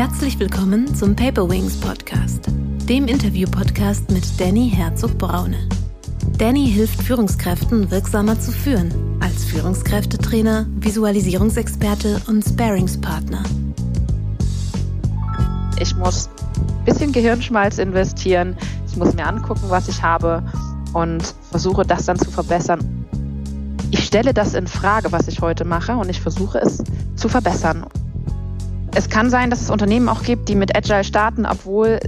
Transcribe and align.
Herzlich 0.00 0.40
willkommen 0.40 0.94
zum 0.94 1.14
Paper 1.14 1.46
Wings 1.50 1.76
Podcast, 1.78 2.46
dem 2.88 3.06
Interview-Podcast 3.06 4.10
mit 4.10 4.40
Danny 4.40 4.70
Herzog-Braune. 4.70 5.68
Danny 6.38 6.70
hilft 6.70 7.02
Führungskräften 7.02 7.90
wirksamer 7.90 8.40
zu 8.40 8.50
führen, 8.50 9.18
als 9.20 9.44
Führungskräftetrainer, 9.44 10.64
Visualisierungsexperte 10.76 12.18
und 12.28 12.42
Sparingspartner. 12.42 13.42
Ich 15.78 15.94
muss 15.96 16.30
ein 16.78 16.84
bisschen 16.86 17.12
Gehirnschmalz 17.12 17.76
investieren, 17.76 18.56
ich 18.86 18.96
muss 18.96 19.12
mir 19.12 19.26
angucken, 19.26 19.66
was 19.68 19.86
ich 19.88 20.02
habe 20.02 20.42
und 20.94 21.22
versuche 21.50 21.82
das 21.82 22.06
dann 22.06 22.18
zu 22.18 22.30
verbessern. 22.30 23.04
Ich 23.90 24.06
stelle 24.06 24.32
das 24.32 24.54
in 24.54 24.66
Frage, 24.66 25.12
was 25.12 25.28
ich 25.28 25.42
heute 25.42 25.66
mache 25.66 25.94
und 25.94 26.08
ich 26.08 26.22
versuche 26.22 26.58
es 26.58 26.82
zu 27.16 27.28
verbessern. 27.28 27.84
Es 28.94 29.08
kann 29.08 29.30
sein, 29.30 29.50
dass 29.50 29.62
es 29.62 29.70
Unternehmen 29.70 30.08
auch 30.08 30.22
gibt, 30.22 30.48
die 30.48 30.56
mit 30.56 30.76
Agile 30.76 31.04
starten, 31.04 31.46
obwohl 31.46 32.00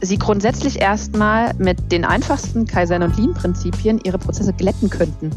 sie 0.00 0.18
grundsätzlich 0.18 0.80
erstmal 0.80 1.54
mit 1.54 1.92
den 1.92 2.04
einfachsten 2.04 2.66
Kaizen- 2.66 3.02
und 3.02 3.16
Lean-Prinzipien 3.16 4.00
ihre 4.04 4.18
Prozesse 4.18 4.52
glätten 4.52 4.90
könnten. 4.90 5.30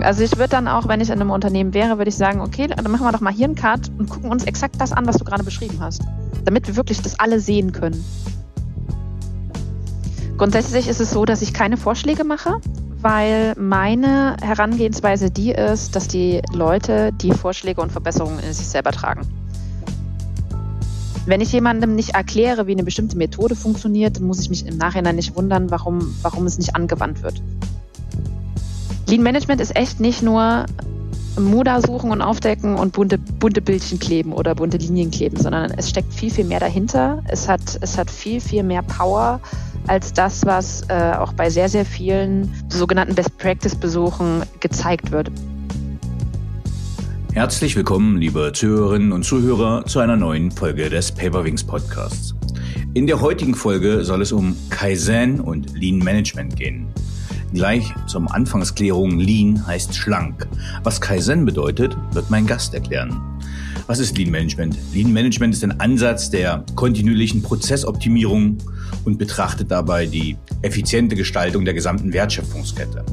Also 0.00 0.22
ich 0.22 0.32
würde 0.32 0.50
dann 0.50 0.68
auch, 0.68 0.88
wenn 0.88 1.00
ich 1.00 1.08
in 1.08 1.20
einem 1.20 1.30
Unternehmen 1.30 1.72
wäre, 1.72 1.98
würde 1.98 2.10
ich 2.10 2.16
sagen, 2.16 2.40
okay, 2.40 2.66
dann 2.66 2.90
machen 2.90 3.04
wir 3.06 3.12
doch 3.12 3.20
mal 3.20 3.32
hier 3.32 3.46
einen 3.46 3.54
Cut 3.54 3.90
und 3.98 4.08
gucken 4.08 4.30
uns 4.30 4.44
exakt 4.44 4.76
das 4.78 4.92
an, 4.92 5.06
was 5.06 5.16
du 5.16 5.24
gerade 5.24 5.44
beschrieben 5.44 5.78
hast, 5.80 6.02
damit 6.44 6.66
wir 6.66 6.76
wirklich 6.76 7.00
das 7.00 7.18
alle 7.18 7.40
sehen 7.40 7.72
können. 7.72 8.04
Grundsätzlich 10.36 10.88
ist 10.88 11.00
es 11.00 11.10
so, 11.10 11.24
dass 11.24 11.42
ich 11.42 11.52
keine 11.52 11.76
Vorschläge 11.76 12.24
mache, 12.24 12.60
weil 13.00 13.54
meine 13.56 14.36
Herangehensweise 14.42 15.30
die 15.30 15.52
ist, 15.52 15.94
dass 15.94 16.08
die 16.08 16.42
Leute 16.52 17.12
die 17.12 17.32
Vorschläge 17.32 17.80
und 17.80 17.92
Verbesserungen 17.92 18.40
in 18.40 18.52
sich 18.52 18.66
selber 18.66 18.90
tragen. 18.90 19.22
Wenn 21.26 21.40
ich 21.40 21.52
jemandem 21.52 21.94
nicht 21.94 22.14
erkläre, 22.14 22.66
wie 22.66 22.72
eine 22.72 22.84
bestimmte 22.84 23.16
Methode 23.16 23.54
funktioniert, 23.54 24.16
dann 24.16 24.24
muss 24.24 24.40
ich 24.40 24.48
mich 24.48 24.66
im 24.66 24.78
Nachhinein 24.78 25.16
nicht 25.16 25.36
wundern, 25.36 25.70
warum, 25.70 26.16
warum 26.22 26.46
es 26.46 26.56
nicht 26.56 26.74
angewandt 26.74 27.22
wird. 27.22 27.42
Lean 29.06 29.22
Management 29.22 29.60
ist 29.60 29.76
echt 29.76 30.00
nicht 30.00 30.22
nur 30.22 30.64
Muda 31.38 31.80
suchen 31.80 32.10
und 32.10 32.22
aufdecken 32.22 32.76
und 32.76 32.92
bunte, 32.92 33.18
bunte 33.18 33.60
Bildchen 33.60 33.98
kleben 33.98 34.32
oder 34.32 34.54
bunte 34.54 34.76
Linien 34.76 35.10
kleben, 35.10 35.36
sondern 35.36 35.70
es 35.76 35.90
steckt 35.90 36.12
viel, 36.12 36.30
viel 36.30 36.44
mehr 36.44 36.60
dahinter. 36.60 37.22
Es 37.28 37.48
hat, 37.48 37.78
es 37.80 37.98
hat 37.98 38.10
viel, 38.10 38.40
viel 38.40 38.62
mehr 38.62 38.82
Power 38.82 39.40
als 39.86 40.12
das, 40.12 40.44
was 40.44 40.82
äh, 40.88 41.12
auch 41.16 41.32
bei 41.32 41.50
sehr, 41.50 41.68
sehr 41.68 41.84
vielen 41.84 42.52
sogenannten 42.68 43.14
Best-Practice-Besuchen 43.14 44.42
gezeigt 44.60 45.10
wird. 45.12 45.30
Herzlich 47.32 47.76
willkommen, 47.76 48.18
liebe 48.18 48.52
Zuhörerinnen 48.52 49.12
und 49.12 49.22
Zuhörer, 49.22 49.84
zu 49.86 50.00
einer 50.00 50.16
neuen 50.16 50.50
Folge 50.50 50.90
des 50.90 51.12
Paperwings 51.12 51.62
Podcasts. 51.62 52.34
In 52.94 53.06
der 53.06 53.20
heutigen 53.20 53.54
Folge 53.54 54.04
soll 54.04 54.22
es 54.22 54.32
um 54.32 54.56
Kaizen 54.70 55.40
und 55.40 55.78
Lean 55.78 55.98
Management 55.98 56.56
gehen. 56.56 56.86
Gleich 57.52 57.94
zum 58.06 58.28
Anfangsklärung 58.28 59.18
Lean 59.18 59.66
heißt 59.66 59.94
schlank. 59.94 60.46
Was 60.84 61.00
Kaizen 61.00 61.46
bedeutet, 61.46 61.96
wird 62.12 62.28
mein 62.28 62.46
Gast 62.46 62.74
erklären. 62.74 63.20
Was 63.86 64.00
ist 64.00 64.18
Lean 64.18 64.30
Management? 64.30 64.76
Lean 64.92 65.12
Management 65.12 65.54
ist 65.54 65.64
ein 65.64 65.80
Ansatz 65.80 66.28
der 66.28 66.62
kontinuierlichen 66.74 67.40
Prozessoptimierung 67.40 68.58
und 69.06 69.16
betrachtet 69.16 69.70
dabei 69.70 70.04
die 70.04 70.36
effiziente 70.60 71.16
Gestaltung 71.16 71.64
der 71.64 71.72
gesamten 71.72 72.12
Wertschöpfungskette. 72.12 73.04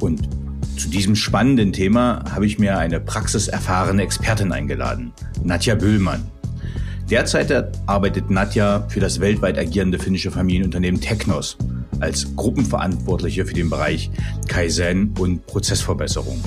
Und 0.00 0.28
zu 0.76 0.90
diesem 0.90 1.16
spannenden 1.16 1.72
Thema 1.72 2.22
habe 2.30 2.44
ich 2.44 2.58
mir 2.58 2.76
eine 2.76 3.00
praxiserfahrene 3.00 4.02
Expertin 4.02 4.52
eingeladen, 4.52 5.12
Nadja 5.42 5.74
Böhlmann. 5.74 6.26
Derzeit 7.10 7.50
arbeitet 7.86 8.28
Nadja 8.28 8.86
für 8.88 9.00
das 9.00 9.18
weltweit 9.18 9.56
agierende 9.56 9.98
finnische 9.98 10.30
Familienunternehmen 10.30 11.00
Technos 11.00 11.56
als 12.00 12.34
Gruppenverantwortliche 12.36 13.46
für 13.46 13.54
den 13.54 13.70
Bereich 13.70 14.10
Kaizen 14.46 15.14
und 15.18 15.46
Prozessverbesserung. 15.46 16.42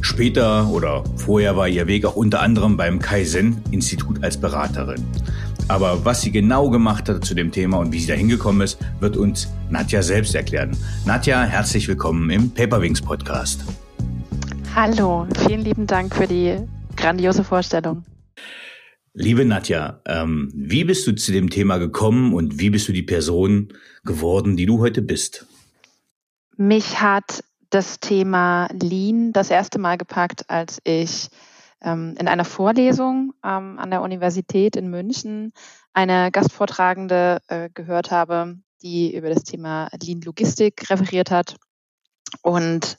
Später 0.00 0.68
oder 0.68 1.04
vorher 1.16 1.56
war 1.56 1.68
ihr 1.68 1.86
Weg 1.86 2.04
auch 2.04 2.16
unter 2.16 2.40
anderem 2.42 2.76
beim 2.76 2.98
Kaizen-Institut 2.98 4.22
als 4.22 4.36
Beraterin. 4.36 5.04
Aber 5.68 6.04
was 6.04 6.22
sie 6.22 6.32
genau 6.32 6.70
gemacht 6.70 7.08
hat 7.08 7.24
zu 7.24 7.34
dem 7.34 7.52
Thema 7.52 7.78
und 7.78 7.92
wie 7.92 8.00
sie 8.00 8.08
da 8.08 8.14
hingekommen 8.14 8.62
ist, 8.62 8.78
wird 9.00 9.16
uns 9.16 9.48
Nadja 9.70 10.02
selbst 10.02 10.34
erklären. 10.34 10.76
Nadja, 11.06 11.44
herzlich 11.44 11.86
willkommen 11.88 12.30
im 12.30 12.50
Paperwings 12.50 13.00
Podcast. 13.00 13.64
Hallo, 14.74 15.26
vielen 15.46 15.60
lieben 15.60 15.86
Dank 15.86 16.14
für 16.14 16.26
die 16.26 16.56
grandiose 16.96 17.44
Vorstellung. 17.44 18.04
Liebe 19.14 19.44
Nadja, 19.44 20.00
ähm, 20.06 20.50
wie 20.54 20.84
bist 20.84 21.06
du 21.06 21.14
zu 21.14 21.32
dem 21.32 21.50
Thema 21.50 21.76
gekommen 21.76 22.32
und 22.32 22.58
wie 22.58 22.70
bist 22.70 22.88
du 22.88 22.92
die 22.92 23.02
Person 23.02 23.74
geworden, 24.04 24.56
die 24.56 24.64
du 24.64 24.78
heute 24.78 25.02
bist? 25.02 25.46
Mich 26.56 26.98
hat 27.02 27.44
das 27.68 28.00
Thema 28.00 28.68
Lean 28.72 29.32
das 29.32 29.50
erste 29.50 29.78
Mal 29.78 29.98
gepackt, 29.98 30.48
als 30.48 30.80
ich 30.84 31.28
ähm, 31.82 32.14
in 32.18 32.26
einer 32.26 32.46
Vorlesung 32.46 33.34
ähm, 33.44 33.78
an 33.78 33.90
der 33.90 34.00
Universität 34.00 34.76
in 34.76 34.88
München 34.88 35.52
eine 35.92 36.30
Gastvortragende 36.30 37.42
äh, 37.48 37.68
gehört 37.74 38.10
habe, 38.10 38.56
die 38.82 39.14
über 39.14 39.28
das 39.28 39.44
Thema 39.44 39.90
Lean 40.02 40.22
Logistik 40.22 40.88
referiert 40.88 41.30
hat. 41.30 41.56
Und 42.40 42.96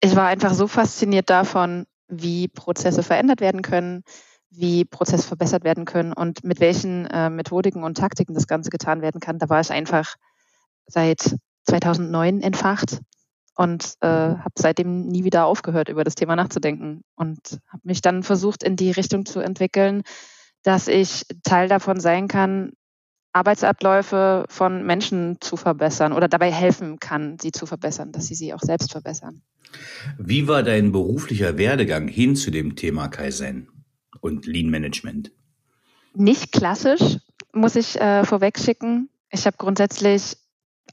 ich 0.00 0.16
war 0.16 0.26
einfach 0.26 0.54
so 0.54 0.66
fasziniert 0.66 1.30
davon, 1.30 1.86
wie 2.08 2.48
Prozesse 2.48 3.04
verändert 3.04 3.40
werden 3.40 3.62
können, 3.62 4.02
wie 4.50 4.84
Prozesse 4.84 5.26
verbessert 5.26 5.64
werden 5.64 5.84
können 5.84 6.12
und 6.12 6.44
mit 6.44 6.60
welchen 6.60 7.06
äh, 7.06 7.30
Methodiken 7.30 7.84
und 7.84 7.96
Taktiken 7.96 8.34
das 8.34 8.46
Ganze 8.46 8.70
getan 8.70 9.02
werden 9.02 9.20
kann. 9.20 9.38
Da 9.38 9.48
war 9.48 9.60
ich 9.60 9.70
einfach 9.70 10.14
seit 10.86 11.36
2009 11.64 12.40
entfacht 12.42 13.00
und 13.56 13.94
äh, 14.00 14.06
habe 14.06 14.54
seitdem 14.56 15.06
nie 15.06 15.24
wieder 15.24 15.46
aufgehört, 15.46 15.88
über 15.88 16.04
das 16.04 16.14
Thema 16.14 16.36
nachzudenken 16.36 17.02
und 17.16 17.60
habe 17.68 17.82
mich 17.84 18.02
dann 18.02 18.22
versucht, 18.22 18.62
in 18.62 18.76
die 18.76 18.90
Richtung 18.90 19.26
zu 19.26 19.40
entwickeln, 19.40 20.02
dass 20.62 20.88
ich 20.88 21.24
Teil 21.42 21.68
davon 21.68 22.00
sein 22.00 22.28
kann, 22.28 22.72
Arbeitsabläufe 23.32 24.46
von 24.48 24.84
Menschen 24.86 25.38
zu 25.40 25.56
verbessern 25.56 26.12
oder 26.12 26.28
dabei 26.28 26.50
helfen 26.50 26.98
kann, 26.98 27.38
sie 27.38 27.52
zu 27.52 27.66
verbessern, 27.66 28.12
dass 28.12 28.26
sie 28.26 28.34
sie 28.34 28.54
auch 28.54 28.62
selbst 28.62 28.92
verbessern. 28.92 29.42
Wie 30.18 30.48
war 30.48 30.62
dein 30.62 30.92
beruflicher 30.92 31.58
Werdegang 31.58 32.08
hin 32.08 32.36
zu 32.36 32.50
dem 32.50 32.76
Thema 32.76 33.08
Kaizen 33.08 33.68
und 34.20 34.46
Lean 34.46 34.70
Management? 34.70 35.32
Nicht 36.14 36.52
klassisch, 36.52 37.18
muss 37.52 37.76
ich 37.76 38.00
äh, 38.00 38.24
vorweg 38.24 38.58
schicken. 38.58 39.10
Ich 39.30 39.46
habe 39.46 39.56
grundsätzlich 39.58 40.36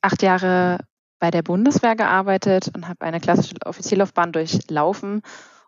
acht 0.01 0.21
Jahre 0.21 0.79
bei 1.19 1.31
der 1.31 1.41
Bundeswehr 1.41 1.95
gearbeitet 1.95 2.69
und 2.75 2.87
habe 2.87 3.05
eine 3.05 3.21
klassische 3.21 3.55
Offizierlaufbahn 3.63 4.33
durchlaufen 4.33 5.21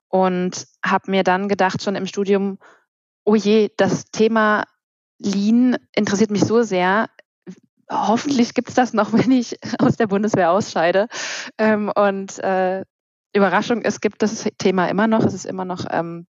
und 0.09 0.67
habe 0.83 1.11
mir 1.11 1.23
dann 1.23 1.47
gedacht, 1.47 1.81
schon 1.81 1.95
im 1.95 2.05
Studium, 2.05 2.57
oh 3.23 3.35
je, 3.35 3.69
das 3.77 4.05
Thema 4.11 4.65
Lean 5.17 5.77
interessiert 5.95 6.31
mich 6.31 6.43
so 6.43 6.63
sehr. 6.63 7.09
Hoffentlich 7.89 8.53
gibt 8.53 8.69
es 8.69 8.75
das 8.75 8.93
noch, 8.93 9.13
wenn 9.13 9.31
ich 9.31 9.57
aus 9.79 9.95
der 9.95 10.07
Bundeswehr 10.07 10.51
ausscheide. 10.51 11.07
Ähm, 11.57 11.91
und 11.95 12.37
äh, 12.39 12.83
Überraschung, 13.33 13.81
es 13.81 14.01
gibt 14.01 14.21
das 14.21 14.47
Thema 14.57 14.87
immer 14.87 15.07
noch. 15.07 15.23
Es 15.23 15.33
ist 15.33 15.45
immer 15.45 15.65
noch 15.65 15.85
ähm, 15.89 16.27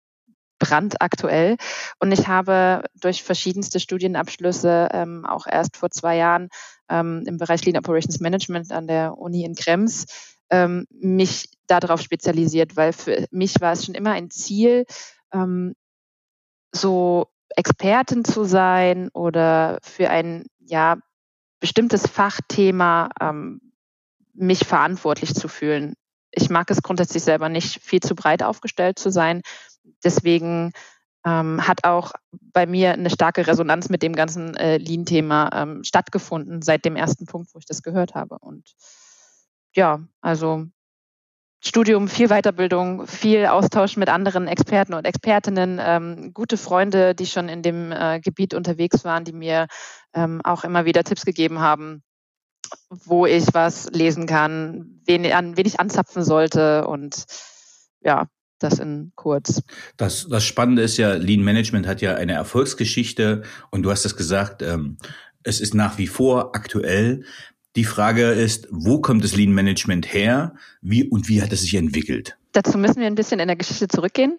brandaktuell. 0.65 1.57
Und 1.99 2.13
ich 2.13 2.29
habe 2.29 2.85
durch 2.95 3.23
verschiedenste 3.23 3.81
Studienabschlüsse 3.81 4.89
ähm, 4.93 5.25
auch 5.27 5.47
erst 5.47 5.77
vor 5.77 5.91
zwei 5.91 6.17
Jahren 6.17 6.49
ähm, 6.89 7.25
im 7.27 7.39
Bereich 7.39 7.65
Lean 7.65 7.77
Operations 7.77 8.21
Management 8.21 8.73
an 8.73 8.87
der 8.87 9.19
Uni 9.19 9.45
in 9.45 9.55
Krems 9.55 10.07
ähm, 10.51 10.87
mich 10.91 11.49
darauf 11.67 12.01
spezialisiert, 12.01 12.77
weil 12.77 12.93
für 12.93 13.27
mich 13.31 13.61
war 13.61 13.73
es 13.73 13.85
schon 13.85 13.95
immer 13.95 14.13
ein 14.13 14.31
Ziel, 14.31 14.85
ähm, 15.33 15.75
so 16.73 17.27
Expertin 17.57 18.25
zu 18.25 18.45
sein 18.45 19.09
oder 19.13 19.79
für 19.83 20.11
ein 20.11 20.45
ja 20.59 20.97
bestimmtes 21.61 22.07
Fachthema 22.07 23.09
ähm, 23.21 23.61
mich 24.35 24.67
verantwortlich 24.67 25.35
zu 25.35 25.49
fühlen. 25.49 25.95
Ich 26.31 26.51
mag 26.51 26.71
es 26.71 26.83
grundsätzlich 26.83 27.23
selber 27.23 27.49
nicht, 27.49 27.81
viel 27.83 28.01
zu 28.01 28.15
breit 28.15 28.43
aufgestellt 28.43 28.99
zu 28.99 29.11
sein. 29.11 29.43
Deswegen 30.03 30.73
ähm, 31.25 31.67
hat 31.67 31.85
auch 31.85 32.13
bei 32.53 32.67
mir 32.67 32.93
eine 32.93 33.11
starke 33.11 33.47
Resonanz 33.47 33.89
mit 33.89 34.03
dem 34.03 34.15
ganzen 34.15 34.57
äh, 34.57 34.77
Lean-Thema 34.77 35.51
ähm, 35.55 35.85
stattgefunden 35.85 36.63
seit 36.63 36.85
dem 36.85 36.97
ersten 36.97 37.27
Punkt, 37.27 37.55
wo 37.55 37.59
ich 37.59 37.67
das 37.67 37.83
gehört 37.83 38.15
habe. 38.15 38.39
Und 38.39 38.75
ja, 39.75 40.01
also 40.21 40.67
Studium, 41.67 42.09
viel 42.09 42.29
Weiterbildung, 42.29 43.07
viel 43.07 43.47
Austausch 43.47 43.97
mit 43.97 44.11
anderen 44.11 44.49
Experten 44.49 44.93
und 44.93 45.07
Expertinnen, 45.07 45.81
ähm, 45.83 46.35
gute 46.35 46.59
Freunde, 46.59 47.15
die 47.15 47.25
schon 47.25 47.49
in 47.49 47.63
dem 47.63 47.91
äh, 47.91 48.21
Gebiet 48.21 48.53
unterwegs 48.53 49.03
waren, 49.05 49.25
die 49.25 49.33
mir 49.33 49.67
ähm, 50.13 50.43
auch 50.45 50.65
immer 50.65 50.85
wieder 50.85 51.05
Tipps 51.05 51.25
gegeben 51.25 51.61
haben, 51.61 52.03
wo 52.91 53.25
ich 53.25 53.47
was 53.55 53.91
lesen 53.93 54.27
kann, 54.27 55.01
wen, 55.07 55.25
an 55.33 55.57
wen 55.57 55.67
ich 55.67 55.81
anzapfen 55.81 56.23
sollte. 56.23 56.87
Und 56.87 57.25
ja, 58.03 58.27
Das 58.59 58.79
in 58.79 59.13
kurz. 59.15 59.63
Das, 59.97 60.27
das 60.29 60.45
Spannende 60.45 60.83
ist 60.83 60.97
ja, 60.97 61.15
Lean 61.15 61.43
Management 61.43 61.87
hat 61.87 62.01
ja 62.01 62.15
eine 62.15 62.33
Erfolgsgeschichte 62.33 63.43
und 63.71 63.83
du 63.83 63.91
hast 63.91 64.05
es 64.05 64.17
gesagt, 64.17 64.63
ähm, 64.63 64.97
es 65.43 65.61
ist 65.61 65.75
nach 65.75 65.99
wie 65.99 66.07
vor 66.07 66.55
aktuell. 66.55 67.25
Die 67.77 67.85
Frage 67.85 68.31
ist, 68.31 68.69
wo 68.71 69.01
kommt 69.01 69.25
das 69.25 69.35
Lean 69.35 69.53
Management 69.53 70.13
her? 70.13 70.55
Wie 70.81 71.05
und 71.05 71.29
wie 71.29 71.43
hat 71.43 71.53
es 71.53 71.63
sich 71.63 71.75
entwickelt? 71.75 72.37
Dazu 72.53 72.79
müssen 72.79 73.01
wir 73.01 73.07
ein 73.07 73.17
bisschen 73.17 73.41
in 73.41 73.49
der 73.49 73.57
Geschichte 73.57 73.89
zurückgehen. 73.89 74.39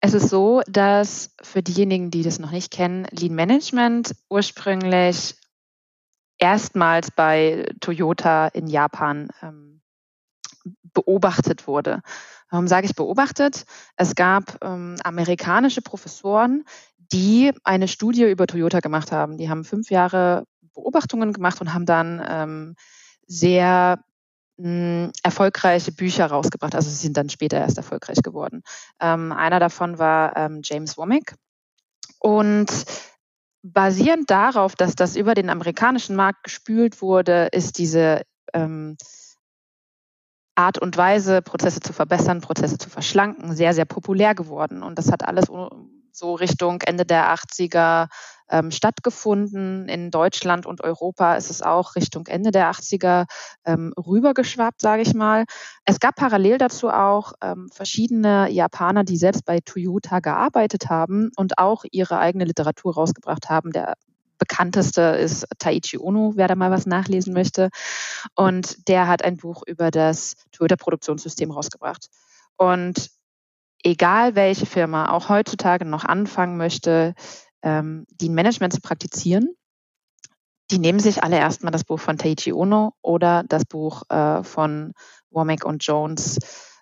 Es 0.00 0.14
ist 0.14 0.28
so, 0.28 0.62
dass 0.68 1.30
für 1.42 1.62
diejenigen, 1.62 2.10
die 2.10 2.22
das 2.22 2.38
noch 2.38 2.50
nicht 2.50 2.70
kennen, 2.70 3.06
Lean 3.10 3.34
Management 3.34 4.14
ursprünglich 4.28 5.34
erstmals 6.38 7.10
bei 7.10 7.66
Toyota 7.80 8.48
in 8.48 8.66
Japan 8.66 9.28
ähm, 9.42 9.80
beobachtet 10.92 11.66
wurde. 11.66 12.02
Warum 12.54 12.68
sage 12.68 12.86
ich 12.86 12.94
beobachtet? 12.94 13.64
Es 13.96 14.14
gab 14.14 14.64
ähm, 14.64 14.94
amerikanische 15.02 15.82
Professoren, 15.82 16.62
die 16.98 17.50
eine 17.64 17.88
Studie 17.88 18.30
über 18.30 18.46
Toyota 18.46 18.78
gemacht 18.78 19.10
haben. 19.10 19.38
Die 19.38 19.50
haben 19.50 19.64
fünf 19.64 19.90
Jahre 19.90 20.44
Beobachtungen 20.72 21.32
gemacht 21.32 21.60
und 21.60 21.74
haben 21.74 21.84
dann 21.84 22.24
ähm, 22.24 22.76
sehr 23.26 23.98
mh, 24.58 25.10
erfolgreiche 25.24 25.90
Bücher 25.90 26.26
rausgebracht. 26.26 26.76
Also 26.76 26.90
sie 26.90 26.94
sind 26.94 27.16
dann 27.16 27.28
später 27.28 27.58
erst 27.58 27.76
erfolgreich 27.76 28.22
geworden. 28.22 28.62
Ähm, 29.00 29.32
einer 29.32 29.58
davon 29.58 29.98
war 29.98 30.36
ähm, 30.36 30.60
James 30.62 30.96
Womack. 30.96 31.34
Und 32.20 32.70
basierend 33.64 34.30
darauf, 34.30 34.76
dass 34.76 34.94
das 34.94 35.16
über 35.16 35.34
den 35.34 35.50
amerikanischen 35.50 36.14
Markt 36.14 36.44
gespült 36.44 37.02
wurde, 37.02 37.48
ist 37.50 37.78
diese 37.78 38.22
ähm, 38.52 38.96
Art 40.54 40.78
und 40.78 40.96
Weise, 40.96 41.42
Prozesse 41.42 41.80
zu 41.80 41.92
verbessern, 41.92 42.40
Prozesse 42.40 42.78
zu 42.78 42.88
verschlanken, 42.88 43.54
sehr, 43.56 43.74
sehr 43.74 43.84
populär 43.84 44.34
geworden. 44.34 44.82
Und 44.82 44.98
das 44.98 45.10
hat 45.10 45.26
alles 45.26 45.46
so 46.12 46.34
Richtung 46.34 46.80
Ende 46.82 47.04
der 47.04 47.34
80er 47.34 48.08
ähm, 48.48 48.70
stattgefunden. 48.70 49.88
In 49.88 50.10
Deutschland 50.10 50.66
und 50.66 50.82
Europa 50.82 51.34
ist 51.34 51.50
es 51.50 51.62
auch 51.62 51.96
Richtung 51.96 52.26
Ende 52.26 52.50
der 52.50 52.70
80er 52.70 53.26
ähm, 53.64 53.92
rübergeschwappt, 53.96 54.80
sage 54.80 55.02
ich 55.02 55.14
mal. 55.14 55.44
Es 55.84 55.98
gab 55.98 56.16
parallel 56.16 56.58
dazu 56.58 56.88
auch 56.88 57.32
ähm, 57.42 57.68
verschiedene 57.72 58.48
Japaner, 58.50 59.04
die 59.04 59.16
selbst 59.16 59.44
bei 59.44 59.60
Toyota 59.60 60.20
gearbeitet 60.20 60.88
haben 60.88 61.30
und 61.36 61.58
auch 61.58 61.84
ihre 61.90 62.18
eigene 62.18 62.44
Literatur 62.44 62.94
rausgebracht 62.94 63.48
haben. 63.50 63.72
Der 63.72 63.94
bekannteste 64.38 65.00
ist 65.00 65.46
Taichi 65.58 65.98
Ono, 65.98 66.32
wer 66.36 66.48
da 66.48 66.54
mal 66.54 66.70
was 66.70 66.86
nachlesen 66.86 67.32
möchte. 67.32 67.70
Und 68.34 68.88
der 68.88 69.08
hat 69.08 69.24
ein 69.24 69.36
Buch 69.36 69.62
über 69.66 69.90
das 69.90 70.34
Toyota-Produktionssystem 70.52 71.50
rausgebracht. 71.50 72.08
Und 72.56 73.10
egal 73.82 74.34
welche 74.34 74.66
Firma 74.66 75.10
auch 75.10 75.28
heutzutage 75.28 75.84
noch 75.84 76.04
anfangen 76.04 76.56
möchte, 76.56 77.14
ähm, 77.62 78.06
die 78.10 78.28
Management 78.28 78.72
zu 78.72 78.80
praktizieren, 78.80 79.54
die 80.70 80.78
nehmen 80.78 81.00
sich 81.00 81.22
alle 81.22 81.36
erstmal 81.36 81.72
das 81.72 81.84
Buch 81.84 82.00
von 82.00 82.18
Taichi 82.18 82.52
Ono 82.52 82.94
oder 83.02 83.44
das 83.46 83.64
Buch 83.64 84.02
äh, 84.08 84.42
von 84.42 84.92
Womack 85.30 85.64
und 85.64 85.84
Jones 85.84 86.38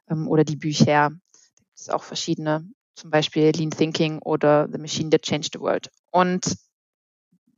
ähm, 0.08 0.28
oder 0.28 0.44
die 0.44 0.56
Bücher. 0.56 0.84
Da 0.84 1.08
gibt 1.08 1.78
es 1.78 1.88
auch 1.88 2.04
verschiedene, 2.04 2.68
zum 2.94 3.10
Beispiel 3.10 3.50
Lean 3.54 3.70
Thinking 3.70 4.20
oder 4.20 4.68
The 4.70 4.78
Machine 4.78 5.10
That 5.10 5.22
Changed 5.22 5.52
the 5.54 5.60
World. 5.60 5.90
Und 6.10 6.56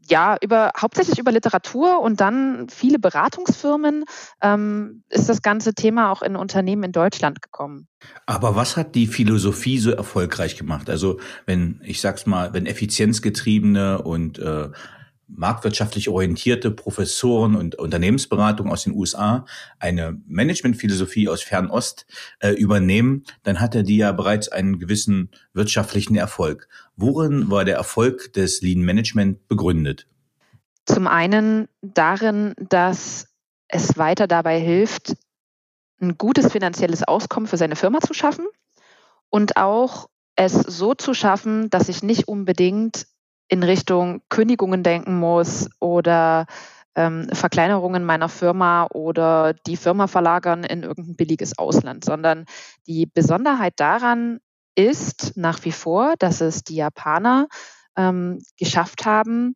ja, 0.09 0.37
über, 0.41 0.73
hauptsächlich 0.79 1.19
über 1.19 1.33
Literatur 1.33 2.01
und 2.01 2.21
dann 2.21 2.69
viele 2.69 2.99
Beratungsfirmen 2.99 4.05
ähm, 4.43 5.03
ist 5.09 5.29
das 5.29 5.43
ganze 5.43 5.75
Thema 5.75 6.11
auch 6.11 6.23
in 6.23 6.37
Unternehmen 6.37 6.85
in 6.85 6.93
Deutschland 6.93 7.43
gekommen. 7.43 7.89
Aber 8.27 8.57
was 8.57 8.77
hat 8.77 8.95
die 8.95 9.07
Philosophie 9.07 9.79
so 9.79 9.91
erfolgreich 9.91 10.57
gemacht? 10.57 10.91
Also 10.91 11.19
wenn, 11.47 11.81
ich 11.85 12.01
sag's 12.01 12.27
mal, 12.27 12.53
wenn 12.53 12.67
effizienzgetriebene 12.67 14.03
und 14.03 14.39
äh, 14.39 14.69
marktwirtschaftlich 15.29 16.09
orientierte 16.09 16.71
Professoren 16.71 17.57
und 17.57 17.77
Unternehmensberatung 17.77 18.71
aus 18.71 18.85
den 18.85 18.95
USA 18.95 19.47
eine 19.79 20.21
Managementphilosophie 20.27 21.29
aus 21.29 21.43
Fernost 21.43 22.07
äh, 22.41 22.51
übernehmen, 22.51 23.25
dann 23.43 23.61
hatte 23.61 23.83
die 23.83 23.97
ja 23.99 24.13
bereits 24.13 24.49
einen 24.49 24.79
gewissen 24.79 25.31
wirtschaftlichen 25.53 26.17
Erfolg. 26.17 26.69
Worin 26.97 27.51
war 27.51 27.65
der 27.65 27.77
Erfolg 27.77 28.33
des 28.35 28.61
Lean 28.61 28.83
Management 28.83 29.49
begründet? 29.49 30.07
Zum 30.87 31.07
einen 31.07 31.69
darin, 31.81 32.55
dass 32.59 33.29
es 33.69 33.97
weiter 33.97 34.27
dabei 34.27 34.61
hilft, 34.61 35.17
ein 36.01 36.19
gutes 36.19 36.53
finanzielles 36.53 37.03
Auskommen 37.03 37.47
für 37.47 37.57
seine 37.57 37.77
Firma 37.77 38.01
zu 38.01 38.13
schaffen 38.13 38.47
und 39.31 39.57
auch 39.57 40.09
es 40.37 40.53
so 40.53 40.95
zu 40.95 41.15
schaffen, 41.15 41.71
dass 41.71 41.89
ich 41.89 42.03
nicht 42.03 42.29
unbedingt 42.29 43.07
in 43.49 43.63
Richtung 43.63 44.23
Kündigungen 44.29 44.83
denken 44.83 45.19
muss 45.19 45.69
oder 45.81 46.47
ähm, 46.95 47.29
Verkleinerungen 47.33 48.05
meiner 48.05 48.29
Firma 48.29 48.87
oder 48.87 49.53
die 49.53 49.77
Firma 49.77 50.07
verlagern 50.07 50.65
in 50.65 50.83
irgendein 50.83 51.17
billiges 51.17 51.59
Ausland, 51.59 52.05
sondern 52.05 52.47
die 52.87 53.07
Besonderheit 53.07 53.75
daran 53.77 54.41
ist 54.77 55.37
nach 55.37 55.65
wie 55.65 55.73
vor, 55.73 56.15
dass 56.19 56.41
es 56.41 56.65
die 56.65 56.77
Japaner 56.77 57.49
ähm, 57.97 58.43
geschafft 58.59 59.07
haben, 59.07 59.55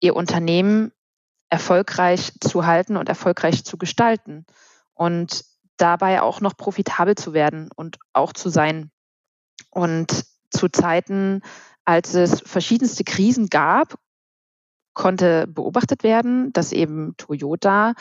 ihr 0.00 0.16
Unternehmen 0.16 0.92
erfolgreich 1.48 2.32
zu 2.40 2.66
halten 2.66 2.96
und 2.96 3.08
erfolgreich 3.08 3.64
zu 3.64 3.78
gestalten 3.78 4.46
und 4.94 5.44
dabei 5.76 6.22
auch 6.22 6.40
noch 6.40 6.56
profitabel 6.56 7.14
zu 7.14 7.32
werden 7.32 7.68
und 7.76 7.98
auch 8.12 8.32
zu 8.32 8.48
sein. 8.48 8.90
Und 9.70 10.24
zu 10.50 10.68
Zeiten 10.68 11.42
als 11.86 12.14
es 12.14 12.40
verschiedenste 12.40 13.04
Krisen 13.04 13.46
gab, 13.46 13.94
konnte 14.92 15.46
beobachtet 15.46 16.02
werden, 16.02 16.52
dass 16.52 16.72
eben 16.72 17.16
Toyota 17.16 17.94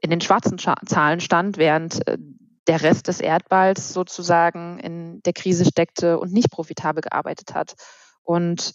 in 0.00 0.10
den 0.10 0.20
schwarzen 0.20 0.58
Zahlen 0.58 1.20
stand, 1.20 1.56
während 1.56 2.06
äh, 2.06 2.18
der 2.66 2.82
Rest 2.82 3.08
des 3.08 3.20
Erdballs 3.20 3.92
sozusagen 3.92 4.78
in 4.78 5.22
der 5.22 5.32
Krise 5.32 5.64
steckte 5.64 6.18
und 6.18 6.32
nicht 6.32 6.50
profitabel 6.50 7.02
gearbeitet 7.02 7.54
hat. 7.54 7.74
Und 8.22 8.74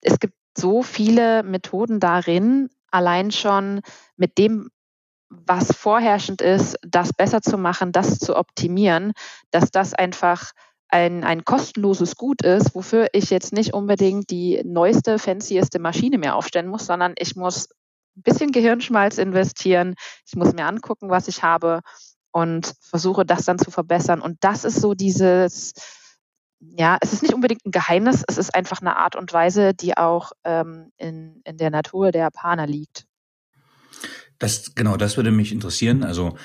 es 0.00 0.18
gibt 0.18 0.34
so 0.56 0.82
viele 0.82 1.42
Methoden 1.42 2.00
darin, 2.00 2.68
allein 2.90 3.30
schon 3.30 3.80
mit 4.16 4.38
dem, 4.38 4.70
was 5.28 5.74
vorherrschend 5.74 6.40
ist, 6.40 6.78
das 6.82 7.12
besser 7.12 7.42
zu 7.42 7.58
machen, 7.58 7.92
das 7.92 8.18
zu 8.18 8.36
optimieren, 8.36 9.12
dass 9.50 9.70
das 9.70 9.92
einfach 9.92 10.52
ein, 10.88 11.24
ein 11.24 11.44
kostenloses 11.44 12.16
Gut 12.16 12.42
ist, 12.42 12.74
wofür 12.74 13.08
ich 13.12 13.30
jetzt 13.30 13.52
nicht 13.52 13.74
unbedingt 13.74 14.30
die 14.30 14.62
neueste, 14.64 15.18
fancieste 15.18 15.78
Maschine 15.78 16.18
mehr 16.18 16.36
aufstellen 16.36 16.68
muss, 16.68 16.86
sondern 16.86 17.14
ich 17.18 17.36
muss 17.36 17.68
ein 18.16 18.22
bisschen 18.22 18.52
Gehirnschmalz 18.52 19.18
investieren. 19.18 19.94
Ich 20.26 20.36
muss 20.36 20.54
mir 20.54 20.66
angucken, 20.66 21.10
was 21.10 21.28
ich 21.28 21.42
habe 21.42 21.80
und 22.30 22.74
versuche 22.80 23.26
das 23.26 23.44
dann 23.44 23.58
zu 23.58 23.70
verbessern. 23.70 24.20
Und 24.20 24.38
das 24.40 24.64
ist 24.64 24.80
so 24.80 24.94
dieses, 24.94 25.72
ja, 26.60 26.98
es 27.00 27.12
ist 27.12 27.22
nicht 27.22 27.34
unbedingt 27.34 27.64
ein 27.66 27.72
Geheimnis, 27.72 28.24
es 28.28 28.38
ist 28.38 28.54
einfach 28.54 28.80
eine 28.80 28.96
Art 28.96 29.16
und 29.16 29.32
Weise, 29.32 29.74
die 29.74 29.96
auch 29.96 30.32
ähm, 30.44 30.92
in, 30.96 31.40
in 31.44 31.56
der 31.56 31.70
Natur 31.70 32.12
der 32.12 32.22
Japaner 32.22 32.66
liegt. 32.66 33.06
Das, 34.38 34.74
genau, 34.74 34.96
das 34.96 35.16
würde 35.16 35.30
mich 35.30 35.52
interessieren. 35.52 36.04
Also 36.04 36.36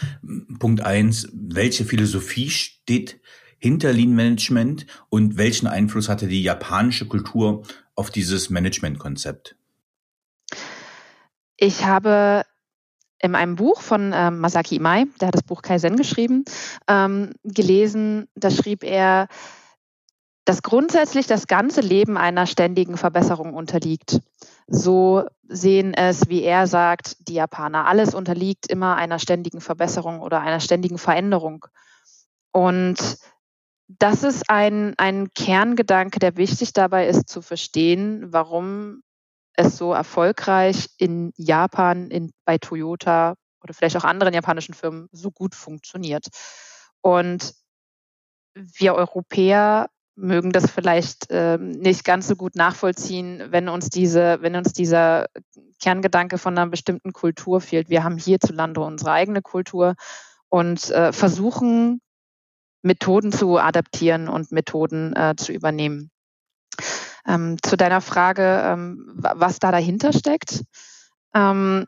Punkt 0.60 0.82
eins, 0.82 1.28
welche 1.34 1.86
Philosophie 1.86 2.50
steht 2.50 3.20
hinter 3.62 3.94
Lean 3.94 4.14
Management 4.14 4.88
und 5.10 5.38
welchen 5.38 5.68
Einfluss 5.68 6.10
hatte 6.10 6.28
die 6.28 6.42
japanische 6.42 7.08
Kultur 7.08 7.62
auf 7.96 8.10
dieses 8.10 8.50
Management-Konzept? 8.50 9.56
Ich 11.58 11.86
habe 11.86 12.44
in 13.20 13.36
einem 13.36 13.56
Buch 13.56 13.82
von 13.82 14.14
ähm, 14.16 14.40
Masaki 14.40 14.78
Imai, 14.78 15.06
der 15.20 15.28
hat 15.28 15.36
das 15.36 15.44
Buch 15.44 15.62
Kaizen 15.62 15.96
geschrieben, 15.96 16.44
ähm, 16.88 17.34
gelesen, 17.44 18.28
da 18.34 18.50
schrieb 18.50 18.84
er, 18.84 19.28
dass 20.44 20.64
grundsätzlich 20.64 21.28
das 21.28 21.46
ganze 21.46 21.82
Leben 21.82 22.18
einer 22.18 22.48
ständigen 22.48 22.98
Verbesserung 22.98 23.54
unterliegt. 23.54 24.22
So 24.66 25.26
sehen 25.48 25.94
es, 25.94 26.30
wie 26.30 26.42
er 26.42 26.66
sagt, 26.66 27.28
die 27.28 27.36
Japaner. 27.36 27.86
Alles 27.86 28.16
unterliegt 28.16 28.66
immer 28.66 28.96
einer 28.96 29.20
ständigen 29.20 29.62
Verbesserung 29.62 30.20
oder 30.20 30.42
einer 30.42 30.60
ständigen 30.60 30.98
Veränderung. 30.98 31.68
Und 32.52 32.98
das 34.00 34.24
ist 34.24 34.50
ein, 34.50 34.94
ein 34.98 35.34
Kerngedanke, 35.34 36.20
der 36.20 36.38
wichtig 36.38 36.74
dabei 36.74 37.08
ist 37.08 37.30
zu 37.30 37.42
verstehen, 37.42 38.32
warum 38.32 39.02
es 39.54 39.78
so 39.78 39.94
erfolgreich 39.94 40.90
in 40.98 41.34
Japan, 41.36 42.10
in, 42.10 42.32
bei 42.46 42.58
Toyota 42.58 43.36
oder 43.64 43.74
vielleicht 43.74 43.98
auch 43.98 44.04
anderen 44.04 44.34
japanischen 44.34 44.74
Firmen 44.74 45.08
so 45.12 45.32
gut 45.32 45.56
funktioniert. 45.56 46.28
Und 47.02 47.54
wir 48.54 48.96
Europäer 48.96 49.90
mögen 50.16 50.52
das 50.52 50.70
vielleicht 50.70 51.28
ähm, 51.30 51.72
nicht 51.72 52.04
ganz 52.04 52.28
so 52.28 52.36
gut 52.36 52.56
nachvollziehen, 52.56 53.44
wenn 53.50 53.70
uns 53.70 53.90
diese, 53.90 54.42
wenn 54.42 54.56
uns 54.56 54.74
dieser 54.74 55.28
Kerngedanke 55.82 56.38
von 56.38 56.58
einer 56.58 56.70
bestimmten 56.70 57.14
Kultur 57.14 57.62
fehlt. 57.62 57.90
Wir 57.90 58.04
haben 58.04 58.18
hierzulande 58.18 58.82
unsere 58.82 59.12
eigene 59.12 59.42
Kultur 59.42 59.96
und 60.50 60.90
äh, 60.92 61.12
versuchen 61.12 62.02
Methoden 62.82 63.32
zu 63.32 63.58
adaptieren 63.58 64.28
und 64.28 64.52
Methoden 64.52 65.16
äh, 65.16 65.36
zu 65.38 65.52
übernehmen. 65.52 66.12
Ähm, 67.28 67.58
zu 67.62 67.78
deiner 67.78 68.02
Frage, 68.02 68.62
ähm, 68.66 69.14
was 69.16 69.60
da 69.60 69.72
dahinter 69.72 70.12
steckt. 70.14 70.64
Ähm, 71.36 71.86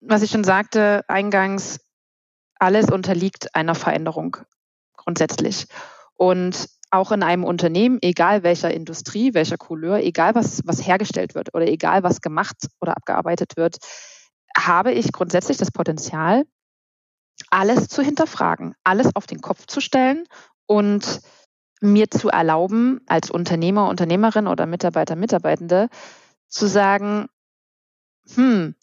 was 0.00 0.22
ich 0.22 0.30
schon 0.30 0.44
sagte 0.44 1.04
eingangs, 1.08 1.78
alles 2.58 2.90
unterliegt 2.90 3.54
einer 3.54 3.74
Veränderung 3.74 4.36
grundsätzlich. 4.96 5.66
Und 6.14 6.68
auch 6.90 7.10
in 7.10 7.22
einem 7.22 7.44
Unternehmen, 7.44 7.98
egal 8.02 8.42
welcher 8.42 8.72
Industrie, 8.72 9.34
welcher 9.34 9.56
Couleur, 9.56 9.98
egal 9.98 10.34
was, 10.34 10.60
was 10.66 10.86
hergestellt 10.86 11.34
wird 11.34 11.54
oder 11.54 11.66
egal 11.66 12.02
was 12.02 12.20
gemacht 12.20 12.68
oder 12.80 12.96
abgearbeitet 12.96 13.56
wird, 13.56 13.78
habe 14.56 14.92
ich 14.92 15.12
grundsätzlich 15.12 15.56
das 15.56 15.70
Potenzial, 15.70 16.44
alles 17.50 17.88
zu 17.88 18.02
hinterfragen, 18.02 18.74
alles 18.84 19.14
auf 19.14 19.26
den 19.26 19.40
Kopf 19.40 19.66
zu 19.66 19.80
stellen 19.80 20.24
und 20.66 21.20
mir 21.80 22.10
zu 22.10 22.28
erlauben, 22.28 23.00
als 23.06 23.30
Unternehmer, 23.30 23.88
Unternehmerin 23.88 24.46
oder 24.46 24.66
Mitarbeiter, 24.66 25.16
Mitarbeitende, 25.16 25.88
zu 26.48 26.66
sagen, 26.66 27.26
hm, 28.34 28.74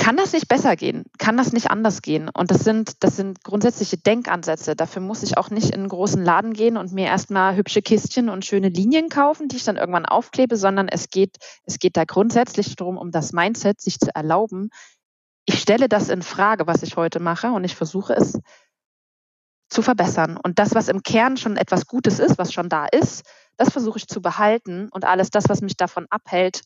kann 0.00 0.16
das 0.16 0.32
nicht 0.32 0.48
besser 0.48 0.76
gehen? 0.76 1.04
Kann 1.18 1.36
das 1.36 1.52
nicht 1.52 1.70
anders 1.70 2.00
gehen? 2.00 2.30
Und 2.32 2.50
das 2.50 2.64
sind, 2.64 3.04
das 3.04 3.16
sind 3.16 3.44
grundsätzliche 3.44 3.98
Denkansätze. 3.98 4.74
Dafür 4.74 5.02
muss 5.02 5.22
ich 5.22 5.36
auch 5.36 5.50
nicht 5.50 5.68
in 5.68 5.80
einen 5.80 5.88
großen 5.90 6.24
Laden 6.24 6.54
gehen 6.54 6.78
und 6.78 6.92
mir 6.92 7.04
erstmal 7.04 7.54
hübsche 7.54 7.82
Kistchen 7.82 8.30
und 8.30 8.46
schöne 8.46 8.70
Linien 8.70 9.10
kaufen, 9.10 9.48
die 9.48 9.56
ich 9.56 9.64
dann 9.64 9.76
irgendwann 9.76 10.06
aufklebe, 10.06 10.56
sondern 10.56 10.88
es 10.88 11.10
geht, 11.10 11.36
es 11.64 11.78
geht 11.78 11.98
da 11.98 12.04
grundsätzlich 12.04 12.76
darum, 12.76 12.96
um 12.96 13.10
das 13.10 13.34
Mindset, 13.34 13.78
sich 13.82 13.98
zu 13.98 14.08
erlauben. 14.14 14.70
Ich 15.46 15.60
stelle 15.60 15.88
das 15.88 16.08
in 16.08 16.22
Frage, 16.22 16.66
was 16.66 16.82
ich 16.82 16.96
heute 16.96 17.20
mache, 17.20 17.50
und 17.52 17.64
ich 17.64 17.74
versuche 17.74 18.14
es 18.14 18.38
zu 19.68 19.82
verbessern. 19.82 20.36
Und 20.36 20.58
das, 20.58 20.74
was 20.74 20.88
im 20.88 21.02
Kern 21.02 21.36
schon 21.36 21.56
etwas 21.56 21.86
Gutes 21.86 22.18
ist, 22.18 22.38
was 22.38 22.52
schon 22.52 22.68
da 22.68 22.86
ist, 22.86 23.24
das 23.56 23.70
versuche 23.70 23.98
ich 23.98 24.08
zu 24.08 24.20
behalten 24.20 24.88
und 24.90 25.04
alles 25.04 25.30
das, 25.30 25.48
was 25.48 25.60
mich 25.60 25.76
davon 25.76 26.06
abhält, 26.10 26.62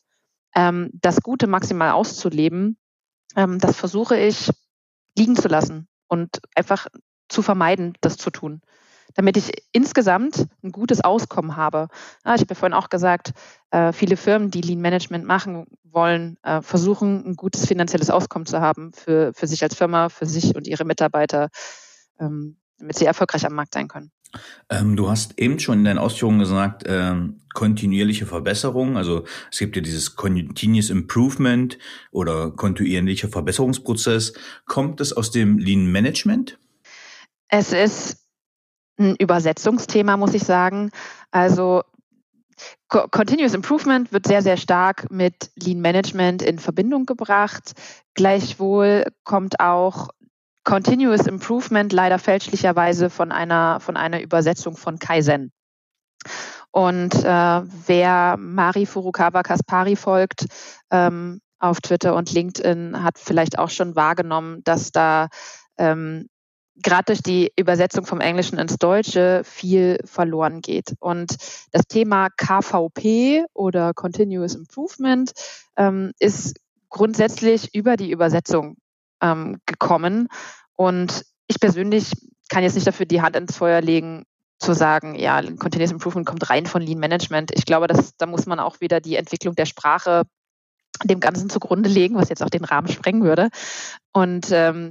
ähm, 0.54 0.90
das 0.94 1.20
Gute 1.20 1.46
maximal 1.46 1.90
auszuleben, 1.90 2.78
ähm, 3.36 3.58
das 3.58 3.76
versuche 3.76 4.16
ich 4.16 4.50
liegen 5.16 5.36
zu 5.36 5.48
lassen 5.48 5.88
und 6.08 6.40
einfach 6.54 6.86
zu 7.28 7.42
vermeiden, 7.42 7.94
das 8.00 8.16
zu 8.16 8.30
tun, 8.30 8.62
damit 9.14 9.36
ich 9.36 9.52
insgesamt 9.72 10.46
ein 10.62 10.72
gutes 10.72 11.02
Auskommen 11.02 11.56
habe. 11.56 11.88
Ja, 12.24 12.34
ich 12.34 12.40
habe 12.40 12.50
ja 12.50 12.54
vorhin 12.54 12.74
auch 12.74 12.88
gesagt, 12.88 13.32
äh, 13.70 13.92
viele 13.92 14.16
Firmen, 14.16 14.50
die 14.50 14.60
Lean 14.60 14.80
Management 14.80 15.24
machen 15.24 15.66
wollen, 15.84 16.36
äh, 16.42 16.62
versuchen, 16.62 17.24
ein 17.26 17.36
gutes 17.36 17.66
finanzielles 17.66 18.10
Auskommen 18.10 18.46
zu 18.46 18.60
haben 18.60 18.92
für, 18.92 19.32
für 19.34 19.46
sich 19.46 19.62
als 19.62 19.74
Firma, 19.74 20.08
für 20.08 20.26
sich 20.26 20.56
und 20.56 20.66
ihre 20.66 20.84
Mitarbeiter, 20.84 21.48
ähm, 22.18 22.56
damit 22.78 22.96
sie 22.96 23.04
erfolgreich 23.04 23.46
am 23.46 23.54
Markt 23.54 23.74
sein 23.74 23.88
können. 23.88 24.10
Ähm, 24.68 24.96
du 24.96 25.08
hast 25.08 25.38
eben 25.38 25.58
schon 25.58 25.78
in 25.78 25.84
deinen 25.84 25.98
Ausführungen 25.98 26.40
gesagt, 26.40 26.84
ähm, 26.86 27.40
kontinuierliche 27.54 28.26
Verbesserung. 28.26 28.96
Also 28.96 29.24
es 29.50 29.58
gibt 29.58 29.76
ja 29.76 29.82
dieses 29.82 30.16
Continuous 30.16 30.90
Improvement 30.90 31.78
oder 32.10 32.50
kontinuierlicher 32.50 33.28
Verbesserungsprozess. 33.28 34.34
Kommt 34.66 35.00
es 35.00 35.12
aus 35.12 35.30
dem 35.30 35.58
Lean 35.58 35.86
Management? 35.86 36.58
Es 37.48 37.72
ist 37.72 38.23
ein 38.98 39.16
Übersetzungsthema, 39.16 40.16
muss 40.16 40.34
ich 40.34 40.44
sagen. 40.44 40.90
Also 41.30 41.82
Continuous 42.88 43.54
Improvement 43.54 44.12
wird 44.12 44.26
sehr, 44.26 44.42
sehr 44.42 44.56
stark 44.56 45.10
mit 45.10 45.50
Lean 45.56 45.80
Management 45.80 46.42
in 46.42 46.58
Verbindung 46.58 47.06
gebracht. 47.06 47.72
Gleichwohl 48.14 49.04
kommt 49.24 49.58
auch 49.58 50.10
Continuous 50.62 51.26
Improvement 51.26 51.92
leider 51.92 52.18
fälschlicherweise 52.18 53.10
von 53.10 53.32
einer, 53.32 53.80
von 53.80 53.96
einer 53.96 54.22
Übersetzung 54.22 54.76
von 54.76 54.98
Kaizen. 54.98 55.52
Und 56.70 57.14
äh, 57.14 57.62
wer 57.86 58.36
Mari 58.38 58.86
Furukawa 58.86 59.42
Kaspari 59.42 59.96
folgt 59.96 60.46
ähm, 60.90 61.40
auf 61.58 61.80
Twitter 61.80 62.14
und 62.14 62.32
LinkedIn, 62.32 63.02
hat 63.02 63.18
vielleicht 63.18 63.58
auch 63.58 63.70
schon 63.70 63.94
wahrgenommen, 63.94 64.62
dass 64.64 64.90
da 64.90 65.28
ähm, 65.78 66.28
gerade 66.76 67.04
durch 67.06 67.22
die 67.22 67.52
Übersetzung 67.56 68.04
vom 68.04 68.20
Englischen 68.20 68.58
ins 68.58 68.76
Deutsche 68.76 69.42
viel 69.44 69.98
verloren 70.04 70.60
geht. 70.60 70.94
Und 70.98 71.36
das 71.72 71.82
Thema 71.88 72.28
KVP 72.30 73.44
oder 73.54 73.94
Continuous 73.94 74.54
Improvement 74.54 75.32
ähm, 75.76 76.12
ist 76.18 76.56
grundsätzlich 76.88 77.74
über 77.74 77.96
die 77.96 78.10
Übersetzung 78.10 78.76
ähm, 79.20 79.58
gekommen. 79.66 80.28
Und 80.76 81.24
ich 81.46 81.60
persönlich 81.60 82.12
kann 82.48 82.62
jetzt 82.62 82.74
nicht 82.74 82.86
dafür 82.86 83.06
die 83.06 83.22
Hand 83.22 83.36
ins 83.36 83.56
Feuer 83.56 83.80
legen, 83.80 84.24
zu 84.58 84.72
sagen, 84.72 85.14
ja, 85.14 85.42
Continuous 85.42 85.90
Improvement 85.90 86.26
kommt 86.26 86.48
rein 86.48 86.66
von 86.66 86.82
Lean 86.82 86.98
Management. 86.98 87.50
Ich 87.54 87.66
glaube, 87.66 87.86
dass, 87.86 88.16
da 88.16 88.26
muss 88.26 88.46
man 88.46 88.60
auch 88.60 88.80
wieder 88.80 89.00
die 89.00 89.16
Entwicklung 89.16 89.54
der 89.54 89.66
Sprache 89.66 90.22
dem 91.02 91.20
Ganzen 91.20 91.50
zugrunde 91.50 91.88
legen, 91.88 92.14
was 92.14 92.28
jetzt 92.28 92.42
auch 92.42 92.50
den 92.50 92.64
Rahmen 92.64 92.88
sprengen 92.88 93.24
würde. 93.24 93.48
Und 94.12 94.46
ähm, 94.52 94.90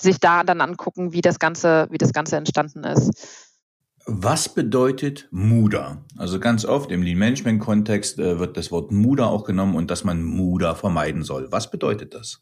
sich 0.00 0.20
da 0.20 0.44
dann 0.44 0.60
angucken, 0.60 1.12
wie 1.12 1.20
das 1.20 1.38
Ganze, 1.38 1.86
wie 1.90 1.98
das 1.98 2.12
Ganze 2.12 2.36
entstanden 2.36 2.84
ist. 2.84 3.10
Was 4.06 4.48
bedeutet 4.48 5.28
Muda? 5.30 5.98
Also 6.16 6.40
ganz 6.40 6.64
oft 6.64 6.90
im 6.90 7.02
Lean 7.02 7.18
Management 7.18 7.60
Kontext 7.60 8.18
äh, 8.18 8.38
wird 8.38 8.56
das 8.56 8.72
Wort 8.72 8.90
Muda 8.90 9.26
auch 9.26 9.44
genommen 9.44 9.74
und 9.74 9.90
dass 9.90 10.02
man 10.02 10.22
Muda 10.22 10.74
vermeiden 10.74 11.22
soll. 11.22 11.52
Was 11.52 11.70
bedeutet 11.70 12.14
das? 12.14 12.40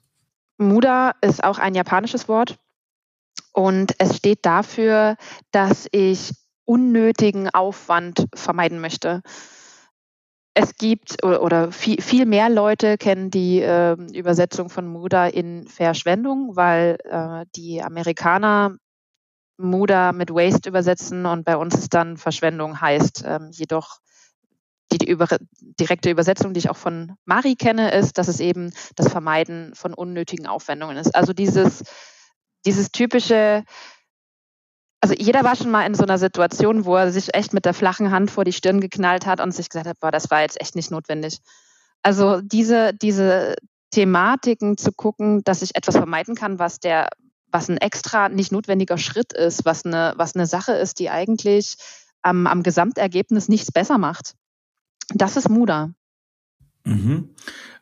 Muda 0.58 1.12
ist 1.22 1.42
auch 1.42 1.58
ein 1.58 1.75
japanisches 1.75 2.28
Wort 2.28 2.56
und 3.52 3.94
es 3.98 4.16
steht 4.16 4.46
dafür, 4.46 5.16
dass 5.50 5.88
ich 5.90 6.32
unnötigen 6.64 7.50
Aufwand 7.50 8.26
vermeiden 8.34 8.80
möchte. 8.80 9.22
Es 10.58 10.75
gibt 10.76 11.22
oder 11.22 11.70
viel, 11.70 12.00
viel 12.00 12.25
mehr 12.25 12.48
Leute 12.48 12.96
kennen 12.96 13.30
die 13.30 13.60
äh, 13.60 13.92
Übersetzung 14.14 14.70
von 14.70 14.86
Muda 14.86 15.26
in 15.26 15.68
Verschwendung, 15.68 16.56
weil 16.56 16.96
äh, 17.04 17.44
die 17.54 17.82
Amerikaner 17.82 18.78
Muda 19.58 20.12
mit 20.12 20.30
Waste 20.30 20.70
übersetzen 20.70 21.26
und 21.26 21.44
bei 21.44 21.58
uns 21.58 21.75
ist 21.75 21.92
dann 21.92 22.16
Verschwendung 22.16 22.80
heißt. 22.80 23.22
Ähm, 23.26 23.50
jedoch 23.52 23.98
die, 24.92 24.96
die 24.96 25.10
über, 25.10 25.26
direkte 25.60 26.10
Übersetzung, 26.10 26.54
die 26.54 26.60
ich 26.60 26.70
auch 26.70 26.76
von 26.78 27.16
Mari 27.26 27.56
kenne, 27.56 27.92
ist, 27.92 28.16
dass 28.16 28.28
es 28.28 28.40
eben 28.40 28.72
das 28.94 29.08
Vermeiden 29.08 29.75
von 29.75 29.92
unnötigen 29.92 30.46
Aufwendungen 30.46 30.96
ist. 30.96 31.14
Also 31.14 31.34
dieses, 31.34 31.82
dieses 32.64 32.92
typische, 32.92 33.62
also 35.00 35.15
jeder 35.19 35.45
war 35.45 35.57
schon 35.57 35.71
mal 35.71 35.87
in 35.87 35.95
so 35.95 36.05
einer 36.05 36.19
Situation, 36.19 36.85
wo 36.85 36.97
er 36.97 37.12
sich 37.12 37.35
echt 37.35 37.53
mit 37.53 37.65
der 37.65 37.75
flachen 37.75 38.11
Hand 38.11 38.31
vor 38.31 38.45
die 38.45 38.53
Stirn 38.53 38.81
geknallt 38.81 39.26
hat 39.26 39.41
und 39.41 39.53
sich 39.53 39.69
gesagt 39.69 39.87
hat, 39.87 40.00
boah, 40.00 40.11
das 40.11 40.31
war 40.31 40.41
jetzt 40.41 40.61
echt 40.61 40.75
nicht 40.75 40.91
notwendig. 40.91 41.38
Also 42.03 42.41
diese, 42.41 42.95
diese 42.95 43.57
Thematiken 43.91 44.76
zu 44.76 44.93
gucken, 44.93 45.43
dass 45.45 45.62
ich 45.62 45.75
etwas 45.75 45.97
vermeiden 45.97 46.35
kann, 46.35 46.59
was 46.59 46.81
der, 46.81 47.09
was 47.50 47.69
ein 47.69 47.79
extra 47.79 48.29
nicht 48.29 48.53
notwendiger 48.53 48.99
Schritt 48.99 49.33
ist, 49.33 49.65
was 49.65 49.85
eine, 49.85 50.15
was 50.17 50.35
eine 50.35 50.47
Sache 50.47 50.73
ist, 50.73 50.99
die 50.99 51.11
eigentlich 51.11 51.76
am, 52.23 52.47
am 52.47 52.62
Gesamtergebnis 52.62 53.49
nichts 53.49 53.71
besser 53.71 53.99
macht. 53.99 54.35
Das 55.15 55.37
ist 55.37 55.49
Muda. 55.49 55.91
Mhm. 56.85 57.31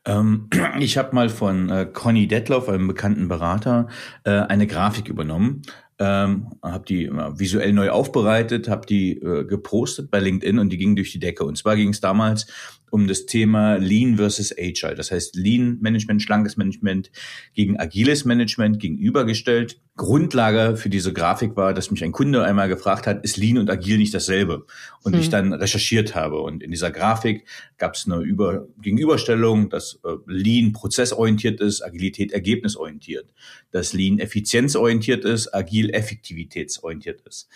Ähm, 0.05 0.49
ich 0.79 0.99
habe 0.99 1.15
mal 1.15 1.29
von 1.29 1.71
äh, 1.71 1.87
Conny 1.87 2.27
Detloff, 2.27 2.69
einem 2.69 2.89
bekannten 2.89 3.29
Berater, 3.29 3.89
äh, 4.25 4.31
eine 4.31 4.67
Grafik 4.67 5.09
übernommen, 5.09 5.63
ähm, 5.99 6.49
habe 6.63 6.85
die 6.85 7.11
visuell 7.11 7.73
neu 7.73 7.91
aufbereitet, 7.91 8.69
habe 8.69 8.87
die 8.87 9.13
äh, 9.13 9.45
gepostet 9.45 10.11
bei 10.11 10.21
LinkedIn 10.21 10.59
und 10.59 10.71
die 10.71 10.79
ging 10.79 10.97
durch 10.97 11.13
die 11.13 11.21
Decke. 11.21 11.45
Und 11.45 11.57
zwar 11.57 11.77
ging 11.77 11.91
es 11.91 12.01
damals 12.01 12.47
um 12.95 13.09
das 13.09 13.27
Thema 13.27 13.75
Lean 13.75 14.19
versus 14.19 14.55
Agile. 14.57 14.95
Das 14.95 15.11
heißt 15.11 15.35
Lean 15.35 15.79
Management, 15.81 16.23
schlankes 16.23 16.57
Management 16.57 17.11
gegen 17.53 17.77
agiles 17.77 18.25
Management 18.25 18.79
gegenübergestellt. 18.79 19.81
Grundlage 19.97 20.77
für 20.77 20.91
diese 20.91 21.13
Grafik 21.13 21.57
war, 21.57 21.75
dass 21.75 21.91
mich 21.91 22.05
ein 22.05 22.13
Kunde 22.13 22.45
einmal 22.45 22.69
gefragt 22.69 23.09
hat, 23.09 23.25
ist 23.25 23.37
Lean 23.37 23.59
und 23.59 23.69
Agil 23.69 23.99
nicht 23.99 24.15
dasselbe? 24.15 24.67
Und 25.03 25.15
hm. 25.15 25.21
ich 25.21 25.29
dann 25.29 25.53
recherchiert 25.53 26.15
habe. 26.15 26.41
Und 26.41 26.63
in 26.63 26.71
dieser 26.71 26.93
Grafik 26.93 27.45
gab 27.79 27.95
es 27.95 28.07
eine 28.07 28.23
Über 28.23 28.69
Gegenüberstellung, 28.81 29.71
dass 29.71 29.99
äh, 30.05 30.11
Lean 30.27 30.73
prozessorientiert 30.73 31.61
ist, 31.61 31.83
Agilität 31.83 32.31
ergebnisorientiert. 32.31 33.33
Dass 33.73 33.93
Lean 33.93 34.21
effizienzorientiert 34.21 35.25
ist, 35.25 35.53
Agil 35.53 35.91
effektivitätsorientiert 35.91 37.23
ist. 37.23 37.49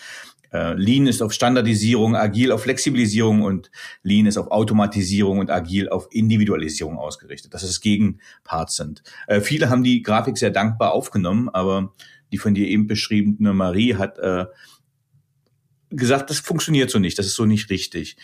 Äh, 0.52 0.75
Lean 0.75 1.07
ist 1.07 1.23
auf 1.23 1.33
Standardisierung, 1.33 2.17
agil 2.17 2.52
auf 2.52 2.62
Flexibilisierung 2.62 3.43
und 3.43 3.71
Lean 4.02 4.26
ist 4.26 4.38
auf 4.38 4.50
Automatisierung 4.50 5.38
und 5.38 5.50
agil 5.50 5.88
auf 5.88 6.09
Individualisierung 6.11 6.99
ausgerichtet, 6.99 7.55
dass 7.55 7.62
es 7.62 7.81
Gegenparts 7.81 8.76
sind. 8.76 9.02
Äh, 9.26 9.40
viele 9.40 9.71
haben 9.71 9.85
die 9.85 10.02
Grafik 10.02 10.38
sehr 10.38 10.50
dankbar 10.50 10.93
aufgenommen, 10.93 11.49
aber 11.49 11.93
die 12.33 12.38
von 12.38 12.55
dir 12.55 12.67
eben 12.67 12.87
beschriebene 12.87 13.55
Marie 13.55 13.95
hat 13.95 14.19
äh, 14.19 14.47
gesagt, 15.90 16.31
das 16.31 16.38
funktioniert 16.38 16.90
so 16.90 16.99
nicht, 16.99 17.19
das 17.19 17.26
ist 17.26 17.35
so 17.35 17.47
nicht 17.47 17.71
richtig. 17.71 18.17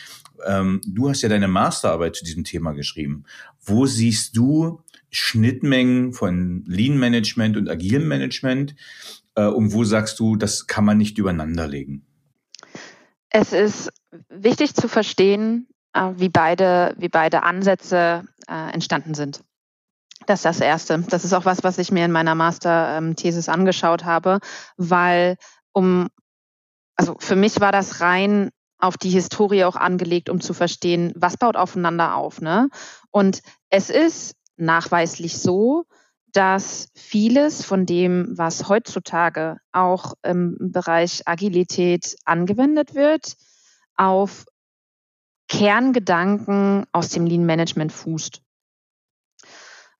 Ähm, 0.46 0.80
du 0.86 1.08
hast 1.08 1.22
ja 1.22 1.28
deine 1.28 1.48
Masterarbeit 1.48 2.16
zu 2.16 2.24
diesem 2.24 2.44
Thema 2.44 2.72
geschrieben. 2.72 3.24
Wo 3.62 3.86
siehst 3.86 4.36
du 4.36 4.82
Schnittmengen 5.10 6.12
von 6.12 6.64
Lean 6.66 6.98
Management 6.98 7.56
und 7.56 7.68
agilem 7.68 8.08
Management? 8.08 8.74
Äh, 9.34 9.46
und 9.46 9.72
wo 9.72 9.84
sagst 9.84 10.18
du, 10.20 10.36
das 10.36 10.66
kann 10.66 10.84
man 10.84 10.98
nicht 10.98 11.18
übereinander 11.18 11.66
legen? 11.66 12.04
Es 13.36 13.52
ist 13.52 13.90
wichtig 14.28 14.76
zu 14.76 14.86
verstehen, 14.86 15.66
äh, 15.92 16.12
wie 16.14 16.28
beide, 16.28 16.94
wie 16.98 17.08
beide 17.08 17.42
Ansätze 17.42 18.22
äh, 18.46 18.72
entstanden 18.72 19.14
sind. 19.14 19.42
Das 20.26 20.38
ist 20.38 20.44
das 20.44 20.60
Erste. 20.60 21.00
Das 21.08 21.24
ist 21.24 21.32
auch 21.32 21.44
was, 21.44 21.64
was 21.64 21.78
ich 21.78 21.90
mir 21.90 22.04
in 22.04 22.12
meiner 22.12 22.36
Master-Thesis 22.36 23.48
angeschaut 23.48 24.04
habe, 24.04 24.38
weil 24.76 25.36
um, 25.72 26.10
also 26.94 27.16
für 27.18 27.34
mich 27.34 27.60
war 27.60 27.72
das 27.72 28.00
rein 28.00 28.50
auf 28.78 28.96
die 28.98 29.10
Historie 29.10 29.64
auch 29.64 29.74
angelegt, 29.74 30.30
um 30.30 30.40
zu 30.40 30.54
verstehen, 30.54 31.12
was 31.16 31.36
baut 31.36 31.56
aufeinander 31.56 32.14
auf. 32.14 32.40
Ne? 32.40 32.68
Und 33.10 33.42
es 33.68 33.90
ist 33.90 34.36
nachweislich 34.56 35.38
so, 35.38 35.86
dass 36.34 36.88
vieles 36.94 37.64
von 37.64 37.86
dem, 37.86 38.36
was 38.36 38.68
heutzutage 38.68 39.58
auch 39.72 40.14
im 40.22 40.56
Bereich 40.60 41.22
Agilität 41.26 42.16
angewendet 42.24 42.94
wird, 42.94 43.36
auf 43.96 44.44
Kerngedanken 45.48 46.86
aus 46.90 47.10
dem 47.10 47.26
Lean 47.26 47.46
Management 47.46 47.92
fußt. 47.92 48.42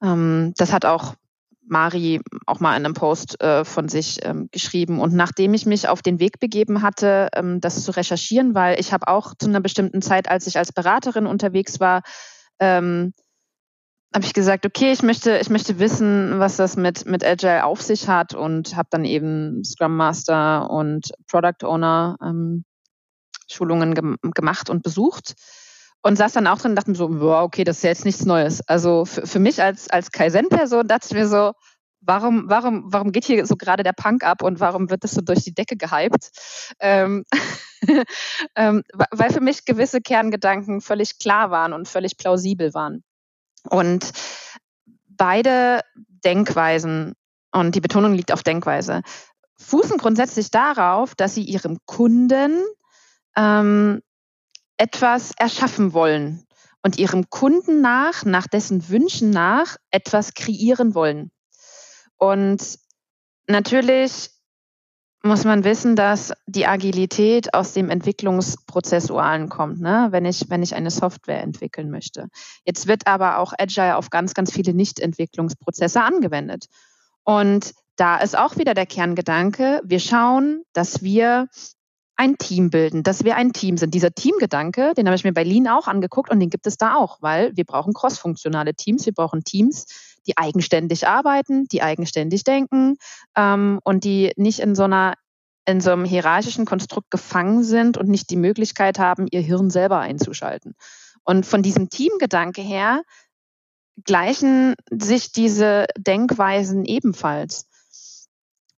Ähm, 0.03 0.53
das 0.57 0.73
hat 0.73 0.85
auch 0.85 1.15
Mari 1.67 2.21
auch 2.47 2.61
mal 2.61 2.77
in 2.77 2.85
einem 2.85 2.95
Post 2.95 3.41
äh, 3.41 3.65
von 3.65 3.89
sich 3.89 4.19
ähm, 4.25 4.49
geschrieben. 4.51 5.01
Und 5.01 5.15
nachdem 5.15 5.55
ich 5.55 5.67
mich 5.67 5.89
auf 5.89 6.03
den 6.03 6.19
Weg 6.19 6.41
begeben 6.41 6.83
hatte, 6.83 7.29
ähm, 7.35 7.61
das 7.61 7.85
zu 7.85 7.93
recherchieren, 7.93 8.55
weil 8.57 8.79
ich 8.81 8.93
habe 8.93 9.07
auch 9.07 9.35
zu 9.39 9.49
einer 9.49 9.61
bestimmten 9.61 10.03
Zeit, 10.03 10.29
als 10.29 10.49
ich 10.49 10.59
als 10.59 10.73
Beraterin 10.73 11.27
unterwegs 11.27 11.79
war, 11.79 12.03
habe 14.15 14.25
ich 14.25 14.33
gesagt, 14.33 14.65
okay, 14.65 14.93
ich 14.93 15.03
möchte, 15.03 15.39
ich 15.39 15.51
möchte 15.51 15.81
wissen, 15.81 16.39
was 16.39 16.57
das 16.57 16.77
mit, 16.77 17.05
mit 17.05 17.25
Agile 17.25 17.65
auf 17.65 17.83
sich 17.83 18.09
hat 18.09 18.33
und 18.33 18.77
habe 18.77 18.89
dann 18.91 19.05
eben 19.05 19.65
Scrum 19.65 19.97
Master 19.97 20.71
und 20.71 21.11
Product 21.27 21.65
Owner 21.67 22.17
ähm, 22.23 22.65
Schulungen 23.51 23.95
gem 23.95 24.17
gemacht 24.23 24.71
und 24.71 24.85
besucht 24.85 25.35
und 26.03 26.17
saß 26.17 26.33
dann 26.33 26.47
auch 26.47 26.59
drin 26.59 26.73
und 26.73 26.77
dachte 26.77 26.91
mir 26.91 26.97
so, 26.97 27.21
wow, 27.21 27.43
okay, 27.43 27.65
das 27.65 27.79
ist 27.79 27.83
ja 27.83 27.91
jetzt 27.91 28.05
nichts 28.05 28.25
Neues. 28.25 28.61
Also 28.69 29.05
für, 29.05 29.27
für 29.27 29.41
mich 29.41 29.61
als, 29.61 29.91
als 29.91 30.13
Kaizen-Person 30.13 30.87
dachte 30.87 31.09
ich 31.11 31.15
mir 31.15 31.27
so, 31.27 31.53
warum, 32.01 32.45
warum, 32.47 32.85
warum 32.93 33.11
geht 33.11 33.25
hier 33.25 33.45
so 33.47 33.57
gerade 33.57 33.83
der 33.83 33.95
Punk 33.95 34.23
ab 34.23 34.43
und 34.43 34.61
warum 34.61 34.91
wird 34.91 35.03
das 35.03 35.13
so 35.13 35.23
durch 35.23 35.43
die 35.43 35.55
Decke 35.55 35.77
gehypt? 35.77 36.31
Ähm, 36.79 37.25
ähm, 38.55 38.83
weil 39.11 39.31
für 39.31 39.41
mich 39.41 39.65
gewisse 39.65 40.01
Kerngedanken 40.01 40.81
völlig 40.81 41.19
klar 41.19 41.51
waren 41.51 41.73
und 41.73 41.89
völlig 41.89 42.17
plausibel 42.17 42.73
waren. 42.75 43.03
Und 43.69 44.11
beide 45.09 45.81
Denkweisen, 46.25 47.15
und 47.53 47.75
die 47.75 47.81
Betonung 47.81 48.15
liegt 48.15 48.33
auf 48.33 48.43
Denkweise, 48.43 49.03
fußen 49.59 49.99
grundsätzlich 49.99 50.51
darauf, 50.51 51.15
dass 51.15 51.35
sie 51.35 51.43
ihrem 51.45 51.79
Kunden 51.87 52.65
ähm, 53.37 54.01
etwas 54.77 55.33
erschaffen 55.37 55.93
wollen 55.93 56.45
und 56.83 56.99
ihrem 56.99 57.31
Kunden 57.31 57.81
nach, 57.81 58.25
nach 58.25 58.47
dessen 58.47 58.89
Wünschen 58.89 59.31
nach, 59.31 59.77
etwas 59.91 60.35
kreieren 60.35 60.95
wollen. 60.95 61.31
Und 62.17 62.79
natürlich 63.47 64.31
muss 65.25 65.45
man 65.45 65.65
wissen, 65.65 65.97
dass 65.97 66.33
die 66.47 66.67
Agilität 66.67 67.55
aus 67.55 67.73
dem 67.73 67.89
Entwicklungsprozessualen 67.89 69.49
kommt, 69.49 69.81
ne? 69.81 70.09
wenn, 70.11 70.27
ich, 70.27 70.51
wenn 70.51 70.63
ich 70.63 70.75
eine 70.75 70.91
Software 70.91 71.43
entwickeln 71.43 71.91
möchte. 71.91 72.29
Jetzt 72.65 72.87
wird 72.87 73.07
aber 73.07 73.39
auch 73.39 73.55
Agile 73.59 73.97
auf 73.97 74.11
ganz, 74.11 74.35
ganz 74.35 74.53
viele 74.53 74.75
Nicht-Entwicklungsprozesse 74.75 76.03
angewendet. 76.03 76.67
Und 77.25 77.73
da 77.97 78.19
ist 78.19 78.37
auch 78.37 78.59
wieder 78.59 78.75
der 78.75 78.87
Kerngedanke, 78.87 79.81
wir 79.83 80.01
schauen, 80.01 80.63
dass 80.75 81.03
wir 81.03 81.49
ein 82.17 82.37
Team 82.39 82.71
bilden, 82.71 83.03
dass 83.03 83.25
wir 83.25 83.37
ein 83.37 83.53
Team 83.53 83.77
sind. 83.77 83.95
Dieser 83.95 84.13
Teamgedanke, 84.13 84.93
den 84.95 85.07
habe 85.07 85.17
ich 85.17 85.25
mir 85.25 85.33
bei 85.33 85.43
Lean 85.43 85.69
auch 85.69 85.89
angeguckt 85.89 86.31
und 86.31 86.39
den 86.39 86.51
gibt 86.51 86.67
es 86.67 86.77
da 86.77 86.95
auch, 86.97 87.19
weil 87.23 87.57
wir 87.57 87.65
brauchen 87.65 87.93
crossfunktionale 87.93 88.75
Teams, 88.75 89.07
wir 89.07 89.15
brauchen 89.15 89.43
Teams, 89.43 89.87
die 90.27 90.39
eigenständig 90.39 91.07
arbeiten, 91.09 91.67
die 91.69 91.83
eigenständig 91.83 92.45
denken 92.45 92.97
ähm, 93.37 93.81
und 93.85 94.05
die 94.05 94.33
nicht 94.37 94.61
in 94.61 94.75
so 94.75 94.85
einer 94.85 95.15
in 95.67 95.81
so 95.81 95.91
einem 95.91 96.05
hierarchischen 96.05 96.67
Konstrukt 96.67 97.11
gefangen 97.11 97.65
sind 97.65 97.97
und 97.97 98.09
nicht 98.09 98.31
die 98.31 98.37
Möglichkeit 98.37 98.99
haben, 98.99 99.27
ihr 99.31 99.41
Hirn 99.41 99.71
selber 99.71 99.99
einzuschalten. 100.01 100.75
Und 101.25 101.47
von 101.47 101.63
diesem 101.63 101.89
Teamgedanke 101.89 102.61
her 102.61 103.03
gleichen 104.05 104.75
sich 104.91 105.33
diese 105.33 105.87
Denkweisen 105.97 106.85
ebenfalls. 106.85 107.67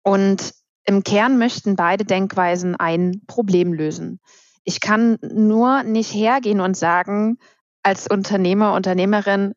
Und 0.02 0.54
im 0.84 1.02
Kern 1.02 1.38
möchten 1.38 1.74
beide 1.74 2.04
Denkweisen 2.04 2.76
ein 2.76 3.22
Problem 3.26 3.72
lösen. 3.72 4.20
Ich 4.62 4.80
kann 4.80 5.18
nur 5.20 5.82
nicht 5.82 6.12
hergehen 6.12 6.60
und 6.60 6.76
sagen, 6.76 7.38
als 7.82 8.06
Unternehmer, 8.06 8.74
Unternehmerin, 8.74 9.54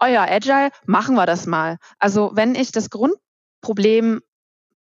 oh 0.00 0.06
ja, 0.06 0.24
Agile, 0.24 0.70
machen 0.86 1.16
wir 1.16 1.26
das 1.26 1.46
mal. 1.46 1.78
Also 1.98 2.30
wenn 2.34 2.54
ich 2.54 2.72
das 2.72 2.88
Grundproblem 2.88 4.20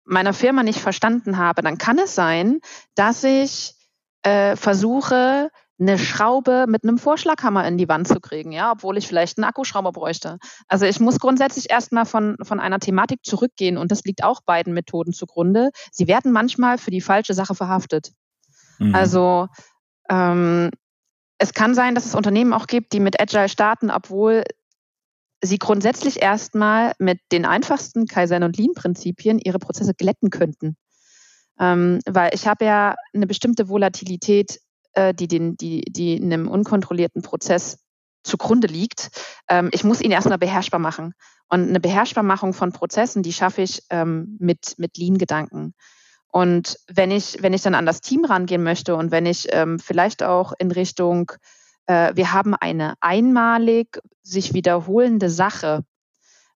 meiner 0.06 0.32
Firma 0.32 0.62
nicht 0.62 0.80
verstanden 0.80 1.36
habe, 1.36 1.62
dann 1.62 1.78
kann 1.78 1.98
es 1.98 2.14
sein, 2.14 2.60
dass 2.94 3.24
ich 3.24 3.74
äh, 4.22 4.56
versuche, 4.56 5.50
eine 5.78 5.98
Schraube 5.98 6.64
mit 6.68 6.84
einem 6.84 6.98
Vorschlaghammer 6.98 7.66
in 7.68 7.76
die 7.76 7.88
Wand 7.88 8.08
zu 8.08 8.18
kriegen, 8.18 8.50
ja, 8.50 8.72
obwohl 8.72 8.96
ich 8.96 9.06
vielleicht 9.06 9.36
einen 9.36 9.44
Akkuschrauber 9.44 9.92
bräuchte. 9.92 10.38
Also 10.68 10.86
ich 10.86 11.00
muss 11.00 11.20
grundsätzlich 11.20 11.70
erstmal 11.70 12.06
von, 12.06 12.36
von 12.42 12.60
einer 12.60 12.80
Thematik 12.80 13.20
zurückgehen 13.24 13.76
und 13.76 13.92
das 13.92 14.04
liegt 14.04 14.24
auch 14.24 14.40
beiden 14.40 14.72
Methoden 14.72 15.12
zugrunde. 15.12 15.70
Sie 15.92 16.08
werden 16.08 16.32
manchmal 16.32 16.78
für 16.78 16.90
die 16.90 17.02
falsche 17.02 17.34
Sache 17.34 17.54
verhaftet. 17.54 18.12
Mhm. 18.78 18.94
Also 18.94 19.48
ähm, 20.08 20.70
es 21.38 21.52
kann 21.52 21.74
sein, 21.74 21.94
dass 21.94 22.06
es 22.06 22.14
Unternehmen 22.14 22.54
auch 22.54 22.66
gibt, 22.66 22.94
die 22.94 23.00
mit 23.00 23.20
Agile 23.20 23.50
starten, 23.50 23.90
obwohl 23.90 24.44
sie 25.46 25.58
grundsätzlich 25.58 26.22
erstmal 26.22 26.92
mit 26.98 27.20
den 27.32 27.44
einfachsten 27.44 28.06
Kaizen- 28.06 28.42
und 28.42 28.56
Lean-Prinzipien 28.56 29.38
ihre 29.38 29.58
Prozesse 29.58 29.94
glätten 29.94 30.30
könnten. 30.30 30.76
Ähm, 31.58 32.00
weil 32.06 32.34
ich 32.34 32.46
habe 32.46 32.64
ja 32.64 32.94
eine 33.14 33.26
bestimmte 33.26 33.68
Volatilität 33.68 34.60
äh, 34.96 35.14
die, 35.14 35.28
den, 35.28 35.56
die, 35.56 35.82
die 35.82 36.20
einem 36.20 36.48
unkontrollierten 36.48 37.22
Prozess 37.22 37.78
zugrunde 38.24 38.66
liegt. 38.66 39.10
Ähm, 39.48 39.70
ich 39.72 39.84
muss 39.84 40.00
ihn 40.00 40.10
erstmal 40.10 40.38
beherrschbar 40.38 40.80
machen. 40.80 41.14
Und 41.48 41.68
eine 41.68 41.80
Beherrschbarmachung 41.80 42.54
von 42.54 42.72
Prozessen, 42.72 43.22
die 43.22 43.32
schaffe 43.32 43.62
ich 43.62 43.82
ähm, 43.90 44.36
mit, 44.40 44.74
mit 44.78 44.96
Lean-Gedanken. 44.96 45.74
Und 46.28 46.78
wenn 46.88 47.12
ich, 47.12 47.38
wenn 47.40 47.52
ich 47.52 47.62
dann 47.62 47.74
an 47.74 47.86
das 47.86 48.00
Team 48.00 48.24
rangehen 48.24 48.62
möchte 48.62 48.96
und 48.96 49.10
wenn 49.10 49.26
ich 49.26 49.46
ähm, 49.52 49.78
vielleicht 49.78 50.22
auch 50.22 50.52
in 50.58 50.72
Richtung, 50.72 51.30
äh, 51.86 52.12
wir 52.16 52.32
haben 52.32 52.54
eine 52.54 52.94
einmalig 53.00 54.00
sich 54.26 54.54
wiederholende 54.54 55.30
Sache, 55.30 55.84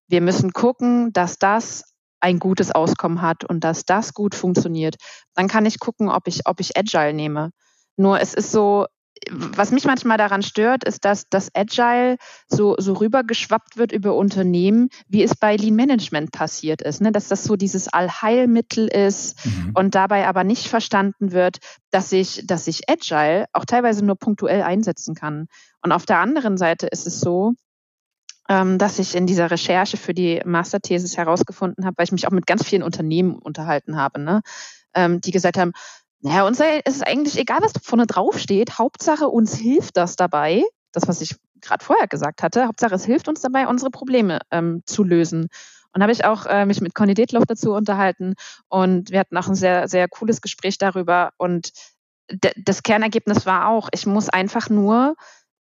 wir 0.07 0.21
müssen 0.21 0.51
gucken, 0.51 1.13
dass 1.13 1.37
das 1.37 1.83
ein 2.19 2.37
gutes 2.37 2.71
Auskommen 2.71 3.21
hat 3.21 3.43
und 3.43 3.63
dass 3.63 3.85
das 3.85 4.13
gut 4.13 4.35
funktioniert, 4.35 4.95
dann 5.33 5.47
kann 5.47 5.65
ich 5.65 5.79
gucken, 5.79 6.09
ob 6.09 6.27
ich, 6.27 6.45
ob 6.45 6.59
ich 6.59 6.77
Agile 6.77 7.13
nehme. 7.13 7.51
Nur 7.97 8.19
es 8.19 8.33
ist 8.33 8.51
so, 8.51 8.85
was 9.29 9.71
mich 9.71 9.85
manchmal 9.85 10.17
daran 10.17 10.41
stört, 10.41 10.83
ist, 10.83 11.05
dass 11.05 11.29
das 11.29 11.49
Agile 11.53 12.17
so, 12.47 12.75
so 12.79 12.93
rübergeschwappt 12.93 13.77
wird 13.77 13.91
über 13.91 14.15
Unternehmen, 14.15 14.89
wie 15.07 15.23
es 15.23 15.35
bei 15.35 15.55
Lean 15.55 15.75
Management 15.75 16.31
passiert 16.31 16.81
ist. 16.81 17.01
Ne? 17.01 17.11
Dass 17.11 17.27
das 17.27 17.43
so 17.43 17.55
dieses 17.55 17.87
Allheilmittel 17.87 18.87
ist 18.87 19.45
mhm. 19.45 19.71
und 19.75 19.95
dabei 19.95 20.27
aber 20.27 20.43
nicht 20.43 20.67
verstanden 20.67 21.31
wird, 21.31 21.59
dass 21.91 22.11
ich, 22.11 22.43
dass 22.47 22.67
ich 22.67 22.89
Agile 22.89 23.45
auch 23.53 23.65
teilweise 23.65 24.03
nur 24.03 24.15
punktuell 24.15 24.63
einsetzen 24.63 25.13
kann. 25.13 25.47
Und 25.81 25.91
auf 25.91 26.05
der 26.05 26.19
anderen 26.19 26.57
Seite 26.57 26.87
ist 26.87 27.05
es 27.05 27.19
so, 27.19 27.53
ähm, 28.49 28.77
dass 28.77 28.99
ich 28.99 29.15
in 29.15 29.27
dieser 29.27 29.51
Recherche 29.51 29.97
für 29.97 30.13
die 30.13 30.41
Masterthesis 30.45 31.15
herausgefunden 31.15 31.85
habe, 31.85 31.97
weil 31.97 32.05
ich 32.05 32.11
mich 32.11 32.27
auch 32.27 32.31
mit 32.31 32.47
ganz 32.47 32.63
vielen 32.63 32.83
Unternehmen 32.83 33.35
unterhalten 33.35 33.97
habe, 33.97 34.19
ne? 34.19 34.41
Ähm, 34.93 35.21
die 35.21 35.31
gesagt 35.31 35.57
haben, 35.57 35.71
naja, 36.21 36.45
uns 36.45 36.59
ist 36.85 37.05
eigentlich 37.05 37.37
egal, 37.37 37.59
was 37.61 37.73
vorne 37.81 38.05
drauf 38.05 38.37
steht. 38.37 38.77
Hauptsache, 38.77 39.27
uns 39.27 39.55
hilft 39.55 39.97
das 39.97 40.15
dabei, 40.15 40.63
das, 40.91 41.07
was 41.07 41.21
ich 41.21 41.35
gerade 41.61 41.83
vorher 41.83 42.07
gesagt 42.07 42.43
hatte, 42.43 42.67
Hauptsache, 42.67 42.95
es 42.95 43.05
hilft 43.05 43.27
uns 43.27 43.41
dabei, 43.41 43.67
unsere 43.67 43.91
Probleme 43.91 44.39
ähm, 44.51 44.83
zu 44.85 45.03
lösen. 45.03 45.47
Und 45.93 46.01
habe 46.01 46.11
ich 46.11 46.23
auch 46.23 46.45
äh, 46.45 46.65
mich 46.65 46.79
mit 46.79 46.95
Conny 46.95 47.13
Detloff 47.13 47.45
dazu 47.45 47.73
unterhalten 47.73 48.35
und 48.69 49.11
wir 49.11 49.19
hatten 49.19 49.35
auch 49.37 49.47
ein 49.47 49.55
sehr, 49.55 49.87
sehr 49.87 50.07
cooles 50.07 50.41
Gespräch 50.41 50.77
darüber. 50.77 51.31
Und 51.37 51.73
das 52.55 52.83
Kernergebnis 52.83 53.45
war 53.45 53.67
auch, 53.67 53.89
ich 53.93 54.05
muss 54.05 54.29
einfach 54.29 54.69
nur 54.69 55.15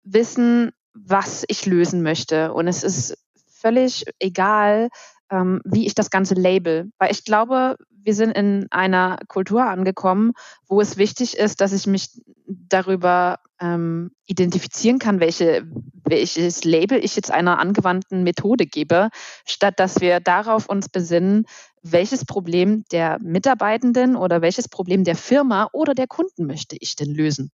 wissen, 0.03 0.71
was 0.93 1.43
ich 1.47 1.65
lösen 1.65 2.03
möchte. 2.03 2.53
Und 2.53 2.67
es 2.67 2.83
ist 2.83 3.17
völlig 3.51 4.05
egal, 4.19 4.89
ähm, 5.31 5.61
wie 5.63 5.87
ich 5.87 5.95
das 5.95 6.09
Ganze 6.09 6.35
label. 6.35 6.91
Weil 6.99 7.11
ich 7.11 7.25
glaube, 7.25 7.77
wir 8.03 8.13
sind 8.13 8.31
in 8.31 8.67
einer 8.71 9.17
Kultur 9.27 9.65
angekommen, 9.65 10.33
wo 10.67 10.81
es 10.81 10.97
wichtig 10.97 11.37
ist, 11.37 11.61
dass 11.61 11.73
ich 11.73 11.87
mich 11.87 12.09
darüber 12.47 13.39
ähm, 13.59 14.11
identifizieren 14.25 14.99
kann, 14.99 15.19
welche, 15.19 15.65
welches 16.03 16.63
Label 16.63 17.03
ich 17.03 17.15
jetzt 17.15 17.31
einer 17.31 17.59
angewandten 17.59 18.23
Methode 18.23 18.65
gebe, 18.65 19.09
statt 19.45 19.75
dass 19.77 20.01
wir 20.01 20.19
darauf 20.19 20.67
uns 20.67 20.89
besinnen, 20.89 21.45
welches 21.83 22.25
Problem 22.25 22.83
der 22.91 23.17
Mitarbeitenden 23.21 24.15
oder 24.15 24.41
welches 24.41 24.67
Problem 24.67 25.03
der 25.03 25.15
Firma 25.15 25.69
oder 25.71 25.93
der 25.93 26.07
Kunden 26.07 26.45
möchte 26.45 26.75
ich 26.79 26.95
denn 26.95 27.13
lösen. 27.13 27.51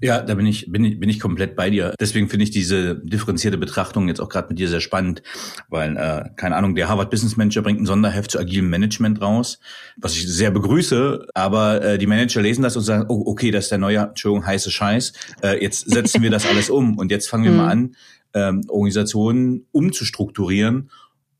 Ja, 0.00 0.20
da 0.20 0.34
bin 0.34 0.46
ich, 0.46 0.70
bin 0.70 0.84
ich, 0.84 0.98
bin 0.98 1.08
ich 1.08 1.20
komplett 1.20 1.56
bei 1.56 1.70
dir. 1.70 1.94
Deswegen 2.00 2.28
finde 2.28 2.44
ich 2.44 2.50
diese 2.50 2.96
differenzierte 2.96 3.58
Betrachtung 3.58 4.08
jetzt 4.08 4.20
auch 4.20 4.28
gerade 4.28 4.48
mit 4.48 4.58
dir 4.58 4.68
sehr 4.68 4.80
spannend, 4.80 5.22
weil, 5.68 5.96
äh, 5.96 6.30
keine 6.36 6.56
Ahnung, 6.56 6.74
der 6.74 6.88
Harvard 6.88 7.10
Business 7.10 7.36
Manager 7.36 7.62
bringt 7.62 7.80
ein 7.80 7.86
Sonderheft 7.86 8.30
zu 8.30 8.38
agilem 8.38 8.68
Management 8.70 9.20
raus, 9.20 9.58
was 9.96 10.14
ich 10.16 10.26
sehr 10.26 10.50
begrüße, 10.50 11.28
aber 11.34 11.82
äh, 11.82 11.98
die 11.98 12.06
Manager 12.06 12.42
lesen 12.42 12.62
das 12.62 12.76
und 12.76 12.82
sagen, 12.82 13.06
oh, 13.08 13.22
okay, 13.26 13.50
das 13.50 13.64
ist 13.64 13.70
der 13.70 13.78
neue, 13.78 13.98
Entschuldigung, 13.98 14.46
heiße 14.46 14.70
Scheiß, 14.70 15.12
äh, 15.42 15.62
jetzt 15.62 15.90
setzen 15.90 16.22
wir 16.22 16.30
das 16.30 16.46
alles 16.46 16.70
um 16.70 16.98
und 16.98 17.10
jetzt 17.10 17.28
fangen 17.28 17.44
wir 17.44 17.52
mal 17.52 17.74
mhm. 17.76 17.84
an, 17.84 17.96
ähm, 18.34 18.64
Organisationen 18.68 19.66
umzustrukturieren 19.72 20.90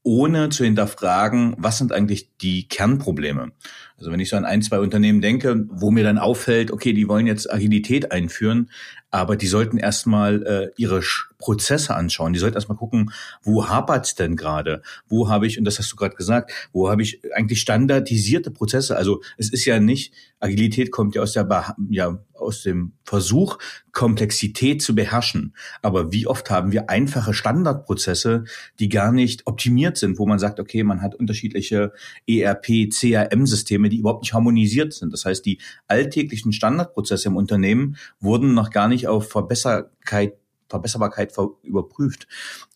ohne 0.05 0.51
zu 0.51 0.65
hinterfragen, 0.65 1.55
was 1.59 1.79
sind 1.79 1.93
eigentlich 1.93 2.37
die 2.37 2.69
Kernprobleme. 2.69 3.53
Also 3.97 4.13
wenn 4.13 4.21
ich 4.21 4.29
so 4.29 4.37
an 4.37 4.45
ein, 4.45 4.63
zwei 4.63 4.79
Unternehmen 4.79 5.21
denke, 5.21 5.65
wo 5.69 5.91
mir 5.91 6.05
dann 6.05 6.19
auffällt, 6.19 6.71
okay, 6.71 6.93
die 6.93 7.09
wollen 7.09 7.27
jetzt 7.27 7.51
Agilität 7.53 8.13
einführen, 8.13 8.71
aber 9.15 9.37
die 9.37 9.47
sollten 9.47 9.79
erstmal 9.79 10.43
äh, 10.43 10.71
ihre 10.77 11.01
Prozesse 11.39 11.95
anschauen. 11.95 12.33
Die 12.33 12.41
sollten 12.41 12.57
erstmal 12.57 12.77
gucken, 12.77 13.13
wo 13.43 13.69
hapert's 13.69 14.17
denn 14.17 14.35
gerade? 14.35 14.83
Wo 15.07 15.29
habe 15.29 15.47
ich, 15.47 15.57
und 15.57 15.65
das 15.65 15.79
hast 15.79 15.93
du 15.93 15.97
gerade 15.97 16.17
gesagt, 16.17 16.51
wo 16.73 16.91
habe 16.91 17.03
ich 17.03 17.21
eigentlich 17.33 17.61
standardisierte 17.61 18.51
Prozesse? 18.51 18.97
Also 18.97 19.23
es 19.39 19.53
ist 19.53 19.67
ja 19.67 19.79
nicht, 19.79 20.13
Agilität 20.41 20.91
kommt 20.91 21.15
ja 21.15 21.23
aus 21.23 21.33
der 21.33 21.77
ja 21.91 22.19
aus 22.35 22.63
dem 22.63 22.93
Versuch, 23.05 23.59
Komplexität 23.93 24.83
zu 24.83 24.95
beherrschen. 24.95 25.55
Aber 25.83 26.13
wie 26.13 26.27
oft 26.27 26.51
haben 26.51 26.73
wir 26.73 26.91
einfache 26.91 27.33
Standardprozesse, 27.33 28.45
die 28.79 28.89
gar 28.89 29.13
nicht 29.13 29.47
optimiert 29.47 29.97
sind, 29.97 30.19
wo 30.19 30.27
man 30.27 30.39
sagt, 30.39 30.61
okay, 30.61 30.83
man 30.83 31.01
hat 31.01 31.15
unterschiedliche 31.15 31.93
ERP, 32.27 32.91
CRM-Systeme, 32.91 33.89
die 33.89 33.99
überhaupt 33.99 34.23
nicht 34.23 34.35
harmonisiert 34.35 34.93
sind. 34.93 35.13
Das 35.13 35.25
heißt, 35.25 35.47
die 35.47 35.59
alltäglichen 35.87 36.53
Standardprozesse 36.53 37.29
im 37.29 37.37
Unternehmen 37.37 37.97
wurden 38.21 38.55
noch 38.55 38.71
gar 38.71 38.89
nicht 38.89 39.04
auf 39.07 39.31
Verbesserkeit 39.31 40.35
Verbesserbarkeit 40.69 41.33
überprüft. 41.63 42.27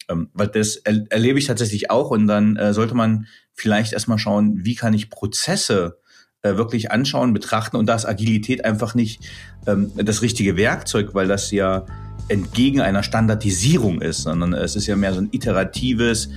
Ähm, 0.08 0.30
weil 0.32 0.48
das 0.48 0.76
er 0.76 1.04
erlebe 1.10 1.38
ich 1.38 1.46
tatsächlich 1.46 1.90
auch 1.90 2.10
und 2.10 2.26
dann 2.26 2.56
äh, 2.56 2.72
sollte 2.72 2.94
man 2.94 3.26
vielleicht 3.54 3.92
erstmal 3.92 4.18
schauen, 4.18 4.64
wie 4.64 4.74
kann 4.74 4.94
ich 4.94 5.10
Prozesse 5.10 5.98
äh, 6.42 6.56
wirklich 6.56 6.90
anschauen, 6.90 7.32
betrachten 7.34 7.76
und 7.76 7.86
da 7.86 7.94
ist 7.94 8.06
Agilität 8.06 8.64
einfach 8.64 8.94
nicht 8.94 9.28
ähm, 9.66 9.90
das 9.96 10.22
richtige 10.22 10.56
Werkzeug, 10.56 11.14
weil 11.14 11.28
das 11.28 11.50
ja 11.50 11.84
entgegen 12.28 12.80
einer 12.80 13.02
Standardisierung 13.02 14.00
ist, 14.00 14.22
sondern 14.22 14.52
es 14.52 14.76
ist 14.76 14.86
ja 14.86 14.96
mehr 14.96 15.12
so 15.14 15.20
ein 15.20 15.28
iteratives, 15.32 16.28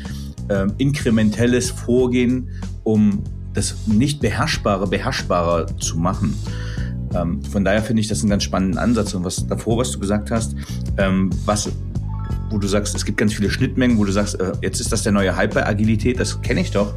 äh, 0.47 0.67
inkrementelles 0.77 1.69
Vorgehen, 1.69 2.49
um 2.83 3.23
das 3.53 3.87
nicht 3.87 4.21
beherrschbare 4.21 4.87
beherrschbarer 4.87 5.77
zu 5.77 5.97
machen. 5.97 6.35
Ähm, 7.15 7.43
von 7.43 7.63
daher 7.63 7.81
finde 7.81 8.01
ich 8.01 8.07
das 8.07 8.21
einen 8.21 8.29
ganz 8.29 8.43
spannenden 8.43 8.77
Ansatz. 8.77 9.13
Und 9.13 9.23
was 9.23 9.47
davor, 9.47 9.77
was 9.77 9.91
du 9.91 9.99
gesagt 9.99 10.31
hast, 10.31 10.55
ähm, 10.97 11.29
was 11.45 11.69
wo 12.49 12.57
du 12.57 12.67
sagst, 12.67 12.93
es 12.95 13.05
gibt 13.05 13.17
ganz 13.17 13.33
viele 13.33 13.49
Schnittmengen, 13.49 13.97
wo 13.97 14.03
du 14.03 14.11
sagst, 14.11 14.39
äh, 14.39 14.51
jetzt 14.61 14.81
ist 14.81 14.91
das 14.91 15.03
der 15.03 15.11
neue 15.11 15.35
Hype 15.35 15.53
bei 15.53 15.65
Agilität, 15.65 16.19
das 16.19 16.41
kenne 16.41 16.61
ich 16.61 16.71
doch 16.71 16.93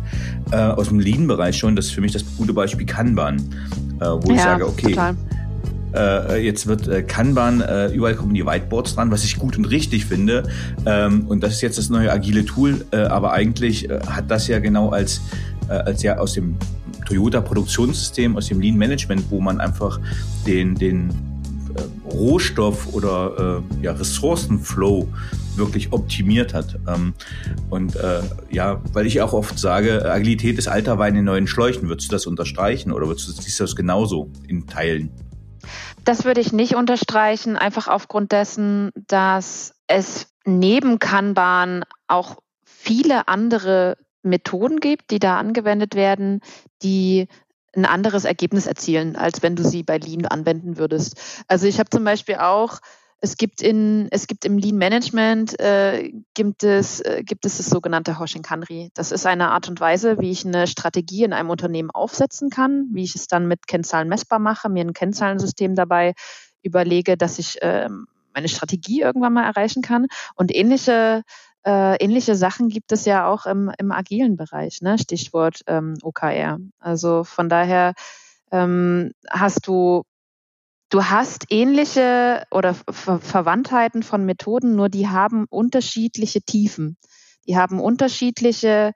äh, 0.50 0.56
aus 0.56 0.88
dem 0.88 0.98
Lean-Bereich 0.98 1.56
schon. 1.56 1.76
Das 1.76 1.86
ist 1.86 1.92
für 1.92 2.00
mich 2.00 2.12
das 2.12 2.24
gute 2.36 2.52
Beispiel 2.52 2.86
Kanban, 2.86 3.38
äh, 4.00 4.04
wo 4.04 4.30
ja, 4.30 4.34
ich 4.34 4.42
sage, 4.42 4.66
okay, 4.66 4.90
total. 4.90 5.16
Äh, 5.94 6.44
jetzt 6.44 6.66
wird 6.66 6.88
äh, 6.88 7.02
Kanban, 7.02 7.60
äh, 7.60 7.86
überall 7.88 8.16
kommen 8.16 8.34
die 8.34 8.44
Whiteboards 8.44 8.96
dran, 8.96 9.12
was 9.12 9.22
ich 9.22 9.38
gut 9.38 9.56
und 9.56 9.66
richtig 9.66 10.06
finde. 10.06 10.48
Ähm, 10.86 11.26
und 11.28 11.42
das 11.42 11.54
ist 11.54 11.60
jetzt 11.60 11.78
das 11.78 11.88
neue 11.88 12.10
agile 12.10 12.44
Tool, 12.44 12.84
aber 12.90 13.32
eigentlich 13.32 13.88
hat 14.06 14.30
das 14.30 14.48
ja 14.48 14.58
genau 14.58 14.90
als, 14.90 15.20
als 15.68 16.02
ja 16.02 16.18
aus 16.18 16.32
dem 16.34 16.56
Toyota-Produktionssystem, 17.04 18.36
aus 18.36 18.48
dem 18.48 18.60
Lean-Management, 18.60 19.30
wo 19.30 19.40
man 19.40 19.60
einfach 19.60 20.00
den, 20.46 20.74
den 20.74 21.10
äh, 21.76 22.10
Rohstoff 22.12 22.92
oder 22.92 23.62
äh, 23.80 23.84
ja, 23.84 23.92
Ressourcenflow 23.92 25.08
wirklich 25.56 25.92
optimiert 25.92 26.54
hat. 26.54 26.78
Ähm, 26.88 27.14
und 27.70 27.96
äh, 27.96 28.20
ja, 28.50 28.80
weil 28.92 29.06
ich 29.06 29.20
auch 29.20 29.32
oft 29.32 29.58
sage, 29.58 30.10
Agilität 30.10 30.58
ist 30.58 30.68
alter 30.68 30.98
Wein 30.98 31.16
in 31.16 31.24
neuen 31.24 31.46
Schläuchen. 31.46 31.88
Würdest 31.88 32.10
du 32.10 32.14
das 32.14 32.26
unterstreichen 32.26 32.92
oder 32.92 33.06
würdest 33.06 33.28
du 33.28 33.32
siehst 33.32 33.60
du 33.60 33.64
das 33.64 33.76
genauso 33.76 34.30
in 34.48 34.66
Teilen? 34.66 35.10
Das 36.04 36.24
würde 36.24 36.40
ich 36.40 36.52
nicht 36.52 36.74
unterstreichen, 36.74 37.56
einfach 37.56 37.88
aufgrund 37.88 38.32
dessen, 38.32 38.90
dass 39.06 39.74
es 39.86 40.26
neben 40.44 40.98
Kanban 40.98 41.84
auch 42.08 42.36
viele 42.64 43.28
andere 43.28 43.96
Methoden 44.24 44.80
gibt, 44.80 45.10
die 45.10 45.18
da 45.18 45.38
angewendet 45.38 45.94
werden, 45.94 46.40
die 46.82 47.28
ein 47.76 47.86
anderes 47.86 48.24
Ergebnis 48.24 48.66
erzielen, 48.66 49.16
als 49.16 49.42
wenn 49.42 49.56
du 49.56 49.64
sie 49.64 49.82
bei 49.82 49.98
Lean 49.98 50.26
anwenden 50.26 50.78
würdest. 50.78 51.44
Also 51.48 51.66
ich 51.66 51.78
habe 51.78 51.90
zum 51.90 52.04
Beispiel 52.04 52.36
auch, 52.36 52.78
es 53.20 53.36
gibt 53.36 53.62
in, 53.62 54.08
es 54.10 54.26
gibt 54.26 54.44
im 54.44 54.58
Lean 54.58 54.76
Management 54.76 55.58
äh, 55.58 56.12
gibt 56.34 56.62
es 56.62 57.00
äh, 57.00 57.22
gibt 57.24 57.46
es 57.46 57.56
das 57.56 57.70
sogenannte 57.70 58.18
Hoshinkanri. 58.18 58.90
Das 58.92 59.12
ist 59.12 59.24
eine 59.24 59.50
Art 59.50 59.68
und 59.68 59.80
Weise, 59.80 60.18
wie 60.20 60.30
ich 60.30 60.44
eine 60.44 60.66
Strategie 60.66 61.24
in 61.24 61.32
einem 61.32 61.48
Unternehmen 61.48 61.90
aufsetzen 61.90 62.50
kann, 62.50 62.88
wie 62.92 63.02
ich 63.02 63.14
es 63.14 63.26
dann 63.26 63.48
mit 63.48 63.66
Kennzahlen 63.66 64.08
messbar 64.08 64.40
mache, 64.40 64.68
mir 64.68 64.84
ein 64.84 64.92
Kennzahlensystem 64.92 65.74
dabei 65.74 66.12
überlege, 66.62 67.16
dass 67.16 67.38
ich 67.38 67.62
äh, 67.62 67.88
meine 68.34 68.48
Strategie 68.48 69.00
irgendwann 69.00 69.32
mal 69.32 69.44
erreichen 69.44 69.82
kann. 69.82 70.06
Und 70.34 70.54
ähnliche 70.54 71.22
äh, 71.66 71.96
ähnliche 72.02 72.36
Sachen 72.36 72.68
gibt 72.68 72.92
es 72.92 73.04
ja 73.04 73.26
auch 73.26 73.46
im, 73.46 73.70
im 73.78 73.92
agilen 73.92 74.36
Bereich, 74.36 74.82
ne? 74.82 74.98
Stichwort 74.98 75.62
ähm, 75.66 75.94
OKR. 76.02 76.58
Also 76.78 77.24
von 77.24 77.48
daher 77.48 77.94
ähm, 78.52 79.12
hast 79.30 79.66
du 79.66 80.02
du 80.90 81.04
hast 81.04 81.46
ähnliche 81.50 82.44
oder 82.50 82.74
Ver 82.74 83.18
Verwandtheiten 83.18 84.02
von 84.02 84.24
Methoden, 84.24 84.76
nur 84.76 84.88
die 84.88 85.08
haben 85.08 85.46
unterschiedliche 85.50 86.42
Tiefen. 86.42 86.96
Die 87.46 87.56
haben 87.56 87.80
unterschiedliche 87.80 88.92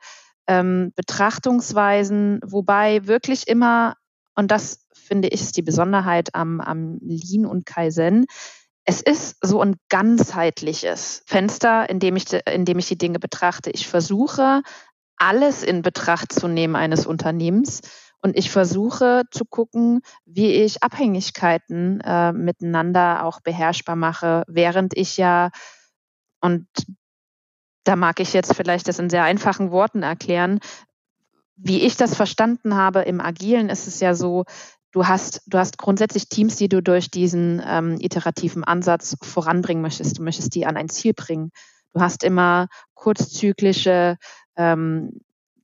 ähm, 0.46 0.92
Betrachtungsweisen, 0.94 2.40
wobei 2.44 3.06
wirklich 3.06 3.48
immer, 3.48 3.94
und 4.34 4.50
das 4.50 4.86
finde 4.92 5.28
ich 5.28 5.40
ist 5.40 5.56
die 5.56 5.62
Besonderheit 5.62 6.34
am, 6.34 6.60
am 6.60 6.98
Lean 7.00 7.46
und 7.46 7.66
Kaizen, 7.66 8.26
es 8.88 9.02
ist 9.02 9.36
so 9.42 9.60
ein 9.60 9.76
ganzheitliches 9.90 11.22
Fenster, 11.26 11.90
in 11.90 12.00
dem 12.00 12.16
ich, 12.16 12.32
in 12.50 12.64
dem 12.64 12.78
ich 12.78 12.88
die 12.88 12.96
Dinge 12.96 13.18
betrachte. 13.18 13.68
Ich 13.68 13.86
versuche, 13.86 14.62
alles 15.18 15.62
in 15.62 15.82
Betracht 15.82 16.32
zu 16.32 16.48
nehmen 16.48 16.74
eines 16.74 17.04
Unternehmens. 17.04 17.82
Und 18.22 18.34
ich 18.34 18.50
versuche 18.50 19.24
zu 19.30 19.44
gucken, 19.44 20.00
wie 20.24 20.52
ich 20.52 20.82
Abhängigkeiten 20.82 22.00
äh, 22.00 22.32
miteinander 22.32 23.26
auch 23.26 23.42
beherrschbar 23.42 23.94
mache, 23.94 24.44
während 24.48 24.96
ich 24.96 25.18
ja, 25.18 25.50
und 26.40 26.66
da 27.84 27.94
mag 27.94 28.20
ich 28.20 28.32
jetzt 28.32 28.54
vielleicht 28.54 28.88
das 28.88 28.98
in 28.98 29.10
sehr 29.10 29.24
einfachen 29.24 29.70
Worten 29.70 30.02
erklären, 30.02 30.60
wie 31.56 31.82
ich 31.82 31.98
das 31.98 32.14
verstanden 32.14 32.74
habe 32.74 33.02
im 33.02 33.20
Agilen, 33.20 33.68
ist 33.68 33.86
es 33.86 34.00
ja 34.00 34.14
so, 34.14 34.44
Du 34.92 35.06
hast, 35.06 35.42
du 35.46 35.58
hast 35.58 35.78
grundsätzlich 35.78 36.28
Teams, 36.28 36.56
die 36.56 36.68
du 36.68 36.82
durch 36.82 37.10
diesen 37.10 37.62
ähm, 37.64 37.98
iterativen 38.00 38.64
Ansatz 38.64 39.16
voranbringen 39.22 39.82
möchtest. 39.82 40.18
Du 40.18 40.22
möchtest 40.22 40.54
die 40.54 40.66
an 40.66 40.76
ein 40.76 40.88
Ziel 40.88 41.12
bringen. 41.14 41.50
Du 41.92 42.00
hast 42.00 42.24
immer 42.24 42.68
kurzzyklische 42.94 44.16
ähm, 44.56 45.20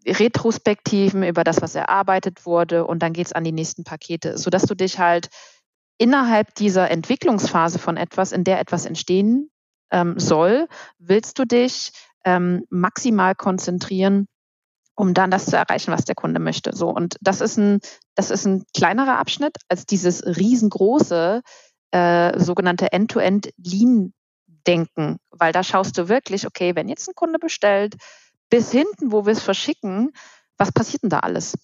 Retrospektiven 0.07 1.23
über 1.23 1.45
das, 1.45 1.63
was 1.63 1.75
erarbeitet 1.75 2.45
wurde, 2.45 2.87
und 2.87 3.03
dann 3.03 3.15
geht 3.15 3.27
es 3.27 3.33
an 3.33 3.45
die 3.45 3.53
nächsten 3.53 3.85
Pakete, 3.85 4.37
sodass 4.37 4.65
du 4.65 4.75
dich 4.75 4.99
halt 4.99 5.29
innerhalb 5.97 6.55
dieser 6.55 6.91
Entwicklungsphase 6.91 7.79
von 7.79 7.97
etwas, 7.97 8.33
in 8.33 8.45
der 8.45 8.61
etwas 8.61 8.85
entstehen 8.85 9.51
ähm, 9.91 10.19
soll, 10.19 10.69
willst 10.99 11.39
du 11.39 11.47
dich 11.47 11.93
ähm, 12.25 12.65
maximal 12.69 13.35
konzentrieren 13.35 14.29
um 14.95 15.15
dann 15.15 15.31
das 15.31 15.47
zu 15.47 15.57
erreichen, 15.57 15.93
was 15.93 16.05
der 16.05 16.15
Kunde 16.15 16.41
möchte. 16.41 16.75
So 16.75 16.89
und 16.91 17.17
das 17.21 17.41
ist 17.41 17.59
ein 17.59 17.81
das 18.15 18.31
ist 18.31 18.47
ein 18.47 18.65
kleinerer 18.77 19.19
Abschnitt 19.19 19.57
als 19.69 19.87
dieses 19.87 20.25
riesengroße 20.25 21.43
äh, 21.91 22.41
sogenannte 22.41 22.93
End-to-End 22.93 23.51
Lean 23.57 24.13
Denken, 24.67 25.19
weil 25.31 25.53
da 25.53 25.63
schaust 25.63 25.99
du 25.99 26.09
wirklich, 26.09 26.47
okay, 26.47 26.75
wenn 26.75 26.89
jetzt 26.89 27.09
ein 27.09 27.15
Kunde 27.15 27.39
bestellt, 27.39 27.97
bis 28.49 28.71
hinten, 28.71 29.13
wo 29.13 29.27
wir 29.27 29.33
es 29.33 29.43
verschicken, 29.43 30.13
was 30.57 30.73
passiert 30.73 31.03
denn 31.03 31.11
da 31.11 31.21
alles? 31.21 31.55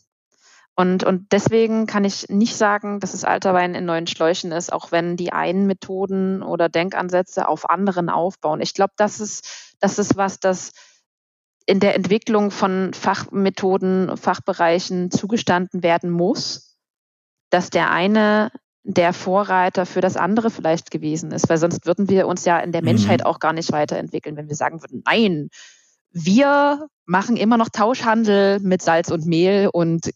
Und, 0.76 1.04
und 1.04 1.32
deswegen 1.32 1.86
kann 1.86 2.04
ich 2.04 2.28
nicht 2.28 2.56
sagen, 2.56 3.00
dass 3.00 3.12
es 3.12 3.24
alter 3.24 3.54
Wein 3.54 3.74
in 3.74 3.84
neuen 3.84 4.06
Schläuchen 4.06 4.52
ist, 4.52 4.72
auch 4.72 4.92
wenn 4.92 5.16
die 5.16 5.32
einen 5.32 5.66
Methoden 5.66 6.42
oder 6.42 6.68
Denkansätze 6.68 7.48
auf 7.48 7.68
anderen 7.68 8.08
aufbauen. 8.08 8.60
Ich 8.60 8.72
glaube, 8.72 8.92
das 8.96 9.20
ist, 9.20 9.74
das 9.80 9.98
ist 9.98 10.16
was, 10.16 10.40
das 10.40 10.72
in 11.66 11.80
der 11.80 11.94
Entwicklung 11.94 12.50
von 12.50 12.92
Fachmethoden, 12.92 14.16
Fachbereichen 14.16 15.10
zugestanden 15.10 15.82
werden 15.82 16.10
muss, 16.10 16.76
dass 17.50 17.70
der 17.70 17.90
eine 17.90 18.50
der 18.82 19.12
Vorreiter 19.12 19.86
für 19.86 20.00
das 20.00 20.16
andere 20.16 20.50
vielleicht 20.50 20.90
gewesen 20.90 21.32
ist, 21.32 21.48
weil 21.48 21.58
sonst 21.58 21.86
würden 21.86 22.08
wir 22.08 22.26
uns 22.26 22.44
ja 22.44 22.58
in 22.58 22.72
der 22.72 22.80
mhm. 22.80 22.86
Menschheit 22.86 23.24
auch 23.24 23.38
gar 23.38 23.52
nicht 23.52 23.72
weiterentwickeln, 23.72 24.36
wenn 24.36 24.48
wir 24.48 24.56
sagen 24.56 24.82
würden, 24.82 25.02
nein, 25.04 25.50
wir 26.12 26.88
machen 27.04 27.36
immer 27.36 27.56
noch 27.56 27.68
Tauschhandel 27.68 28.58
mit 28.60 28.82
Salz 28.82 29.10
und 29.10 29.26
Mehl 29.26 29.68
und 29.72 30.10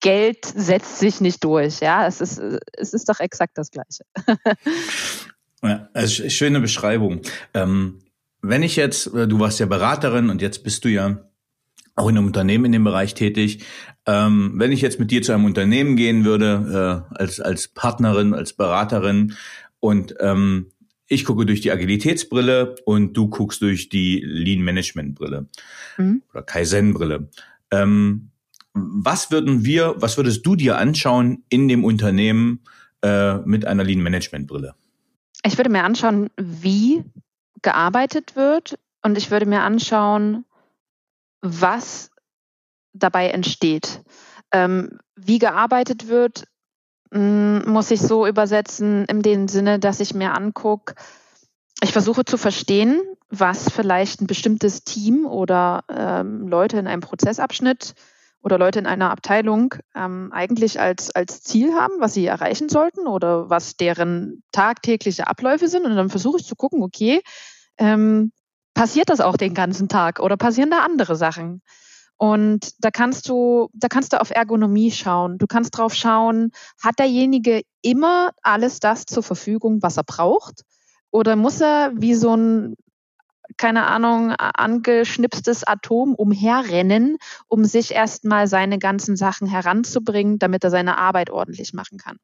Geld 0.00 0.44
setzt 0.44 0.98
sich 0.98 1.20
nicht 1.20 1.42
durch. 1.42 1.80
Ja, 1.80 2.06
es 2.06 2.20
ist, 2.20 2.38
es 2.38 2.92
ist 2.92 3.08
doch 3.08 3.18
exakt 3.18 3.56
das 3.56 3.70
Gleiche. 3.70 4.04
ja, 5.62 5.88
also 5.94 6.28
schöne 6.28 6.60
Beschreibung. 6.60 7.22
Ähm, 7.54 8.02
wenn 8.48 8.62
ich 8.62 8.76
jetzt, 8.76 9.12
äh, 9.14 9.26
du 9.28 9.40
warst 9.40 9.60
ja 9.60 9.66
Beraterin 9.66 10.30
und 10.30 10.42
jetzt 10.42 10.62
bist 10.64 10.84
du 10.84 10.88
ja 10.88 11.28
auch 11.94 12.08
in 12.08 12.16
einem 12.16 12.26
Unternehmen 12.26 12.66
in 12.66 12.72
dem 12.72 12.84
Bereich 12.84 13.14
tätig. 13.14 13.64
Ähm, 14.06 14.52
wenn 14.56 14.72
ich 14.72 14.82
jetzt 14.82 15.00
mit 15.00 15.10
dir 15.10 15.22
zu 15.22 15.32
einem 15.32 15.46
Unternehmen 15.46 15.96
gehen 15.96 16.24
würde, 16.24 17.06
äh, 17.10 17.14
als, 17.16 17.40
als 17.40 17.68
Partnerin, 17.68 18.34
als 18.34 18.52
Beraterin 18.52 19.34
und 19.80 20.14
ähm, 20.20 20.72
ich 21.08 21.24
gucke 21.24 21.46
durch 21.46 21.60
die 21.60 21.70
Agilitätsbrille 21.70 22.74
und 22.84 23.16
du 23.16 23.28
guckst 23.28 23.62
durch 23.62 23.88
die 23.88 24.20
Lean 24.24 24.62
Management 24.62 25.14
Brille 25.14 25.46
mhm. 25.96 26.22
oder 26.32 26.42
Kaizen 26.42 26.94
Brille. 26.94 27.28
Ähm, 27.70 28.30
was 28.74 29.30
würden 29.30 29.64
wir, 29.64 29.94
was 29.98 30.16
würdest 30.16 30.44
du 30.44 30.56
dir 30.56 30.76
anschauen 30.76 31.44
in 31.48 31.68
dem 31.68 31.84
Unternehmen 31.84 32.60
äh, 33.02 33.38
mit 33.38 33.64
einer 33.64 33.84
Lean 33.84 34.02
Management 34.02 34.48
Brille? 34.48 34.74
Ich 35.44 35.56
würde 35.56 35.70
mir 35.70 35.84
anschauen, 35.84 36.28
wie 36.36 37.04
gearbeitet 37.62 38.36
wird 38.36 38.78
und 39.02 39.16
ich 39.18 39.30
würde 39.30 39.46
mir 39.46 39.62
anschauen, 39.62 40.44
was 41.40 42.10
dabei 42.92 43.28
entsteht. 43.28 44.02
Ähm, 44.52 44.98
wie 45.16 45.38
gearbeitet 45.38 46.08
wird, 46.08 46.44
mm, 47.10 47.68
muss 47.68 47.90
ich 47.90 48.00
so 48.00 48.26
übersetzen, 48.26 49.04
in 49.06 49.22
dem 49.22 49.48
Sinne, 49.48 49.78
dass 49.78 50.00
ich 50.00 50.14
mir 50.14 50.34
angucke, 50.34 50.94
ich 51.82 51.92
versuche 51.92 52.24
zu 52.24 52.38
verstehen, 52.38 53.00
was 53.28 53.70
vielleicht 53.70 54.20
ein 54.20 54.26
bestimmtes 54.26 54.84
Team 54.84 55.26
oder 55.26 55.84
ähm, 55.88 56.48
Leute 56.48 56.78
in 56.78 56.86
einem 56.86 57.02
Prozessabschnitt 57.02 57.94
oder 58.42 58.58
Leute 58.58 58.78
in 58.78 58.86
einer 58.86 59.10
Abteilung 59.10 59.74
ähm, 59.94 60.30
eigentlich 60.32 60.80
als, 60.80 61.10
als 61.10 61.42
Ziel 61.42 61.74
haben, 61.74 61.94
was 61.98 62.14
sie 62.14 62.26
erreichen 62.26 62.68
sollten 62.68 63.06
oder 63.06 63.50
was 63.50 63.76
deren 63.76 64.42
tagtägliche 64.52 65.26
Abläufe 65.26 65.68
sind. 65.68 65.84
Und 65.84 65.96
dann 65.96 66.10
versuche 66.10 66.38
ich 66.38 66.46
zu 66.46 66.54
gucken, 66.54 66.82
okay, 66.82 67.22
ähm, 67.78 68.32
passiert 68.74 69.08
das 69.08 69.20
auch 69.20 69.36
den 69.36 69.54
ganzen 69.54 69.88
Tag 69.88 70.20
oder 70.20 70.36
passieren 70.36 70.70
da 70.70 70.80
andere 70.80 71.16
Sachen? 71.16 71.62
Und 72.18 72.72
da 72.78 72.90
kannst 72.90 73.28
du, 73.28 73.68
da 73.74 73.88
kannst 73.88 74.12
du 74.12 74.20
auf 74.20 74.30
Ergonomie 74.30 74.90
schauen. 74.90 75.36
Du 75.38 75.46
kannst 75.46 75.76
drauf 75.76 75.94
schauen, 75.94 76.50
hat 76.82 76.98
derjenige 76.98 77.62
immer 77.82 78.30
alles 78.42 78.80
das 78.80 79.04
zur 79.04 79.22
Verfügung, 79.22 79.82
was 79.82 79.98
er 79.98 80.04
braucht? 80.04 80.62
Oder 81.10 81.36
muss 81.36 81.60
er 81.60 81.92
wie 81.94 82.14
so 82.14 82.34
ein, 82.34 82.74
keine 83.56 83.86
Ahnung, 83.86 84.32
angeschnipstes 84.32 85.64
Atom 85.64 86.14
umherrennen, 86.14 87.16
um 87.48 87.64
sich 87.64 87.92
erstmal 87.92 88.48
seine 88.48 88.78
ganzen 88.78 89.16
Sachen 89.16 89.46
heranzubringen, 89.46 90.38
damit 90.38 90.64
er 90.64 90.70
seine 90.70 90.98
Arbeit 90.98 91.30
ordentlich 91.30 91.72
machen 91.72 91.98
kann? 91.98 92.18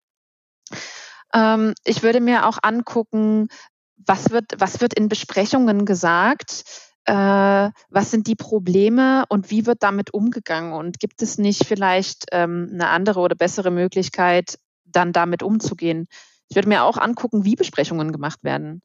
Ähm, 1.34 1.74
ich 1.84 2.02
würde 2.02 2.20
mir 2.20 2.46
auch 2.46 2.58
angucken, 2.62 3.48
was 3.96 4.30
wird, 4.30 4.52
was 4.58 4.80
wird 4.80 4.94
in 4.94 5.08
Besprechungen 5.08 5.84
gesagt? 5.84 6.64
Äh, 7.04 7.70
was 7.88 8.10
sind 8.10 8.26
die 8.26 8.36
Probleme 8.36 9.24
und 9.28 9.50
wie 9.50 9.66
wird 9.66 9.82
damit 9.82 10.14
umgegangen? 10.14 10.72
Und 10.72 11.00
gibt 11.00 11.22
es 11.22 11.38
nicht 11.38 11.66
vielleicht 11.66 12.26
ähm, 12.32 12.70
eine 12.72 12.88
andere 12.88 13.20
oder 13.20 13.34
bessere 13.34 13.70
Möglichkeit, 13.70 14.58
dann 14.84 15.12
damit 15.12 15.42
umzugehen? 15.42 16.06
Ich 16.48 16.56
würde 16.56 16.68
mir 16.68 16.84
auch 16.84 16.98
angucken, 16.98 17.44
wie 17.44 17.56
Besprechungen 17.56 18.12
gemacht 18.12 18.44
werden. 18.44 18.82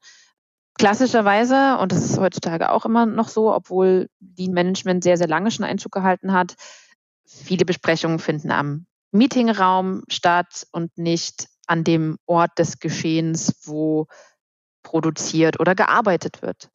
Klassischerweise, 0.77 1.77
und 1.79 1.91
das 1.91 2.03
ist 2.03 2.19
heutzutage 2.19 2.71
auch 2.71 2.85
immer 2.85 3.05
noch 3.05 3.29
so, 3.29 3.53
obwohl 3.53 4.09
Lean 4.37 4.53
Management 4.53 5.03
sehr, 5.03 5.17
sehr 5.17 5.27
lange 5.27 5.49
schon 5.49 5.65
Einzug 5.65 5.91
gehalten 5.91 6.33
hat, 6.33 6.55
viele 7.25 7.65
Besprechungen 7.65 8.19
finden 8.19 8.51
am 8.51 8.85
Meetingraum 9.11 10.03
statt 10.07 10.67
und 10.71 10.95
nicht 10.97 11.47
an 11.65 11.83
dem 11.83 12.17
Ort 12.25 12.59
des 12.59 12.79
Geschehens, 12.79 13.61
wo 13.63 14.07
produziert 14.83 15.59
oder 15.59 15.75
gearbeitet 15.75 16.41
wird. 16.41 16.69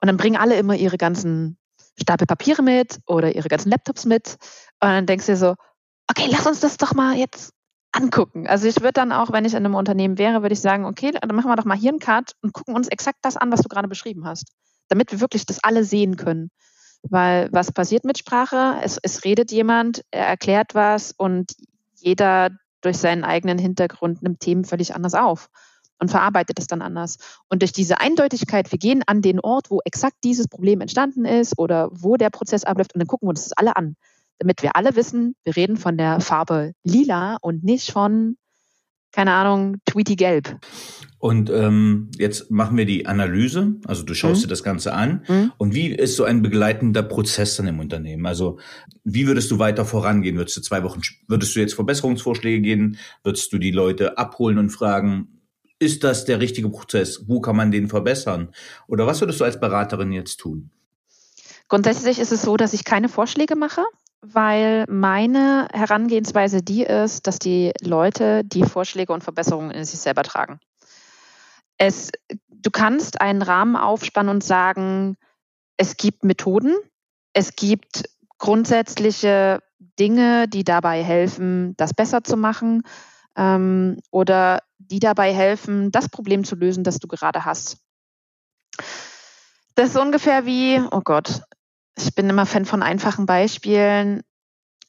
Und 0.00 0.08
dann 0.08 0.16
bringen 0.16 0.36
alle 0.36 0.56
immer 0.56 0.74
ihre 0.74 0.98
ganzen 0.98 1.56
Stapel 1.98 2.26
Papiere 2.26 2.62
mit 2.62 2.98
oder 3.06 3.34
ihre 3.34 3.48
ganzen 3.48 3.70
Laptops 3.70 4.04
mit. 4.04 4.36
Und 4.80 4.88
dann 4.88 5.06
denkst 5.06 5.26
du 5.26 5.32
dir 5.32 5.38
so, 5.38 5.54
okay, 6.10 6.28
lass 6.30 6.46
uns 6.46 6.60
das 6.60 6.76
doch 6.76 6.92
mal 6.92 7.16
jetzt 7.16 7.53
angucken. 7.94 8.46
Also 8.46 8.66
ich 8.66 8.80
würde 8.80 8.92
dann 8.92 9.12
auch, 9.12 9.32
wenn 9.32 9.44
ich 9.44 9.52
in 9.52 9.64
einem 9.64 9.74
Unternehmen 9.74 10.18
wäre, 10.18 10.42
würde 10.42 10.52
ich 10.52 10.60
sagen, 10.60 10.84
okay, 10.84 11.12
dann 11.12 11.34
machen 11.34 11.50
wir 11.50 11.56
doch 11.56 11.64
mal 11.64 11.76
hier 11.76 11.90
einen 11.90 12.00
Cut 12.00 12.32
und 12.42 12.52
gucken 12.52 12.74
uns 12.74 12.88
exakt 12.88 13.18
das 13.22 13.36
an, 13.36 13.52
was 13.52 13.60
du 13.60 13.68
gerade 13.68 13.88
beschrieben 13.88 14.26
hast, 14.26 14.52
damit 14.88 15.12
wir 15.12 15.20
wirklich 15.20 15.46
das 15.46 15.62
alle 15.62 15.84
sehen 15.84 16.16
können. 16.16 16.50
Weil 17.02 17.48
was 17.52 17.72
passiert 17.72 18.04
mit 18.04 18.18
Sprache? 18.18 18.76
Es, 18.82 18.98
es 19.02 19.24
redet 19.24 19.52
jemand, 19.52 20.04
er 20.10 20.26
erklärt 20.26 20.74
was 20.74 21.12
und 21.12 21.52
jeder 21.94 22.50
durch 22.80 22.98
seinen 22.98 23.24
eigenen 23.24 23.58
Hintergrund 23.58 24.22
nimmt 24.22 24.40
Themen 24.40 24.64
völlig 24.64 24.94
anders 24.94 25.14
auf 25.14 25.48
und 25.98 26.10
verarbeitet 26.10 26.58
es 26.58 26.66
dann 26.66 26.82
anders. 26.82 27.18
Und 27.48 27.62
durch 27.62 27.72
diese 27.72 28.00
Eindeutigkeit, 28.00 28.70
wir 28.72 28.78
gehen 28.78 29.02
an 29.06 29.22
den 29.22 29.40
Ort, 29.40 29.70
wo 29.70 29.80
exakt 29.84 30.16
dieses 30.24 30.48
Problem 30.48 30.80
entstanden 30.80 31.24
ist 31.24 31.58
oder 31.58 31.88
wo 31.92 32.16
der 32.16 32.30
Prozess 32.30 32.64
abläuft 32.64 32.94
und 32.94 33.00
dann 33.00 33.06
gucken 33.06 33.26
wir 33.26 33.30
uns 33.30 33.44
das 33.44 33.52
alle 33.52 33.76
an, 33.76 33.96
damit 34.38 34.62
wir 34.62 34.76
alle 34.76 34.96
wissen, 34.96 35.34
wir 35.44 35.56
reden 35.56 35.76
von 35.76 35.96
der 35.96 36.20
Farbe 36.20 36.72
lila 36.82 37.36
und 37.40 37.64
nicht 37.64 37.90
von, 37.90 38.36
keine 39.12 39.32
Ahnung, 39.32 39.76
Tweety 39.86 40.16
Gelb. 40.16 40.58
Und 41.18 41.48
ähm, 41.48 42.10
jetzt 42.18 42.50
machen 42.50 42.76
wir 42.76 42.84
die 42.84 43.06
Analyse, 43.06 43.76
also 43.86 44.02
du 44.02 44.12
schaust 44.12 44.40
mhm. 44.40 44.42
dir 44.42 44.48
das 44.48 44.62
Ganze 44.62 44.92
an. 44.92 45.24
Mhm. 45.26 45.52
Und 45.56 45.74
wie 45.74 45.86
ist 45.86 46.16
so 46.16 46.24
ein 46.24 46.42
begleitender 46.42 47.02
Prozess 47.02 47.56
dann 47.56 47.66
im 47.66 47.78
Unternehmen? 47.78 48.26
Also 48.26 48.58
wie 49.04 49.26
würdest 49.26 49.50
du 49.50 49.58
weiter 49.58 49.86
vorangehen? 49.86 50.36
Würdest 50.36 50.58
du 50.58 50.60
zwei 50.60 50.82
Wochen, 50.82 51.00
würdest 51.26 51.56
du 51.56 51.60
jetzt 51.60 51.74
Verbesserungsvorschläge 51.74 52.60
geben? 52.60 52.98
Würdest 53.22 53.52
du 53.52 53.58
die 53.58 53.70
Leute 53.70 54.18
abholen 54.18 54.58
und 54.58 54.68
fragen, 54.68 55.40
ist 55.78 56.04
das 56.04 56.24
der 56.24 56.40
richtige 56.40 56.68
Prozess? 56.68 57.24
Wo 57.26 57.40
kann 57.40 57.56
man 57.56 57.70
den 57.70 57.88
verbessern? 57.88 58.50
Oder 58.86 59.06
was 59.06 59.20
würdest 59.20 59.40
du 59.40 59.44
als 59.44 59.58
Beraterin 59.58 60.12
jetzt 60.12 60.40
tun? 60.40 60.70
Grundsätzlich 61.68 62.18
ist 62.18 62.32
es 62.32 62.42
so, 62.42 62.56
dass 62.56 62.72
ich 62.74 62.84
keine 62.84 63.08
Vorschläge 63.08 63.56
mache, 63.56 63.82
weil 64.32 64.86
meine 64.88 65.68
Herangehensweise 65.72 66.62
die 66.62 66.82
ist, 66.82 67.26
dass 67.26 67.38
die 67.38 67.72
Leute 67.80 68.42
die 68.44 68.64
Vorschläge 68.64 69.12
und 69.12 69.22
Verbesserungen 69.22 69.70
in 69.70 69.84
sich 69.84 70.00
selber 70.00 70.22
tragen. 70.22 70.60
Es, 71.76 72.10
du 72.48 72.70
kannst 72.70 73.20
einen 73.20 73.42
Rahmen 73.42 73.76
aufspannen 73.76 74.30
und 74.30 74.44
sagen, 74.44 75.16
es 75.76 75.96
gibt 75.96 76.24
Methoden, 76.24 76.74
es 77.32 77.56
gibt 77.56 78.04
grundsätzliche 78.38 79.60
Dinge, 79.98 80.48
die 80.48 80.64
dabei 80.64 81.02
helfen, 81.02 81.74
das 81.76 81.92
besser 81.92 82.24
zu 82.24 82.36
machen 82.36 82.82
ähm, 83.36 83.98
oder 84.10 84.60
die 84.78 85.00
dabei 85.00 85.34
helfen, 85.34 85.90
das 85.90 86.08
Problem 86.08 86.44
zu 86.44 86.56
lösen, 86.56 86.84
das 86.84 86.98
du 86.98 87.08
gerade 87.08 87.44
hast. 87.44 87.78
Das 89.74 89.90
ist 89.90 89.96
ungefähr 89.96 90.46
wie, 90.46 90.80
oh 90.90 91.00
Gott, 91.00 91.42
ich 91.96 92.14
bin 92.14 92.28
immer 92.28 92.46
Fan 92.46 92.64
von 92.64 92.82
einfachen 92.82 93.26
Beispielen. 93.26 94.22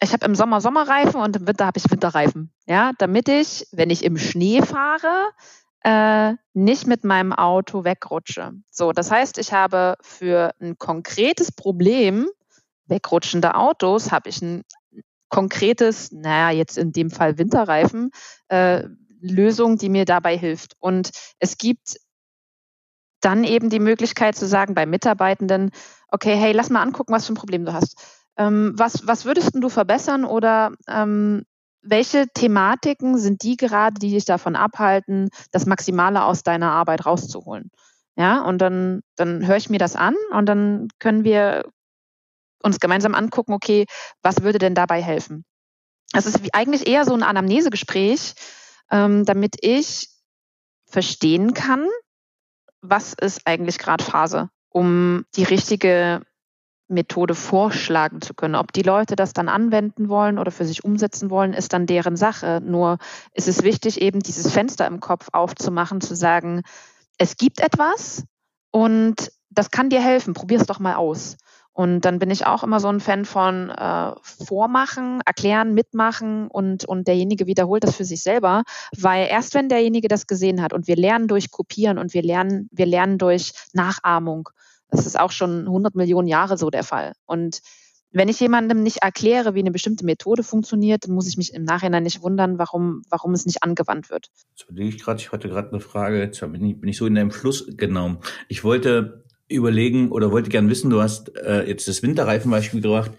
Ich 0.02 0.14
habe 0.14 0.26
im 0.26 0.36
Sommer 0.36 0.62
Sommerreifen 0.62 1.22
und 1.22 1.36
im 1.36 1.48
Winter 1.48 1.66
habe 1.66 1.78
ich 1.78 1.90
Winterreifen. 1.90 2.54
Ja, 2.66 2.92
damit 2.98 3.30
ich, 3.30 3.68
wenn 3.72 3.90
ich 3.90 4.04
im 4.04 4.18
Schnee 4.18 4.62
fahre, 4.62 5.30
äh, 5.82 6.34
nicht 6.54 6.88
mit 6.88 7.04
meinem 7.04 7.32
Auto 7.32 7.84
wegrutsche. 7.84 8.52
So, 8.70 8.92
das 8.92 9.12
heißt, 9.12 9.38
ich 9.38 9.54
habe 9.54 9.96
für 10.02 10.54
ein 10.60 10.78
konkretes 10.78 11.52
Problem 11.52 12.28
wegrutschende 12.88 13.56
Autos 13.56 14.12
habe 14.12 14.30
ich 14.30 14.42
ein 14.42 14.64
konkretes, 15.30 16.12
naja, 16.12 16.56
jetzt 16.56 16.78
in 16.78 16.92
dem 16.92 17.10
Fall 17.10 17.38
Winterreifen, 17.38 18.12
äh, 18.48 18.84
Lösung, 19.22 19.78
die 19.78 19.90
mir 19.90 20.06
dabei 20.06 20.38
hilft. 20.38 20.76
Und 20.80 21.10
es 21.40 21.58
gibt 21.58 21.98
dann 23.22 23.44
eben 23.44 23.70
die 23.70 23.80
Möglichkeit 23.80 24.36
zu 24.36 24.46
sagen 24.46 24.76
bei 24.76 24.86
Mitarbeitenden, 24.86 25.72
okay, 26.16 26.36
hey, 26.36 26.54
lass 26.54 26.70
mal 26.70 26.82
angucken, 26.82 27.14
was 27.14 27.28
für 27.28 27.34
ein 27.34 27.38
Problem 27.38 27.66
du 27.66 27.74
hast. 27.74 27.98
Ähm, 28.38 28.74
was, 28.76 29.06
was 29.06 29.26
würdest 29.26 29.52
du 29.54 29.70
verbessern 29.70 30.26
oder 30.26 30.72
ähm, 30.88 31.44
welche 31.82 32.28
Thematiken 32.34 33.18
sind 33.18 33.44
die 33.44 33.58
gerade, 33.58 34.00
die 34.00 34.12
dich 34.12 34.26
davon 34.26 34.56
abhalten, 34.56 35.30
das 35.52 35.66
Maximale 35.66 36.24
aus 36.24 36.42
deiner 36.42 36.72
Arbeit 36.72 37.06
rauszuholen? 37.06 37.70
Ja, 38.18 38.42
und 38.42 38.60
dann, 38.60 39.02
dann 39.18 39.46
höre 39.46 39.58
ich 39.58 39.70
mir 39.70 39.78
das 39.78 39.96
an 39.96 40.16
und 40.32 40.48
dann 40.48 40.88
können 41.00 41.26
wir 41.26 41.66
uns 42.64 42.80
gemeinsam 42.80 43.14
angucken, 43.14 43.54
okay, 43.54 43.86
was 44.24 44.42
würde 44.42 44.58
denn 44.58 44.74
dabei 44.74 45.04
helfen? 45.04 45.44
Es 46.14 46.26
ist 46.26 46.40
eigentlich 46.54 46.88
eher 46.88 47.04
so 47.04 47.14
ein 47.14 47.24
Anamnesegespräch, 47.24 48.34
ähm, 48.90 49.26
damit 49.26 49.58
ich 49.62 50.08
verstehen 50.88 51.54
kann, 51.54 51.88
was 52.82 53.14
ist 53.14 53.42
eigentlich 53.46 53.78
gerade 53.80 54.04
Phase, 54.04 54.50
um 54.76 55.24
die 55.38 55.44
richtige 55.44 56.20
Methode 56.90 57.34
vorschlagen 57.34 58.22
zu 58.22 58.34
können. 58.34 58.56
Ob 58.56 58.74
die 58.74 58.82
Leute 58.82 59.16
das 59.16 59.32
dann 59.32 59.48
anwenden 59.48 60.10
wollen 60.10 60.38
oder 60.38 60.52
für 60.52 60.66
sich 60.66 60.84
umsetzen 60.84 61.30
wollen, 61.30 61.54
ist 61.54 61.72
dann 61.72 61.86
deren 61.86 62.18
Sache. 62.18 62.62
Nur 62.62 62.98
ist 63.32 63.48
es 63.48 63.64
wichtig, 63.64 64.02
eben 64.02 64.20
dieses 64.20 64.52
Fenster 64.52 64.86
im 64.86 65.00
Kopf 65.00 65.30
aufzumachen, 65.32 66.02
zu 66.02 66.14
sagen, 66.14 66.64
es 67.18 67.38
gibt 67.38 67.62
etwas 67.62 68.26
und 68.70 69.32
das 69.50 69.72
kann 69.72 69.90
dir 69.90 70.02
helfen, 70.02 70.34
probier 70.34 70.60
es 70.60 70.68
doch 70.68 70.80
mal 70.80 70.96
aus. 70.96 71.38
Und 71.72 72.02
dann 72.02 72.20
bin 72.20 72.30
ich 72.30 72.46
auch 72.46 72.64
immer 72.64 72.82
so 72.82 72.90
ein 72.90 73.00
Fan 73.00 73.24
von 73.26 73.70
äh, 73.70 74.12
Vormachen, 74.22 75.22
erklären, 75.26 75.74
mitmachen 75.74 76.48
und, 76.48 76.86
und 76.86 77.08
derjenige 77.08 77.48
wiederholt 77.48 77.84
das 77.84 77.96
für 77.96 78.06
sich 78.06 78.24
selber, 78.24 78.64
weil 78.98 79.28
erst 79.28 79.54
wenn 79.56 79.68
derjenige 79.68 80.08
das 80.10 80.26
gesehen 80.26 80.62
hat 80.62 80.72
und 80.72 80.88
wir 80.88 80.96
lernen 80.96 81.28
durch 81.28 81.52
Kopieren 81.52 81.98
und 81.98 82.14
wir 82.14 82.24
lernen, 82.24 82.70
wir 82.72 82.86
lernen 82.86 83.18
durch 83.18 83.52
Nachahmung, 83.74 84.50
das 84.90 85.06
ist 85.06 85.20
auch 85.20 85.32
schon 85.32 85.62
100 85.62 85.96
Millionen 85.96 86.28
Jahre 86.28 86.58
so 86.58 86.70
der 86.70 86.84
Fall. 86.84 87.14
Und 87.26 87.62
wenn 88.12 88.30
ich 88.30 88.40
jemandem 88.40 88.82
nicht 88.82 89.04
erkläre, 89.04 89.56
wie 89.56 89.60
eine 89.60 89.72
bestimmte 89.72 90.06
Methode 90.06 90.42
funktioniert, 90.42 91.06
dann 91.06 91.14
muss 91.14 91.28
ich 91.28 91.36
mich 91.36 91.54
im 91.54 91.66
Nachhinein 91.66 92.04
nicht 92.04 92.22
wundern, 92.22 92.58
warum, 92.58 93.02
warum 93.10 93.34
es 93.34 93.46
nicht 93.46 93.62
angewandt 93.62 94.10
wird. 94.10 94.30
Jetzt 94.52 94.68
ich 94.74 95.04
gerade, 95.04 95.20
ich 95.20 95.32
hatte 95.34 95.50
gerade 95.50 95.70
eine 95.70 95.82
Frage, 95.82 96.22
jetzt 96.22 96.40
bin 96.40 96.64
ich, 96.64 96.80
bin 96.80 96.90
ich 96.90 96.98
so 96.98 97.08
in 97.08 97.16
deinem 97.16 97.32
Fluss 97.32 97.66
genommen. 97.76 98.20
Ich 98.48 98.64
wollte 98.64 99.26
überlegen 99.48 100.12
oder 100.12 100.32
wollte 100.32 100.50
gern 100.50 100.70
wissen, 100.70 100.90
du 100.90 101.02
hast 101.02 101.36
äh, 101.36 101.68
jetzt 101.68 101.88
das 101.88 102.02
Winterreifenbeispiel 102.02 102.82
gebracht, 102.82 103.12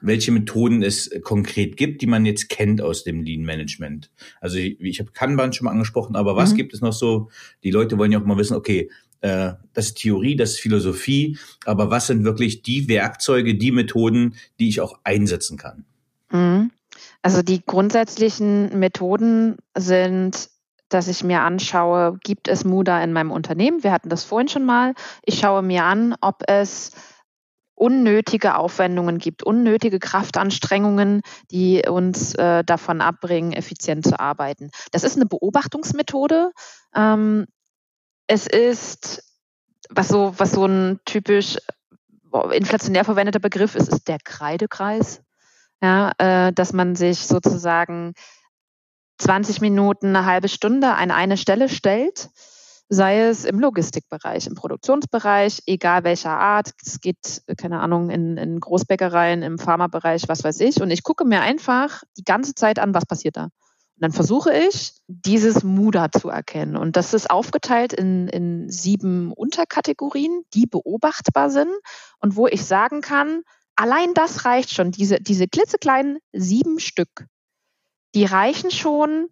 welche 0.00 0.30
Methoden 0.30 0.82
es 0.82 1.10
konkret 1.22 1.76
gibt, 1.76 2.02
die 2.02 2.06
man 2.06 2.24
jetzt 2.24 2.48
kennt 2.48 2.80
aus 2.80 3.04
dem 3.04 3.22
Lean 3.22 3.42
Management. 3.42 4.10
Also 4.40 4.58
ich, 4.58 4.78
ich 4.80 5.00
habe 5.00 5.10
Kanban 5.12 5.52
schon 5.52 5.64
mal 5.64 5.72
angesprochen, 5.72 6.14
aber 6.14 6.36
was 6.36 6.52
mhm. 6.52 6.56
gibt 6.56 6.74
es 6.74 6.82
noch 6.82 6.92
so? 6.92 7.30
Die 7.64 7.70
Leute 7.70 7.98
wollen 7.98 8.12
ja 8.12 8.20
auch 8.20 8.24
mal 8.24 8.36
wissen, 8.38 8.54
okay, 8.54 8.90
äh, 9.22 9.54
das 9.72 9.86
ist 9.86 9.98
Theorie, 9.98 10.36
das 10.36 10.50
ist 10.50 10.60
Philosophie, 10.60 11.38
aber 11.64 11.90
was 11.90 12.08
sind 12.08 12.24
wirklich 12.24 12.62
die 12.62 12.88
Werkzeuge, 12.88 13.54
die 13.54 13.72
Methoden, 13.72 14.36
die 14.58 14.68
ich 14.68 14.80
auch 14.80 14.98
einsetzen 15.04 15.56
kann? 15.56 15.84
Mhm. 16.30 16.70
Also 17.22 17.42
die 17.42 17.64
grundsätzlichen 17.64 18.78
Methoden 18.78 19.56
sind 19.76 20.50
dass 20.88 21.08
ich 21.08 21.24
mir 21.24 21.40
anschaue, 21.40 22.18
gibt 22.22 22.48
es 22.48 22.66
Muda 22.66 23.02
in 23.02 23.14
meinem 23.14 23.30
Unternehmen? 23.30 23.82
Wir 23.82 23.92
hatten 23.92 24.10
das 24.10 24.24
vorhin 24.24 24.48
schon 24.48 24.66
mal. 24.66 24.92
Ich 25.24 25.38
schaue 25.38 25.62
mir 25.62 25.84
an, 25.84 26.14
ob 26.20 26.42
es 26.48 26.90
unnötige 27.74 28.56
Aufwendungen 28.56 29.18
gibt, 29.18 29.42
unnötige 29.42 29.98
Kraftanstrengungen, 29.98 31.22
die 31.50 31.82
uns 31.88 32.34
äh, 32.34 32.62
davon 32.62 33.00
abbringen, 33.00 33.52
effizient 33.52 34.06
zu 34.06 34.20
arbeiten. 34.20 34.70
Das 34.92 35.02
ist 35.02 35.16
eine 35.16 35.26
Beobachtungsmethode. 35.26 36.52
Ähm, 36.94 37.46
es 38.32 38.46
ist, 38.46 39.22
was 39.90 40.08
so, 40.08 40.32
was 40.38 40.52
so 40.52 40.64
ein 40.64 41.00
typisch 41.04 41.58
inflationär 42.52 43.04
verwendeter 43.04 43.40
Begriff 43.40 43.74
ist, 43.74 43.88
ist 43.88 44.08
der 44.08 44.16
Kreidekreis. 44.24 45.20
Ja, 45.82 46.12
äh, 46.16 46.52
dass 46.52 46.72
man 46.72 46.96
sich 46.96 47.18
sozusagen 47.26 48.14
20 49.18 49.60
Minuten, 49.60 50.16
eine 50.16 50.24
halbe 50.24 50.48
Stunde 50.48 50.94
an 50.94 51.10
eine 51.10 51.36
Stelle 51.36 51.68
stellt, 51.68 52.30
sei 52.88 53.20
es 53.20 53.44
im 53.44 53.58
Logistikbereich, 53.58 54.46
im 54.46 54.54
Produktionsbereich, 54.54 55.64
egal 55.66 56.04
welcher 56.04 56.38
Art. 56.38 56.70
Es 56.82 57.00
geht, 57.00 57.42
keine 57.58 57.80
Ahnung, 57.80 58.08
in, 58.08 58.38
in 58.38 58.60
Großbäckereien, 58.60 59.42
im 59.42 59.58
Pharmabereich, 59.58 60.22
was 60.28 60.42
weiß 60.42 60.60
ich. 60.60 60.80
Und 60.80 60.90
ich 60.90 61.02
gucke 61.02 61.26
mir 61.26 61.42
einfach 61.42 62.02
die 62.16 62.24
ganze 62.24 62.54
Zeit 62.54 62.78
an, 62.78 62.94
was 62.94 63.04
passiert 63.04 63.36
da. 63.36 63.48
Dann 64.02 64.12
versuche 64.12 64.52
ich, 64.52 64.92
dieses 65.06 65.62
Muda 65.62 66.10
zu 66.12 66.28
erkennen. 66.28 66.76
Und 66.76 66.96
das 66.96 67.14
ist 67.14 67.30
aufgeteilt 67.30 67.92
in, 67.92 68.28
in 68.28 68.68
sieben 68.68 69.32
Unterkategorien, 69.32 70.42
die 70.52 70.66
beobachtbar 70.66 71.50
sind 71.50 71.70
und 72.18 72.36
wo 72.36 72.46
ich 72.46 72.64
sagen 72.64 73.00
kann, 73.00 73.42
allein 73.76 74.12
das 74.14 74.44
reicht 74.44 74.74
schon, 74.74 74.90
diese, 74.90 75.20
diese 75.20 75.48
klitzekleinen 75.48 76.18
sieben 76.32 76.78
Stück 76.78 77.26
die 78.14 78.24
reichen 78.24 78.70
schon, 78.70 79.28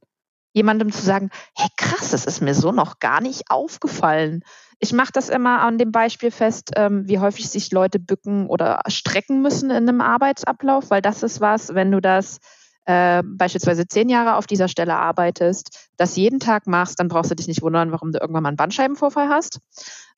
jemandem 0.52 0.90
zu 0.90 1.02
sagen, 1.04 1.30
hey 1.56 1.68
krass, 1.76 2.10
das 2.10 2.24
ist 2.24 2.40
mir 2.40 2.54
so 2.54 2.72
noch 2.72 2.98
gar 2.98 3.20
nicht 3.20 3.44
aufgefallen. 3.50 4.42
Ich 4.78 4.92
mache 4.92 5.12
das 5.12 5.28
immer 5.28 5.60
an 5.60 5.78
dem 5.78 5.92
Beispiel 5.92 6.30
fest, 6.30 6.70
ähm, 6.76 7.06
wie 7.06 7.18
häufig 7.18 7.48
sich 7.48 7.70
Leute 7.70 7.98
bücken 7.98 8.46
oder 8.48 8.80
strecken 8.88 9.42
müssen 9.42 9.70
in 9.70 9.88
einem 9.88 10.00
Arbeitsablauf, 10.00 10.90
weil 10.90 11.02
das 11.02 11.22
ist 11.22 11.40
was, 11.40 11.74
wenn 11.74 11.92
du 11.92 12.00
das 12.00 12.38
äh, 12.86 13.22
beispielsweise 13.24 13.86
zehn 13.86 14.08
Jahre 14.08 14.36
auf 14.36 14.46
dieser 14.46 14.68
Stelle 14.68 14.96
arbeitest, 14.96 15.88
das 15.96 16.16
jeden 16.16 16.40
Tag 16.40 16.66
machst, 16.66 16.98
dann 16.98 17.08
brauchst 17.08 17.30
du 17.30 17.34
dich 17.34 17.48
nicht 17.48 17.62
wundern, 17.62 17.92
warum 17.92 18.12
du 18.12 18.18
irgendwann 18.18 18.42
mal 18.42 18.48
einen 18.48 18.56
Bandscheibenvorfall 18.56 19.28
hast. 19.28 19.60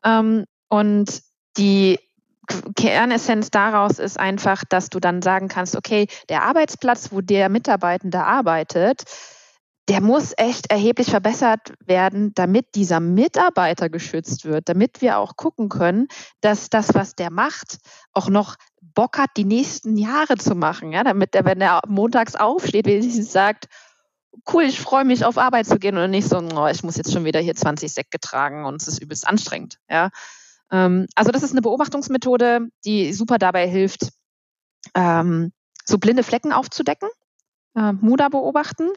Ähm, 0.04 0.44
und 0.68 1.22
die 1.56 1.98
Kernessenz 2.76 3.50
daraus 3.50 3.98
ist 3.98 4.18
einfach, 4.18 4.64
dass 4.68 4.88
du 4.88 5.00
dann 5.00 5.22
sagen 5.22 5.48
kannst, 5.48 5.76
okay, 5.76 6.06
der 6.28 6.42
Arbeitsplatz, 6.42 7.12
wo 7.12 7.20
der 7.20 7.48
Mitarbeitende 7.48 8.24
arbeitet, 8.24 9.04
der 9.88 10.00
muss 10.00 10.32
echt 10.36 10.70
erheblich 10.70 11.10
verbessert 11.10 11.72
werden, 11.84 12.32
damit 12.34 12.74
dieser 12.76 13.00
Mitarbeiter 13.00 13.88
geschützt 13.88 14.44
wird, 14.44 14.68
damit 14.68 15.00
wir 15.00 15.18
auch 15.18 15.36
gucken 15.36 15.68
können, 15.68 16.06
dass 16.40 16.70
das, 16.70 16.94
was 16.94 17.14
der 17.14 17.30
macht, 17.30 17.78
auch 18.12 18.28
noch 18.28 18.56
Bock 18.80 19.18
hat, 19.18 19.30
die 19.36 19.44
nächsten 19.44 19.96
Jahre 19.96 20.36
zu 20.36 20.54
machen. 20.54 20.92
Ja, 20.92 21.02
damit 21.02 21.34
er, 21.34 21.44
wenn 21.44 21.60
er 21.60 21.80
montags 21.88 22.36
aufsteht, 22.36 22.86
wenigstens 22.86 23.32
sagt, 23.32 23.66
cool, 24.52 24.62
ich 24.62 24.80
freue 24.80 25.04
mich 25.04 25.24
auf 25.24 25.36
Arbeit 25.36 25.66
zu 25.66 25.78
gehen 25.78 25.96
und 25.96 26.10
nicht 26.10 26.28
so, 26.28 26.38
oh, 26.38 26.66
ich 26.68 26.82
muss 26.82 26.96
jetzt 26.96 27.12
schon 27.12 27.24
wieder 27.24 27.40
hier 27.40 27.54
20 27.54 27.92
Säcke 27.92 28.20
tragen 28.20 28.64
und 28.64 28.80
es 28.80 28.88
ist 28.88 29.02
übelst 29.02 29.26
anstrengend. 29.26 29.78
Ja, 29.90 30.10
ähm, 30.70 31.06
also 31.14 31.32
das 31.32 31.42
ist 31.42 31.52
eine 31.52 31.62
Beobachtungsmethode, 31.62 32.68
die 32.84 33.12
super 33.12 33.38
dabei 33.38 33.68
hilft, 33.68 34.08
ähm, 34.94 35.52
so 35.84 35.98
blinde 35.98 36.22
Flecken 36.22 36.52
aufzudecken. 36.52 37.08
Äh, 37.74 37.92
Muda 37.92 38.28
beobachten. 38.28 38.90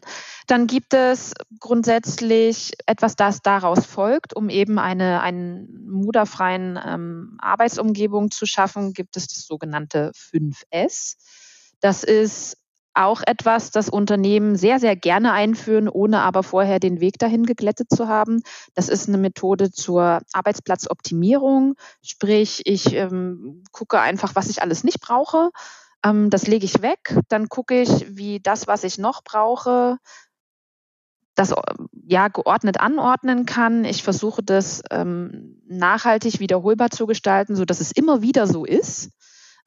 Dann 0.47 0.67
gibt 0.67 0.93
es 0.93 1.33
grundsätzlich 1.59 2.73
etwas, 2.85 3.15
das 3.15 3.41
daraus 3.41 3.85
folgt, 3.85 4.35
um 4.35 4.49
eben 4.49 4.79
eine, 4.79 5.21
eine 5.21 5.65
muderfreien 5.87 6.77
ähm, 6.85 7.37
Arbeitsumgebung 7.39 8.31
zu 8.31 8.45
schaffen, 8.45 8.93
gibt 8.93 9.15
es 9.15 9.27
das 9.27 9.45
sogenannte 9.45 10.11
5S. 10.13 11.15
Das 11.79 12.03
ist 12.03 12.57
auch 12.93 13.21
etwas, 13.25 13.71
das 13.71 13.89
Unternehmen 13.89 14.55
sehr, 14.55 14.79
sehr 14.79 14.95
gerne 14.95 15.31
einführen, 15.33 15.89
ohne 15.89 16.21
aber 16.21 16.43
vorher 16.43 16.79
den 16.79 16.99
Weg 16.99 17.19
dahin 17.19 17.45
geglättet 17.45 17.89
zu 17.89 18.07
haben. 18.07 18.41
Das 18.73 18.89
ist 18.89 19.07
eine 19.07 19.17
Methode 19.17 19.71
zur 19.71 20.21
Arbeitsplatzoptimierung. 20.33 21.75
Sprich, 22.01 22.61
ich 22.65 22.93
ähm, 22.93 23.63
gucke 23.71 23.99
einfach, 23.99 24.35
was 24.35 24.49
ich 24.49 24.61
alles 24.61 24.83
nicht 24.83 25.01
brauche. 25.01 25.51
Ähm, 26.05 26.29
das 26.29 26.47
lege 26.47 26.65
ich 26.65 26.81
weg. 26.81 27.17
Dann 27.29 27.49
gucke 27.49 27.81
ich, 27.81 28.15
wie 28.15 28.39
das, 28.39 28.67
was 28.67 28.83
ich 28.83 28.97
noch 28.97 29.23
brauche, 29.23 29.97
das 31.33 31.53
ja 31.91 32.27
geordnet 32.29 32.79
anordnen 32.79 33.45
kann. 33.45 33.83
Ich 33.83 34.03
versuche 34.03 34.43
das 34.43 34.83
ähm, 34.91 35.61
nachhaltig 35.67 36.39
wiederholbar 36.39 36.91
zu 36.91 37.07
gestalten, 37.07 37.55
so 37.55 37.65
dass 37.65 37.81
es 37.81 37.91
immer 37.91 38.21
wieder 38.21 38.47
so 38.47 38.65
ist. 38.65 39.09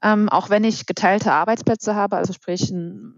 Ähm, 0.00 0.28
auch 0.28 0.48
wenn 0.48 0.64
ich 0.64 0.86
geteilte 0.86 1.32
Arbeitsplätze 1.32 1.94
habe, 1.94 2.16
also 2.16 2.32
sprich 2.32 2.70
ein 2.70 3.14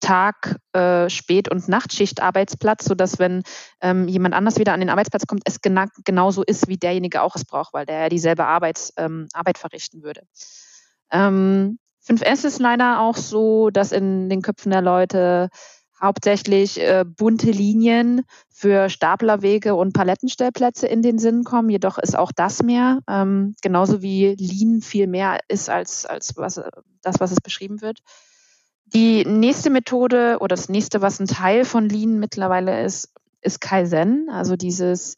Tag, 0.00 0.56
äh, 0.74 1.08
Spät- 1.08 1.50
und 1.50 1.68
Nachtschicht-Arbeitsplatz, 1.68 2.84
sodass 2.84 3.18
wenn 3.18 3.42
ähm, 3.80 4.06
jemand 4.06 4.34
anders 4.34 4.58
wieder 4.58 4.74
an 4.74 4.80
den 4.80 4.90
Arbeitsplatz 4.90 5.26
kommt, 5.26 5.42
es 5.46 5.62
gena 5.62 5.86
genauso 6.04 6.42
ist, 6.44 6.68
wie 6.68 6.76
derjenige 6.76 7.22
auch 7.22 7.34
es 7.34 7.46
braucht, 7.46 7.72
weil 7.72 7.86
der 7.86 8.02
ja 8.02 8.08
dieselbe 8.10 8.44
Arbeit, 8.44 8.92
ähm, 8.98 9.26
Arbeit 9.32 9.56
verrichten 9.56 10.02
würde. 10.02 10.20
Ähm, 11.10 11.78
5S 12.08 12.46
ist 12.46 12.60
leider 12.60 13.00
auch 13.00 13.16
so, 13.16 13.70
dass 13.70 13.92
in 13.92 14.28
den 14.28 14.42
Köpfen 14.42 14.70
der 14.70 14.82
Leute 14.82 15.48
hauptsächlich 16.00 16.80
äh, 16.80 17.04
bunte 17.06 17.50
Linien 17.50 18.22
für 18.50 18.88
Staplerwege 18.90 19.74
und 19.74 19.92
Palettenstellplätze 19.92 20.86
in 20.86 21.02
den 21.02 21.18
Sinn 21.18 21.42
kommen. 21.42 21.70
Jedoch 21.70 21.98
ist 21.98 22.16
auch 22.16 22.32
das 22.32 22.62
mehr, 22.62 23.00
ähm, 23.08 23.54
genauso 23.62 24.02
wie 24.02 24.36
Lean 24.38 24.82
viel 24.82 25.06
mehr 25.06 25.40
ist 25.48 25.70
als, 25.70 26.04
als 26.04 26.36
was, 26.36 26.60
das, 27.02 27.18
was 27.18 27.32
es 27.32 27.40
beschrieben 27.40 27.80
wird. 27.80 28.00
Die 28.86 29.24
nächste 29.24 29.70
Methode 29.70 30.38
oder 30.40 30.54
das 30.54 30.68
nächste, 30.68 31.02
was 31.02 31.18
ein 31.18 31.26
Teil 31.26 31.64
von 31.64 31.88
Lean 31.88 32.18
mittlerweile 32.18 32.84
ist, 32.84 33.12
ist 33.40 33.60
Kaizen, 33.60 34.28
also 34.30 34.56
dieses 34.56 35.16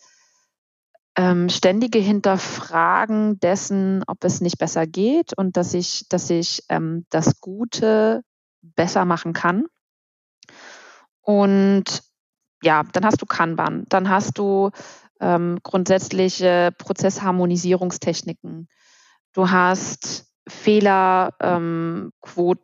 ähm, 1.18 1.48
ständige 1.48 1.98
Hinterfragen 1.98 3.40
dessen, 3.40 4.04
ob 4.06 4.22
es 4.22 4.40
nicht 4.40 4.56
besser 4.56 4.86
geht 4.86 5.36
und 5.36 5.56
dass 5.56 5.74
ich, 5.74 6.08
dass 6.08 6.30
ich 6.30 6.62
ähm, 6.68 7.06
das 7.10 7.40
Gute 7.40 8.22
besser 8.62 9.04
machen 9.04 9.32
kann. 9.32 9.64
Und 11.20 12.04
ja, 12.62 12.84
dann 12.92 13.04
hast 13.04 13.20
du 13.20 13.26
Kanban, 13.26 13.84
dann 13.88 14.08
hast 14.08 14.38
du 14.38 14.70
ähm, 15.20 15.58
grundsätzliche 15.64 16.70
Prozessharmonisierungstechniken. 16.78 18.68
Du 19.32 19.50
hast 19.50 20.26
Fehlerquoten, 20.48 22.12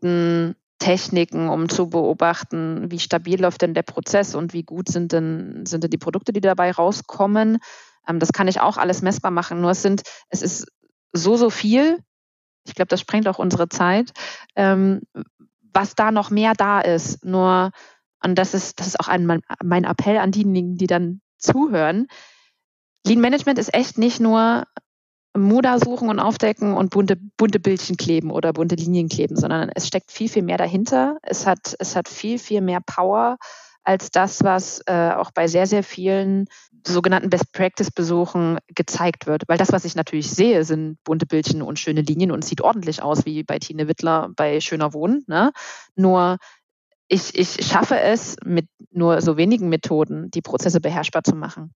ähm, 0.09 0.55
Techniken, 0.79 1.49
um 1.49 1.69
zu 1.69 1.89
beobachten, 1.89 2.91
wie 2.91 2.99
stabil 2.99 3.41
läuft 3.41 3.63
denn 3.63 3.75
der 3.75 3.83
Prozess 3.83 4.35
und 4.35 4.53
wie 4.53 4.65
gut 4.65 4.89
sind 4.89 5.13
denn, 5.13 5.65
sind 5.67 5.83
denn 5.83 5.91
die 5.91 5.99
Produkte, 5.99 6.33
die 6.33 6.41
dabei 6.41 6.71
rauskommen. 6.71 7.59
Ähm, 8.09 8.19
das 8.19 8.33
kann 8.33 8.49
ich 8.49 8.61
auch 8.61 8.77
alles 8.77 9.03
messbar 9.03 9.31
machen. 9.31 9.61
Nur 9.61 9.71
es 9.71 9.83
sind, 9.83 10.03
es 10.29 10.43
ist 10.43 10.67
so, 11.13 11.37
so 11.37 11.51
viel 11.51 11.99
Ich 12.67 12.75
glaube, 12.75 12.89
das 12.89 13.01
sprengt 13.01 13.29
auch 13.29 13.39
unsere 13.39 13.69
Zeit. 13.69 14.13
Ähm, 14.57 15.03
was 15.73 15.95
da 15.95 16.13
noch 16.13 16.31
mehr 16.31 16.55
da 16.55 16.81
ist, 16.81 17.25
nur, 17.25 17.71
und 18.23 18.37
das 18.37 18.55
ist, 18.55 18.79
das 18.81 18.87
ist 18.87 19.01
auch 19.01 19.09
ein, 19.09 19.41
mein 19.63 19.85
Appell 19.85 20.19
an 20.19 20.31
diejenigen, 20.31 20.77
die 20.77 20.87
dann 20.87 21.21
zuhören. 21.39 22.07
Lean 23.07 23.21
Management 23.21 23.59
ist 23.59 23.75
echt 23.75 23.99
nicht 23.99 24.21
nur 24.21 24.65
Muda 25.37 25.79
suchen 25.79 26.09
und 26.09 26.21
aufdecken 26.21 26.75
und 26.75 26.91
bunte, 26.91 27.17
bunte 27.37 27.59
Bildchen 27.59 27.97
kleben 27.97 28.31
oder 28.31 28.53
bunte 28.53 28.77
Linien 28.77 29.09
kleben, 29.09 29.37
sondern 29.37 29.71
es 29.75 29.89
steckt 29.89 30.13
viel, 30.13 30.29
viel 30.29 30.43
mehr 30.43 30.59
dahinter. 30.59 31.19
Es 31.23 31.45
hat, 31.47 31.75
es 31.79 31.97
hat 31.97 32.09
viel, 32.09 32.39
viel 32.39 32.61
mehr 32.61 32.81
Power 32.81 33.37
als 33.83 34.11
das, 34.11 34.43
was 34.45 34.81
äh, 34.87 35.11
auch 35.11 35.33
bei 35.33 35.49
sehr, 35.49 35.67
sehr 35.67 35.83
vielen 35.83 36.47
sogenannten 36.87 37.31
Best 37.31 37.53
Practice 37.53 37.91
Besuchen 37.91 38.59
gezeigt 38.69 39.27
wird. 39.27 39.45
Weil 39.49 39.59
das, 39.59 39.73
was 39.73 39.85
ich 39.85 39.95
natürlich 39.95 40.31
sehe, 40.31 40.65
sind 40.65 40.99
bunte 41.05 41.27
Bildchen 41.27 41.63
und 41.63 41.79
schöne 41.79 42.03
Linien 42.03 42.31
und 42.31 42.45
sieht 42.45 42.61
ordentlich 42.61 43.03
aus, 43.03 43.25
wie 43.25 43.43
bei 43.43 43.59
Tine 43.59 43.89
Wittler 43.89 44.31
bei 44.37 44.61
Schöner 44.61 44.93
Wohnen. 44.93 45.25
Ne? 45.27 45.53
Nur 45.97 46.39
ich, 47.09 47.37
ich 47.37 47.67
schaffe 47.67 47.99
es 47.99 48.37
mit 48.45 48.69
nur 48.91 49.21
so 49.21 49.37
wenigen 49.37 49.69
Methoden, 49.69 50.31
die 50.31 50.43
Prozesse 50.43 50.81
beherrschbar 50.81 51.23
zu 51.23 51.35
machen. 51.35 51.73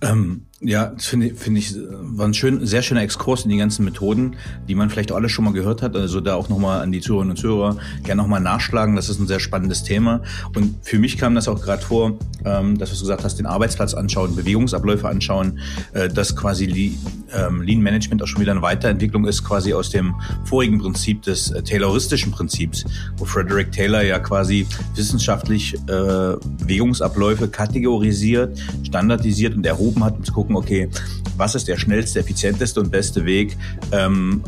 Ähm, 0.00 0.46
ja, 0.64 0.92
finde 0.96 1.34
find 1.34 1.58
ich, 1.58 1.74
war 1.76 2.26
ein 2.26 2.34
schön, 2.34 2.64
sehr 2.64 2.82
schöner 2.82 3.02
Exkurs 3.02 3.44
in 3.44 3.50
die 3.50 3.56
ganzen 3.56 3.84
Methoden, 3.84 4.36
die 4.68 4.74
man 4.74 4.90
vielleicht 4.90 5.10
auch 5.10 5.16
alle 5.16 5.28
schon 5.28 5.44
mal 5.44 5.52
gehört 5.52 5.82
hat. 5.82 5.96
Also 5.96 6.20
da 6.20 6.34
auch 6.36 6.48
nochmal 6.48 6.82
an 6.82 6.92
die 6.92 7.00
Zuhörerinnen 7.00 7.32
und 7.32 7.36
Zuhörer 7.36 7.76
gerne 8.04 8.22
nochmal 8.22 8.40
nachschlagen. 8.40 8.94
Das 8.94 9.08
ist 9.08 9.18
ein 9.18 9.26
sehr 9.26 9.40
spannendes 9.40 9.82
Thema. 9.82 10.22
Und 10.54 10.76
für 10.82 10.98
mich 10.98 11.18
kam 11.18 11.34
das 11.34 11.48
auch 11.48 11.60
gerade 11.60 11.82
vor, 11.82 12.16
ähm, 12.44 12.78
dass 12.78 12.90
du 12.90 13.00
gesagt 13.00 13.24
hast, 13.24 13.38
den 13.38 13.46
Arbeitsplatz 13.46 13.94
anschauen, 13.94 14.36
Bewegungsabläufe 14.36 15.08
anschauen, 15.08 15.58
äh, 15.94 16.08
dass 16.08 16.36
quasi 16.36 16.66
Lean, 16.66 16.96
ähm, 17.34 17.62
Lean 17.62 17.80
Management 17.80 18.22
auch 18.22 18.26
schon 18.26 18.40
wieder 18.40 18.52
eine 18.52 18.62
Weiterentwicklung 18.62 19.26
ist, 19.26 19.42
quasi 19.44 19.74
aus 19.74 19.90
dem 19.90 20.14
vorigen 20.44 20.78
Prinzip 20.78 21.22
des 21.22 21.50
äh, 21.50 21.62
Tayloristischen 21.62 22.30
Prinzips, 22.30 22.84
wo 23.16 23.24
Frederick 23.24 23.72
Taylor 23.72 24.02
ja 24.02 24.18
quasi 24.20 24.66
wissenschaftlich 24.94 25.74
äh, 25.74 25.78
Bewegungsabläufe 25.88 27.48
kategorisiert, 27.48 28.58
standardisiert 28.84 29.56
und 29.56 29.66
erhoben 29.66 30.04
hat, 30.04 30.16
um 30.16 30.24
zu 30.24 30.32
gucken, 30.32 30.51
okay, 30.56 30.88
was 31.36 31.54
ist 31.54 31.68
der 31.68 31.76
schnellste, 31.76 32.20
effizienteste 32.20 32.80
und 32.80 32.90
beste 32.90 33.24
Weg, 33.24 33.56
ähm, 33.92 34.42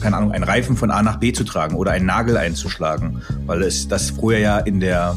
keine 0.00 0.16
Ahnung, 0.16 0.32
einen 0.32 0.44
Reifen 0.44 0.76
von 0.76 0.90
A 0.90 1.02
nach 1.02 1.16
B 1.16 1.32
zu 1.32 1.44
tragen 1.44 1.76
oder 1.76 1.92
einen 1.92 2.06
Nagel 2.06 2.36
einzuschlagen, 2.36 3.22
weil 3.46 3.62
es 3.62 3.88
das 3.88 4.10
früher 4.10 4.38
ja 4.38 4.58
in 4.58 4.80
der 4.80 5.16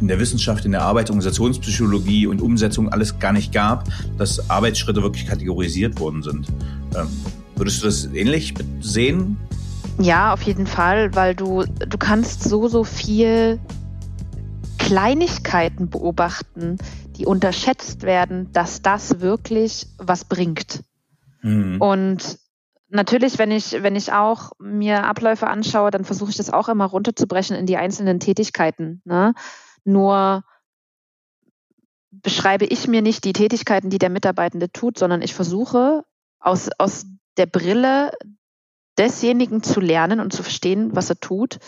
in 0.00 0.08
der 0.08 0.18
Wissenschaft, 0.18 0.64
in 0.64 0.72
der 0.72 0.82
Arbeit, 0.82 1.08
Organisationspsychologie 1.08 2.26
und 2.26 2.42
Umsetzung 2.42 2.88
alles 2.90 3.18
gar 3.20 3.32
nicht 3.32 3.52
gab, 3.52 3.88
dass 4.18 4.50
Arbeitsschritte 4.50 5.02
wirklich 5.02 5.26
kategorisiert 5.26 5.98
worden 5.98 6.22
sind. 6.22 6.48
Ähm, 6.96 7.06
würdest 7.56 7.80
du 7.80 7.86
das 7.86 8.06
ähnlich 8.12 8.54
sehen? 8.80 9.36
Ja, 9.98 10.32
auf 10.32 10.42
jeden 10.42 10.66
Fall, 10.66 11.14
weil 11.14 11.34
du, 11.34 11.64
du 11.64 11.96
kannst 11.96 12.42
so, 12.42 12.66
so 12.68 12.82
viel 12.82 13.60
Kleinigkeiten 14.78 15.88
beobachten, 15.88 16.76
die 17.16 17.26
unterschätzt 17.26 18.02
werden, 18.02 18.52
dass 18.52 18.82
das 18.82 19.20
wirklich 19.20 19.86
was 19.98 20.24
bringt. 20.24 20.82
Mhm. 21.42 21.80
Und 21.80 22.38
natürlich, 22.88 23.38
wenn 23.38 23.50
ich, 23.50 23.82
wenn 23.82 23.96
ich 23.96 24.12
auch 24.12 24.52
mir 24.58 25.04
Abläufe 25.04 25.46
anschaue, 25.46 25.90
dann 25.90 26.04
versuche 26.04 26.30
ich 26.30 26.36
das 26.36 26.50
auch 26.50 26.68
immer 26.68 26.86
runterzubrechen 26.86 27.56
in 27.56 27.66
die 27.66 27.76
einzelnen 27.76 28.20
Tätigkeiten. 28.20 29.02
Ne? 29.04 29.34
Nur 29.84 30.44
beschreibe 32.10 32.64
ich 32.64 32.88
mir 32.88 33.02
nicht 33.02 33.24
die 33.24 33.32
Tätigkeiten, 33.32 33.90
die 33.90 33.98
der 33.98 34.10
Mitarbeitende 34.10 34.70
tut, 34.70 34.98
sondern 34.98 35.22
ich 35.22 35.34
versuche 35.34 36.04
aus, 36.40 36.70
aus 36.78 37.06
der 37.36 37.46
Brille 37.46 38.12
desjenigen 38.98 39.62
zu 39.62 39.80
lernen 39.80 40.20
und 40.20 40.32
zu 40.32 40.42
verstehen, 40.42 40.94
was 40.94 41.10
er 41.10 41.18
tut, 41.18 41.58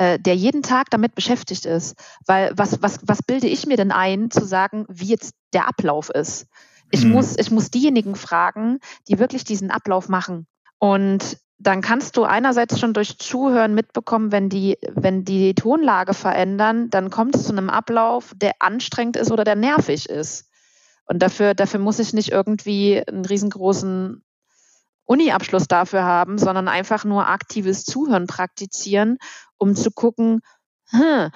äh, 0.00 0.18
der 0.18 0.34
jeden 0.34 0.62
Tag 0.62 0.88
damit 0.88 1.14
beschäftigt 1.14 1.66
ist. 1.66 1.94
Weil 2.24 2.52
was, 2.56 2.80
was, 2.80 3.00
was 3.02 3.22
bilde 3.22 3.46
ich 3.46 3.66
mir 3.66 3.76
denn 3.76 3.92
ein, 3.92 4.30
zu 4.30 4.46
sagen, 4.46 4.86
wie 4.88 5.08
jetzt 5.08 5.34
der 5.52 5.68
Ablauf 5.68 6.08
ist? 6.08 6.46
Ich, 6.90 7.04
mhm. 7.04 7.12
muss, 7.12 7.36
ich 7.36 7.50
muss 7.50 7.70
diejenigen 7.70 8.16
fragen, 8.16 8.78
die 9.08 9.18
wirklich 9.18 9.44
diesen 9.44 9.70
Ablauf 9.70 10.08
machen. 10.08 10.46
Und 10.78 11.36
dann 11.58 11.82
kannst 11.82 12.16
du 12.16 12.24
einerseits 12.24 12.80
schon 12.80 12.94
durch 12.94 13.18
Zuhören 13.18 13.74
mitbekommen, 13.74 14.32
wenn 14.32 14.48
die, 14.48 14.78
wenn 14.94 15.26
die 15.26 15.54
Tonlage 15.54 16.14
verändern, 16.14 16.88
dann 16.88 17.10
kommt 17.10 17.36
es 17.36 17.44
zu 17.44 17.52
einem 17.52 17.68
Ablauf, 17.68 18.32
der 18.34 18.54
anstrengend 18.60 19.16
ist 19.16 19.30
oder 19.30 19.44
der 19.44 19.56
nervig 19.56 20.08
ist. 20.08 20.48
Und 21.04 21.18
dafür, 21.18 21.52
dafür 21.52 21.78
muss 21.78 21.98
ich 21.98 22.14
nicht 22.14 22.32
irgendwie 22.32 23.06
einen 23.06 23.26
riesengroßen 23.26 24.24
Uni-Abschluss 25.04 25.66
dafür 25.66 26.04
haben, 26.04 26.38
sondern 26.38 26.68
einfach 26.68 27.04
nur 27.04 27.26
aktives 27.26 27.84
Zuhören 27.84 28.28
praktizieren, 28.28 29.18
um 29.60 29.76
zu 29.76 29.90
gucken, 29.90 30.40
hm, 30.90 31.30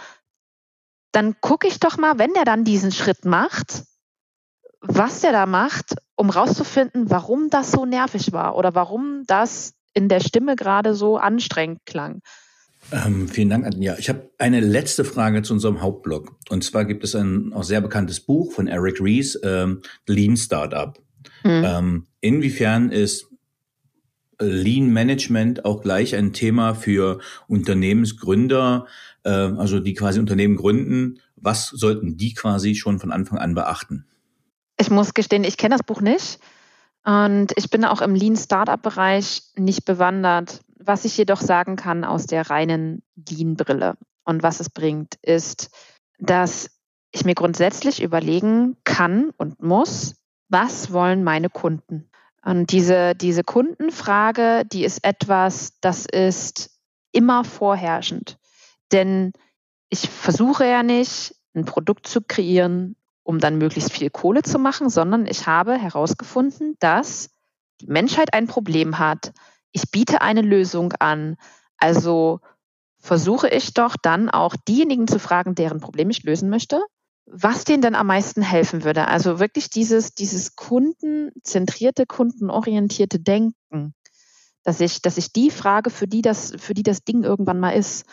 dann 1.12 1.40
gucke 1.40 1.68
ich 1.68 1.78
doch 1.78 1.96
mal, 1.96 2.18
wenn 2.18 2.34
der 2.34 2.44
dann 2.44 2.64
diesen 2.64 2.90
Schritt 2.90 3.24
macht, 3.24 3.84
was 4.80 5.20
der 5.20 5.32
da 5.32 5.46
macht, 5.46 5.94
um 6.16 6.30
rauszufinden, 6.30 7.10
warum 7.10 7.50
das 7.50 7.70
so 7.70 7.86
nervig 7.86 8.32
war 8.32 8.56
oder 8.56 8.74
warum 8.74 9.22
das 9.26 9.74
in 9.92 10.08
der 10.08 10.20
Stimme 10.20 10.56
gerade 10.56 10.94
so 10.94 11.16
anstrengend 11.16 11.86
klang. 11.86 12.20
Ähm, 12.92 13.28
vielen 13.28 13.48
Dank, 13.48 13.64
Anja. 13.64 13.96
Ich 13.98 14.08
habe 14.08 14.30
eine 14.38 14.60
letzte 14.60 15.04
Frage 15.04 15.42
zu 15.42 15.54
unserem 15.54 15.80
Hauptblog. 15.80 16.36
Und 16.50 16.64
zwar 16.64 16.84
gibt 16.84 17.04
es 17.04 17.14
ein 17.14 17.52
auch 17.52 17.62
sehr 17.62 17.80
bekanntes 17.80 18.20
Buch 18.20 18.52
von 18.52 18.66
Eric 18.66 19.00
Rees, 19.00 19.38
ähm, 19.42 19.82
Lean 20.06 20.36
Startup. 20.36 20.98
Mhm. 21.44 21.62
Ähm, 21.64 22.06
inwiefern 22.20 22.90
ist 22.90 23.26
Lean 24.40 24.92
Management 24.92 25.64
auch 25.64 25.82
gleich 25.82 26.14
ein 26.16 26.32
Thema 26.32 26.74
für 26.74 27.20
Unternehmensgründer, 27.48 28.86
äh, 29.24 29.30
also 29.30 29.80
die 29.80 29.94
quasi 29.94 30.20
Unternehmen 30.20 30.56
gründen. 30.56 31.20
Was 31.36 31.68
sollten 31.68 32.16
die 32.16 32.34
quasi 32.34 32.74
schon 32.74 32.98
von 32.98 33.12
Anfang 33.12 33.38
an 33.38 33.54
beachten? 33.54 34.06
Ich 34.78 34.90
muss 34.90 35.14
gestehen, 35.14 35.44
ich 35.44 35.56
kenne 35.56 35.76
das 35.76 35.86
Buch 35.86 36.00
nicht 36.00 36.40
und 37.04 37.52
ich 37.56 37.70
bin 37.70 37.84
auch 37.84 38.00
im 38.00 38.14
Lean 38.14 38.36
Startup 38.36 38.80
Bereich 38.80 39.42
nicht 39.56 39.84
bewandert. 39.84 40.60
Was 40.78 41.04
ich 41.04 41.16
jedoch 41.16 41.40
sagen 41.40 41.76
kann 41.76 42.04
aus 42.04 42.26
der 42.26 42.50
reinen 42.50 43.02
Lean 43.28 43.54
Brille 43.54 43.96
und 44.24 44.42
was 44.42 44.60
es 44.60 44.70
bringt, 44.70 45.14
ist, 45.22 45.70
dass 46.18 46.70
ich 47.12 47.24
mir 47.24 47.34
grundsätzlich 47.34 48.02
überlegen 48.02 48.76
kann 48.84 49.30
und 49.36 49.62
muss, 49.62 50.16
was 50.48 50.92
wollen 50.92 51.24
meine 51.24 51.48
Kunden? 51.48 52.10
Und 52.44 52.72
diese, 52.72 53.14
diese 53.14 53.42
Kundenfrage, 53.42 54.64
die 54.70 54.84
ist 54.84 55.02
etwas, 55.02 55.78
das 55.80 56.04
ist 56.04 56.78
immer 57.10 57.42
vorherrschend. 57.42 58.38
Denn 58.92 59.32
ich 59.88 60.10
versuche 60.10 60.66
ja 60.66 60.82
nicht, 60.82 61.34
ein 61.54 61.64
Produkt 61.64 62.06
zu 62.06 62.20
kreieren, 62.20 62.96
um 63.22 63.38
dann 63.38 63.56
möglichst 63.56 63.92
viel 63.92 64.10
Kohle 64.10 64.42
zu 64.42 64.58
machen, 64.58 64.90
sondern 64.90 65.26
ich 65.26 65.46
habe 65.46 65.78
herausgefunden, 65.78 66.76
dass 66.80 67.30
die 67.80 67.86
Menschheit 67.86 68.34
ein 68.34 68.46
Problem 68.46 68.98
hat. 68.98 69.32
Ich 69.72 69.90
biete 69.90 70.20
eine 70.20 70.42
Lösung 70.42 70.92
an. 70.98 71.36
Also 71.78 72.40
versuche 72.98 73.48
ich 73.48 73.72
doch 73.72 73.96
dann 74.00 74.28
auch 74.28 74.54
diejenigen 74.68 75.08
zu 75.08 75.18
fragen, 75.18 75.54
deren 75.54 75.80
Problem 75.80 76.10
ich 76.10 76.24
lösen 76.24 76.50
möchte 76.50 76.82
was 77.26 77.64
denen 77.64 77.82
denn 77.82 77.94
am 77.94 78.06
meisten 78.06 78.42
helfen 78.42 78.84
würde. 78.84 79.08
Also 79.08 79.38
wirklich 79.40 79.70
dieses, 79.70 80.14
dieses 80.14 80.56
kundenzentrierte, 80.56 82.06
kundenorientierte 82.06 83.18
Denken, 83.18 83.94
dass 84.62 84.80
ich, 84.80 85.02
dass 85.02 85.16
ich 85.16 85.32
die 85.32 85.50
frage, 85.50 85.90
für 85.90 86.06
die 86.06 86.22
das, 86.22 86.52
für 86.56 86.74
die 86.74 86.82
das 86.82 87.04
Ding 87.04 87.22
irgendwann 87.24 87.60
mal 87.60 87.70
ist. 87.70 88.06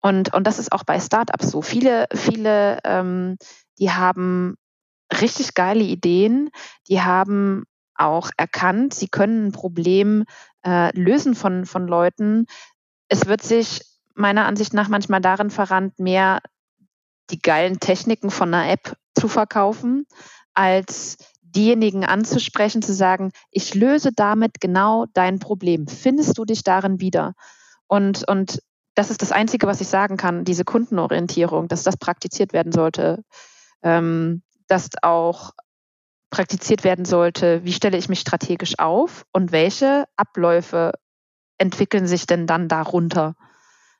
Und, 0.00 0.32
und 0.34 0.46
das 0.46 0.58
ist 0.58 0.72
auch 0.72 0.84
bei 0.84 0.98
Startups 1.00 1.50
so. 1.50 1.62
Viele, 1.62 2.06
viele, 2.12 2.78
ähm, 2.84 3.36
die 3.78 3.90
haben 3.90 4.56
richtig 5.20 5.54
geile 5.54 5.84
Ideen, 5.84 6.50
die 6.88 7.00
haben 7.00 7.64
auch 7.94 8.30
erkannt, 8.36 8.94
sie 8.94 9.08
können 9.08 9.48
ein 9.48 9.52
Problem 9.52 10.24
äh, 10.64 10.96
lösen 10.98 11.34
von, 11.34 11.66
von 11.66 11.88
Leuten. 11.88 12.46
Es 13.08 13.26
wird 13.26 13.42
sich 13.42 13.82
meiner 14.14 14.46
Ansicht 14.46 14.74
nach 14.74 14.88
manchmal 14.88 15.20
darin 15.20 15.50
verrannt, 15.50 15.98
mehr 15.98 16.40
die 17.30 17.40
geilen 17.40 17.80
Techniken 17.80 18.30
von 18.30 18.52
einer 18.52 18.70
App 18.70 18.96
zu 19.14 19.28
verkaufen, 19.28 20.06
als 20.54 21.16
diejenigen 21.42 22.04
anzusprechen, 22.04 22.82
zu 22.82 22.92
sagen, 22.92 23.30
ich 23.50 23.74
löse 23.74 24.12
damit 24.12 24.60
genau 24.60 25.06
dein 25.14 25.38
Problem. 25.38 25.86
Findest 25.88 26.36
du 26.38 26.44
dich 26.44 26.62
darin 26.62 27.00
wieder? 27.00 27.34
Und, 27.86 28.28
und 28.28 28.62
das 28.94 29.10
ist 29.10 29.22
das 29.22 29.32
Einzige, 29.32 29.66
was 29.66 29.80
ich 29.80 29.88
sagen 29.88 30.16
kann, 30.16 30.44
diese 30.44 30.64
Kundenorientierung, 30.64 31.68
dass 31.68 31.84
das 31.84 31.96
praktiziert 31.96 32.52
werden 32.52 32.72
sollte, 32.72 33.22
ähm, 33.82 34.42
dass 34.66 34.90
auch 35.02 35.52
praktiziert 36.30 36.84
werden 36.84 37.04
sollte, 37.04 37.64
wie 37.64 37.72
stelle 37.72 37.96
ich 37.96 38.08
mich 38.08 38.20
strategisch 38.20 38.78
auf 38.78 39.24
und 39.32 39.52
welche 39.52 40.04
Abläufe 40.16 40.92
entwickeln 41.56 42.06
sich 42.06 42.26
denn 42.26 42.46
dann 42.46 42.68
darunter? 42.68 43.34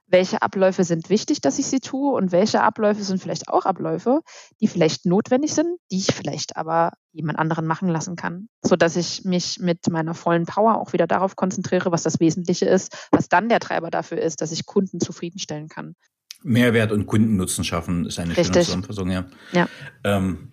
Welche 0.09 0.43
Abläufe 0.43 0.85
sind 0.85 1.11
wichtig, 1.11 1.41
dass 1.41 1.59
ich 1.59 1.67
sie 1.67 1.81
tue 1.81 2.15
und 2.15 2.33
welche 2.33 2.63
Abläufe 2.63 3.03
sind 3.03 3.23
vielleicht 3.23 3.49
auch 3.49 3.67
Abläufe, 3.67 4.21
die 4.61 4.67
vielleicht 4.67 5.07
notwendig 5.07 5.53
sind, 5.53 5.79
die 5.91 5.99
ich 5.99 6.15
vielleicht 6.15 6.57
aber 6.57 6.93
jemand 7.13 7.39
anderen 7.39 7.67
machen 7.67 7.89
lassen 7.89 8.17
kann, 8.17 8.49
so 8.63 8.75
dass 8.75 8.97
ich 8.97 9.25
mich 9.25 9.59
mit 9.61 9.89
meiner 9.91 10.15
vollen 10.15 10.47
Power 10.47 10.81
auch 10.81 10.93
wieder 10.93 11.07
darauf 11.07 11.37
konzentriere, 11.37 11.93
was 11.93 12.03
das 12.03 12.21
Wesentliche 12.21 12.67
ist, 12.67 13.09
was 13.11 13.29
dann 13.29 13.49
der 13.49 13.61
Treiber 13.61 13.91
dafür 13.91 14.19
ist, 14.19 14.41
dass 14.41 14.53
ich 14.53 14.67
Kunden 14.67 15.01
zufriedenstellen 15.01 15.69
kann. 15.69 15.95
Mehrwert 16.43 16.93
und 16.93 17.07
Kundennutzen 17.07 17.65
schaffen 17.65 18.07
ist 18.07 18.19
eine 18.19 18.31
Richtig. 18.31 18.47
schöne 18.47 18.65
Zusammenfassung, 18.65 19.11
ja. 19.11 19.27
ja. 19.53 19.69
Ähm, 20.05 20.53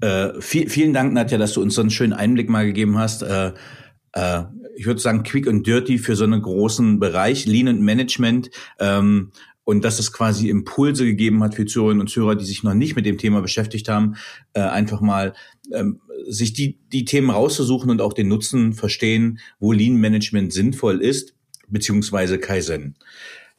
äh, 0.00 0.40
viel, 0.40 0.68
vielen 0.68 0.92
Dank, 0.92 1.12
Nadja, 1.12 1.38
dass 1.38 1.52
du 1.54 1.62
uns 1.62 1.74
so 1.74 1.80
einen 1.80 1.90
schönen 1.90 2.12
Einblick 2.12 2.50
mal 2.50 2.66
gegeben 2.66 2.98
hast. 2.98 3.22
Äh, 3.22 3.52
äh, 4.12 4.42
ich 4.76 4.86
würde 4.86 5.00
sagen, 5.00 5.22
quick 5.22 5.46
und 5.46 5.66
dirty 5.66 5.98
für 5.98 6.16
so 6.16 6.24
einen 6.24 6.42
großen 6.42 6.98
Bereich, 6.98 7.46
Lean 7.46 7.68
und 7.68 7.80
Management. 7.80 8.50
Ähm, 8.78 9.32
und 9.64 9.84
dass 9.84 9.98
es 9.98 10.12
quasi 10.12 10.48
Impulse 10.48 11.04
gegeben 11.04 11.42
hat 11.42 11.54
für 11.54 11.66
Zuhörerinnen 11.66 12.00
und 12.00 12.08
Zuhörer, 12.08 12.34
die 12.34 12.44
sich 12.44 12.64
noch 12.64 12.74
nicht 12.74 12.96
mit 12.96 13.06
dem 13.06 13.18
Thema 13.18 13.40
beschäftigt 13.42 13.88
haben, 13.88 14.16
äh, 14.54 14.60
einfach 14.60 15.00
mal 15.00 15.34
ähm, 15.72 16.00
sich 16.26 16.52
die, 16.52 16.80
die 16.92 17.04
Themen 17.04 17.30
rauszusuchen 17.30 17.90
und 17.90 18.00
auch 18.00 18.12
den 18.12 18.28
Nutzen 18.28 18.72
verstehen, 18.72 19.38
wo 19.60 19.72
Lean 19.72 19.96
Management 19.96 20.52
sinnvoll 20.52 21.00
ist, 21.00 21.34
beziehungsweise 21.68 22.38
Kaizen. 22.38 22.96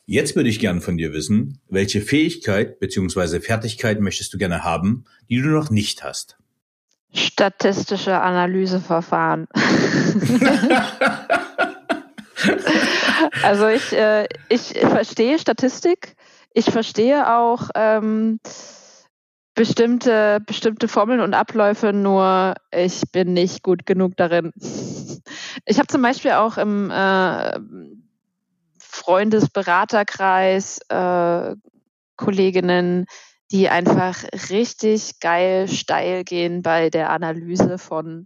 Jetzt 0.06 0.36
würde 0.36 0.50
ich 0.50 0.60
gerne 0.60 0.82
von 0.82 0.98
dir 0.98 1.14
wissen, 1.14 1.60
welche 1.70 2.02
Fähigkeit 2.02 2.80
beziehungsweise 2.80 3.40
Fertigkeit 3.40 4.02
möchtest 4.02 4.34
du 4.34 4.38
gerne 4.38 4.64
haben, 4.64 5.06
die 5.30 5.42
du 5.42 5.48
noch 5.48 5.70
nicht 5.70 6.04
hast? 6.04 6.38
Statistische 7.14 8.20
Analyseverfahren. 8.20 9.48
also 13.44 13.68
ich, 13.68 13.94
äh, 13.94 14.28
ich 14.50 14.80
verstehe 14.80 15.40
Statistik. 15.40 16.16
Ich 16.54 16.66
verstehe 16.66 17.36
auch 17.36 17.70
ähm, 17.76 18.40
bestimmte, 19.56 20.40
bestimmte 20.46 20.88
Formeln 20.88 21.20
und 21.20 21.34
Abläufe, 21.34 21.92
nur 21.94 22.54
ich 22.72 23.02
bin 23.12 23.34
nicht 23.34 23.64
gut 23.64 23.86
genug 23.86 24.16
darin. 24.18 24.52
Ich 25.66 25.78
habe 25.78 25.88
zum 25.88 26.02
Beispiel 26.02 26.32
auch 26.32 26.58
im 26.58 26.90
äh, 26.90 27.60
Freundesberaterkreis 28.80 30.80
äh, 30.90 31.56
Kolleginnen, 32.16 33.06
die 33.54 33.70
einfach 33.70 34.24
richtig 34.50 35.20
geil 35.20 35.68
steil 35.70 36.24
gehen 36.24 36.64
bei 36.64 36.90
der 36.90 37.12
Analyse 37.12 37.78
von 37.78 38.26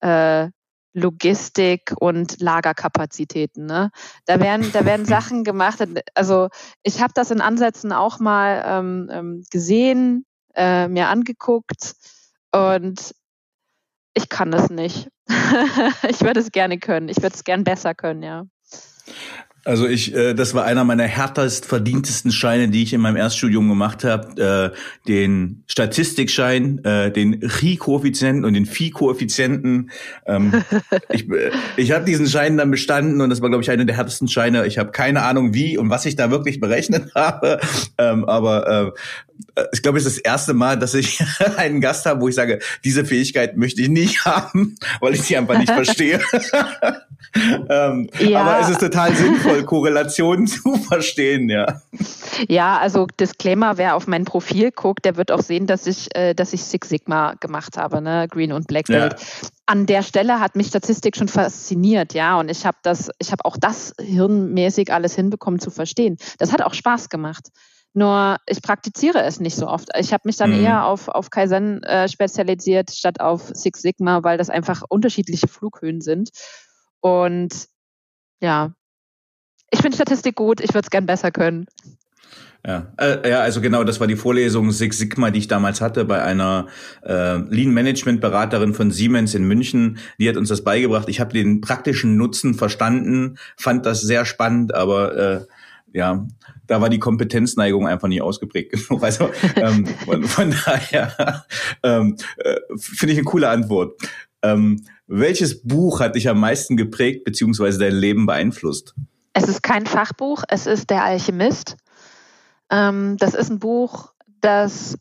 äh, 0.00 0.48
Logistik 0.92 1.94
und 1.98 2.40
Lagerkapazitäten. 2.40 3.66
Ne? 3.66 3.90
Da 4.26 4.40
werden, 4.40 4.72
da 4.72 4.84
werden 4.84 5.06
Sachen 5.06 5.44
gemacht. 5.44 5.78
Also 6.14 6.48
ich 6.82 7.00
habe 7.00 7.12
das 7.14 7.30
in 7.30 7.40
Ansätzen 7.40 7.92
auch 7.92 8.18
mal 8.18 8.64
ähm, 8.66 9.08
ähm, 9.12 9.44
gesehen, 9.50 10.26
äh, 10.56 10.88
mir 10.88 11.08
angeguckt 11.08 11.94
und 12.50 13.14
ich 14.14 14.28
kann 14.28 14.50
das 14.50 14.70
nicht. 14.70 15.08
ich 16.08 16.20
würde 16.20 16.40
es 16.40 16.50
gerne 16.50 16.78
können. 16.78 17.08
Ich 17.08 17.18
würde 17.18 17.34
es 17.34 17.44
gern 17.44 17.62
besser 17.62 17.94
können, 17.94 18.24
ja. 18.24 18.44
Also 19.64 19.86
ich, 19.86 20.14
äh, 20.14 20.34
das 20.34 20.54
war 20.54 20.64
einer 20.64 20.84
meiner 20.84 21.04
härtest 21.04 21.66
verdientesten 21.66 22.32
Scheine, 22.32 22.68
die 22.68 22.82
ich 22.82 22.92
in 22.92 23.00
meinem 23.00 23.16
Erststudium 23.16 23.68
gemacht 23.68 24.04
habe. 24.04 24.72
Äh, 24.74 25.08
den 25.08 25.64
Statistikschein, 25.66 26.84
äh, 26.84 27.10
den 27.10 27.40
Chi-Koeffizienten 27.40 28.44
und 28.44 28.54
den 28.54 28.66
Phi-Koeffizienten. 28.66 29.90
Ähm, 30.26 30.52
ich 31.10 31.30
äh, 31.30 31.50
ich 31.76 31.92
habe 31.92 32.04
diesen 32.04 32.26
Schein 32.26 32.56
dann 32.56 32.70
bestanden 32.70 33.20
und 33.20 33.30
das 33.30 33.40
war, 33.40 33.48
glaube 33.48 33.62
ich, 33.62 33.70
einer 33.70 33.84
der 33.84 33.96
härtesten 33.96 34.28
Scheine. 34.28 34.66
Ich 34.66 34.78
habe 34.78 34.90
keine 34.90 35.22
Ahnung, 35.22 35.54
wie 35.54 35.78
und 35.78 35.90
was 35.90 36.06
ich 36.06 36.16
da 36.16 36.30
wirklich 36.30 36.60
berechnet 36.60 37.10
habe. 37.14 37.60
Ähm, 37.98 38.24
aber 38.24 38.86
äh, 38.88 38.92
ich 39.72 39.82
glaube, 39.82 39.98
es 39.98 40.04
ist 40.04 40.18
das 40.18 40.24
erste 40.24 40.54
Mal, 40.54 40.78
dass 40.78 40.94
ich 40.94 41.20
einen 41.56 41.80
Gast 41.80 42.06
habe, 42.06 42.20
wo 42.20 42.28
ich 42.28 42.34
sage, 42.34 42.58
diese 42.84 43.04
Fähigkeit 43.04 43.56
möchte 43.56 43.82
ich 43.82 43.88
nicht 43.88 44.24
haben, 44.24 44.76
weil 45.00 45.14
ich 45.14 45.22
sie 45.22 45.36
einfach 45.36 45.58
nicht 45.58 45.72
verstehe. 45.72 46.20
ähm, 47.68 48.08
ja. 48.18 48.42
Aber 48.42 48.60
es 48.60 48.70
ist 48.70 48.80
total 48.80 49.14
sinnvoll, 49.14 49.64
Korrelationen 49.64 50.46
zu 50.46 50.76
verstehen, 50.76 51.48
ja. 51.48 51.80
Ja, 52.48 52.78
also 52.78 53.06
Disclaimer, 53.18 53.78
wer 53.78 53.94
auf 53.96 54.06
mein 54.06 54.24
Profil 54.24 54.70
guckt, 54.72 55.04
der 55.04 55.16
wird 55.16 55.30
auch 55.30 55.42
sehen, 55.42 55.66
dass 55.66 55.86
ich, 55.86 56.14
äh, 56.16 56.34
dass 56.34 56.52
ich 56.52 56.64
Six 56.64 56.88
Sigma 56.88 57.34
gemacht 57.40 57.76
habe, 57.76 58.00
ne? 58.00 58.26
Green 58.30 58.52
und 58.52 58.66
Black 58.66 58.86
Belt. 58.86 59.16
Ja. 59.18 59.48
An 59.66 59.86
der 59.86 60.02
Stelle 60.02 60.40
hat 60.40 60.56
mich 60.56 60.66
Statistik 60.66 61.16
schon 61.16 61.28
fasziniert, 61.28 62.12
ja, 62.12 62.38
und 62.38 62.50
ich 62.50 62.66
habe 62.66 62.76
das, 62.82 63.10
ich 63.18 63.32
habe 63.32 63.44
auch 63.44 63.56
das 63.56 63.94
hirnmäßig 63.98 64.92
alles 64.92 65.14
hinbekommen 65.14 65.58
zu 65.58 65.70
verstehen. 65.70 66.18
Das 66.38 66.52
hat 66.52 66.60
auch 66.62 66.74
Spaß 66.74 67.08
gemacht. 67.08 67.48
Nur 67.96 68.38
ich 68.46 68.60
praktiziere 68.60 69.22
es 69.22 69.38
nicht 69.38 69.54
so 69.54 69.68
oft. 69.68 69.88
Ich 69.96 70.12
habe 70.12 70.22
mich 70.24 70.36
dann 70.36 70.50
mhm. 70.50 70.64
eher 70.64 70.84
auf, 70.84 71.08
auf 71.08 71.30
Kaizen 71.30 71.82
äh, 71.84 72.08
spezialisiert 72.08 72.90
statt 72.90 73.20
auf 73.20 73.52
Six 73.54 73.82
Sigma, 73.82 74.24
weil 74.24 74.36
das 74.36 74.50
einfach 74.50 74.82
unterschiedliche 74.88 75.46
Flughöhen 75.46 76.00
sind. 76.00 76.30
Und 77.00 77.68
ja, 78.40 78.72
ich 79.70 79.80
finde 79.80 79.96
Statistik 79.96 80.34
gut, 80.34 80.60
ich 80.60 80.70
würde 80.70 80.86
es 80.86 80.90
gern 80.90 81.06
besser 81.06 81.30
können. 81.30 81.66
Ja, 82.66 82.92
äh, 82.96 83.28
ja, 83.28 83.40
also 83.40 83.60
genau, 83.60 83.84
das 83.84 84.00
war 84.00 84.06
die 84.06 84.16
Vorlesung 84.16 84.72
Six 84.72 84.98
Sigma, 84.98 85.30
die 85.30 85.40
ich 85.40 85.48
damals 85.48 85.80
hatte 85.80 86.04
bei 86.04 86.22
einer 86.22 86.66
äh, 87.02 87.36
Lean 87.36 87.72
Management 87.74 88.22
Beraterin 88.22 88.72
von 88.72 88.90
Siemens 88.90 89.34
in 89.34 89.44
München. 89.44 89.98
Die 90.18 90.28
hat 90.28 90.36
uns 90.36 90.48
das 90.48 90.64
beigebracht. 90.64 91.08
Ich 91.08 91.20
habe 91.20 91.32
den 91.32 91.60
praktischen 91.60 92.16
Nutzen 92.16 92.54
verstanden, 92.54 93.36
fand 93.56 93.84
das 93.84 94.00
sehr 94.00 94.24
spannend, 94.24 94.74
aber 94.74 95.16
äh, 95.16 95.40
ja, 95.94 96.26
da 96.66 96.80
war 96.80 96.90
die 96.90 96.98
Kompetenzneigung 96.98 97.86
einfach 97.86 98.08
nicht 98.08 98.20
ausgeprägt 98.20 98.72
genug. 98.72 99.02
Also 99.02 99.30
ähm, 99.56 99.86
von, 99.86 100.24
von 100.24 100.54
daher 100.64 101.46
ähm, 101.82 102.16
äh, 102.36 102.56
finde 102.76 103.12
ich 103.12 103.18
eine 103.18 103.24
coole 103.24 103.48
Antwort. 103.48 103.98
Ähm, 104.42 104.84
welches 105.06 105.62
Buch 105.62 106.00
hat 106.00 106.16
dich 106.16 106.28
am 106.28 106.40
meisten 106.40 106.76
geprägt 106.76 107.24
beziehungsweise 107.24 107.78
dein 107.78 107.94
Leben 107.94 108.26
beeinflusst? 108.26 108.94
Es 109.32 109.48
ist 109.48 109.62
kein 109.62 109.86
Fachbuch, 109.86 110.42
es 110.48 110.66
ist 110.66 110.90
Der 110.90 111.04
Alchemist. 111.04 111.76
Ähm, 112.70 113.16
das 113.18 113.34
ist 113.34 113.50
ein 113.50 113.60
Buch, 113.60 114.12
das 114.40 114.98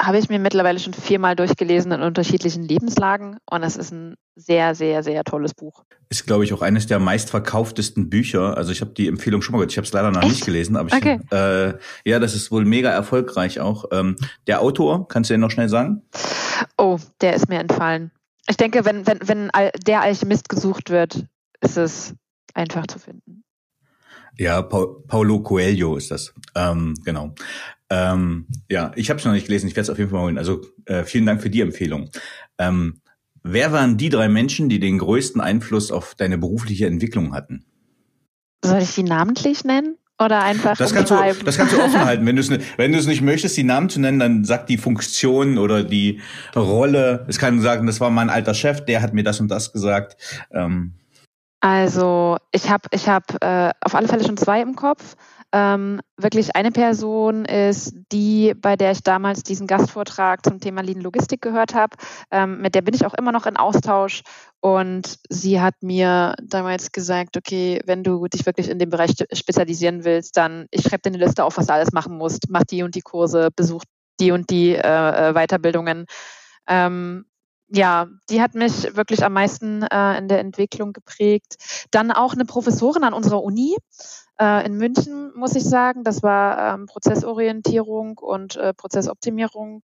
habe 0.00 0.18
ich 0.18 0.28
mir 0.28 0.38
mittlerweile 0.38 0.78
schon 0.78 0.92
viermal 0.92 1.36
durchgelesen 1.36 1.92
in 1.92 2.02
unterschiedlichen 2.02 2.64
Lebenslagen 2.64 3.38
und 3.48 3.62
es 3.62 3.76
ist 3.76 3.92
ein 3.92 4.16
sehr, 4.36 4.74
sehr, 4.74 5.02
sehr 5.02 5.22
tolles 5.22 5.54
Buch. 5.54 5.84
Ist, 6.08 6.26
glaube 6.26 6.44
ich, 6.44 6.52
auch 6.52 6.62
eines 6.62 6.86
der 6.86 6.98
meistverkauftesten 6.98 8.10
Bücher. 8.10 8.56
Also 8.56 8.72
ich 8.72 8.80
habe 8.80 8.90
die 8.92 9.06
Empfehlung 9.06 9.42
schon 9.42 9.52
mal 9.52 9.58
gehört. 9.58 9.70
Ich 9.70 9.76
habe 9.76 9.86
es 9.86 9.92
leider 9.92 10.10
noch 10.10 10.22
Echt? 10.22 10.30
nicht 10.30 10.44
gelesen, 10.44 10.76
aber 10.76 10.88
ich, 10.88 10.94
okay. 10.94 11.20
äh, 11.30 11.78
ja, 12.04 12.18
das 12.18 12.34
ist 12.34 12.50
wohl 12.50 12.64
mega 12.64 12.90
erfolgreich 12.90 13.60
auch. 13.60 13.86
Ähm, 13.92 14.16
der 14.46 14.60
Autor, 14.60 15.06
kannst 15.06 15.30
du 15.30 15.34
den 15.34 15.40
noch 15.40 15.50
schnell 15.50 15.68
sagen? 15.68 16.02
Oh, 16.76 16.98
der 17.20 17.34
ist 17.34 17.48
mir 17.48 17.60
entfallen. 17.60 18.10
Ich 18.48 18.56
denke, 18.56 18.84
wenn, 18.84 19.06
wenn, 19.06 19.20
wenn 19.22 19.50
der 19.86 20.02
Alchemist 20.02 20.48
gesucht 20.48 20.90
wird, 20.90 21.24
ist 21.60 21.76
es 21.76 22.14
einfach 22.52 22.86
zu 22.86 22.98
finden. 22.98 23.43
Ja, 24.38 24.62
pa 24.62 24.86
Paulo 25.06 25.40
Coelho 25.40 25.96
ist 25.96 26.10
das. 26.10 26.34
Ähm, 26.54 26.94
genau. 27.04 27.34
Ähm, 27.90 28.46
ja, 28.70 28.92
ich 28.96 29.10
habe 29.10 29.18
es 29.18 29.24
noch 29.24 29.32
nicht 29.32 29.46
gelesen, 29.46 29.68
ich 29.68 29.76
werde 29.76 29.84
es 29.84 29.90
auf 29.90 29.98
jeden 29.98 30.10
Fall 30.10 30.18
mal 30.18 30.24
holen. 30.24 30.38
Also 30.38 30.62
äh, 30.86 31.04
vielen 31.04 31.26
Dank 31.26 31.42
für 31.42 31.50
die 31.50 31.60
Empfehlung. 31.60 32.10
Ähm, 32.58 33.00
wer 33.42 33.72
waren 33.72 33.96
die 33.96 34.08
drei 34.08 34.28
Menschen, 34.28 34.68
die 34.68 34.80
den 34.80 34.98
größten 34.98 35.40
Einfluss 35.40 35.92
auf 35.92 36.14
deine 36.14 36.38
berufliche 36.38 36.86
Entwicklung 36.86 37.34
hatten? 37.34 37.64
Soll 38.64 38.80
ich 38.82 38.94
die 38.94 39.02
namentlich 39.02 39.64
nennen? 39.64 39.96
Oder 40.18 40.42
einfach 40.42 40.76
das 40.76 40.94
kannst, 40.94 41.10
du, 41.10 41.16
das 41.44 41.56
kannst 41.56 41.74
du 41.74 41.82
offen 41.82 42.00
halten. 42.04 42.24
Wenn 42.24 42.36
du 42.36 42.40
es 42.40 42.48
wenn 42.76 42.92
du 42.92 42.98
es 42.98 43.06
nicht 43.06 43.20
möchtest, 43.20 43.56
die 43.56 43.64
Namen 43.64 43.90
zu 43.90 44.00
nennen, 44.00 44.20
dann 44.20 44.44
sag 44.44 44.66
die 44.68 44.78
Funktion 44.78 45.58
oder 45.58 45.82
die 45.82 46.20
Rolle. 46.54 47.26
Es 47.28 47.38
kann 47.38 47.60
sagen, 47.60 47.86
das 47.86 48.00
war 48.00 48.10
mein 48.10 48.30
alter 48.30 48.54
Chef, 48.54 48.84
der 48.84 49.02
hat 49.02 49.12
mir 49.12 49.24
das 49.24 49.40
und 49.40 49.48
das 49.48 49.72
gesagt. 49.72 50.16
Ähm. 50.52 50.94
Also 51.64 52.36
ich 52.52 52.68
habe 52.68 52.86
ich 52.90 53.08
hab, 53.08 53.42
äh, 53.42 53.70
auf 53.80 53.94
alle 53.94 54.06
Fälle 54.06 54.22
schon 54.22 54.36
zwei 54.36 54.60
im 54.60 54.76
Kopf. 54.76 55.16
Ähm, 55.50 56.02
wirklich 56.18 56.54
eine 56.54 56.70
Person 56.70 57.46
ist 57.46 57.94
die, 58.12 58.52
bei 58.52 58.76
der 58.76 58.92
ich 58.92 59.02
damals 59.02 59.44
diesen 59.44 59.66
Gastvortrag 59.66 60.44
zum 60.44 60.60
Thema 60.60 60.82
Lean 60.82 61.00
Logistik 61.00 61.40
gehört 61.40 61.74
habe. 61.74 61.96
Ähm, 62.30 62.60
mit 62.60 62.74
der 62.74 62.82
bin 62.82 62.92
ich 62.92 63.06
auch 63.06 63.14
immer 63.14 63.32
noch 63.32 63.46
in 63.46 63.56
Austausch. 63.56 64.20
Und 64.60 65.18
sie 65.30 65.58
hat 65.58 65.76
mir 65.80 66.34
damals 66.42 66.92
gesagt, 66.92 67.38
okay, 67.38 67.80
wenn 67.86 68.02
du 68.02 68.26
dich 68.26 68.44
wirklich 68.44 68.68
in 68.68 68.78
dem 68.78 68.90
Bereich 68.90 69.14
spezialisieren 69.32 70.04
willst, 70.04 70.36
dann 70.36 70.66
ich 70.70 70.82
schreibe 70.82 70.98
dir 70.98 71.14
eine 71.16 71.24
Liste 71.24 71.44
auf, 71.44 71.56
was 71.56 71.64
du 71.64 71.72
alles 71.72 71.92
machen 71.92 72.18
musst. 72.18 72.50
Mach 72.50 72.64
die 72.64 72.82
und 72.82 72.94
die 72.94 73.00
Kurse, 73.00 73.48
besuch 73.56 73.84
die 74.20 74.32
und 74.32 74.50
die 74.50 74.74
äh, 74.74 75.30
äh 75.30 75.32
Weiterbildungen. 75.32 76.04
Ähm, 76.68 77.24
ja, 77.74 78.06
die 78.30 78.40
hat 78.40 78.54
mich 78.54 78.96
wirklich 78.96 79.24
am 79.24 79.32
meisten 79.32 79.82
äh, 79.82 80.18
in 80.18 80.28
der 80.28 80.40
Entwicklung 80.40 80.92
geprägt. 80.92 81.56
Dann 81.90 82.10
auch 82.12 82.32
eine 82.32 82.44
Professorin 82.44 83.04
an 83.04 83.14
unserer 83.14 83.42
Uni, 83.42 83.76
äh, 84.40 84.64
in 84.66 84.76
München, 84.76 85.32
muss 85.34 85.54
ich 85.54 85.64
sagen. 85.64 86.04
Das 86.04 86.22
war 86.22 86.74
ähm, 86.74 86.86
Prozessorientierung 86.86 88.18
und 88.18 88.56
äh, 88.56 88.74
Prozessoptimierung, 88.74 89.82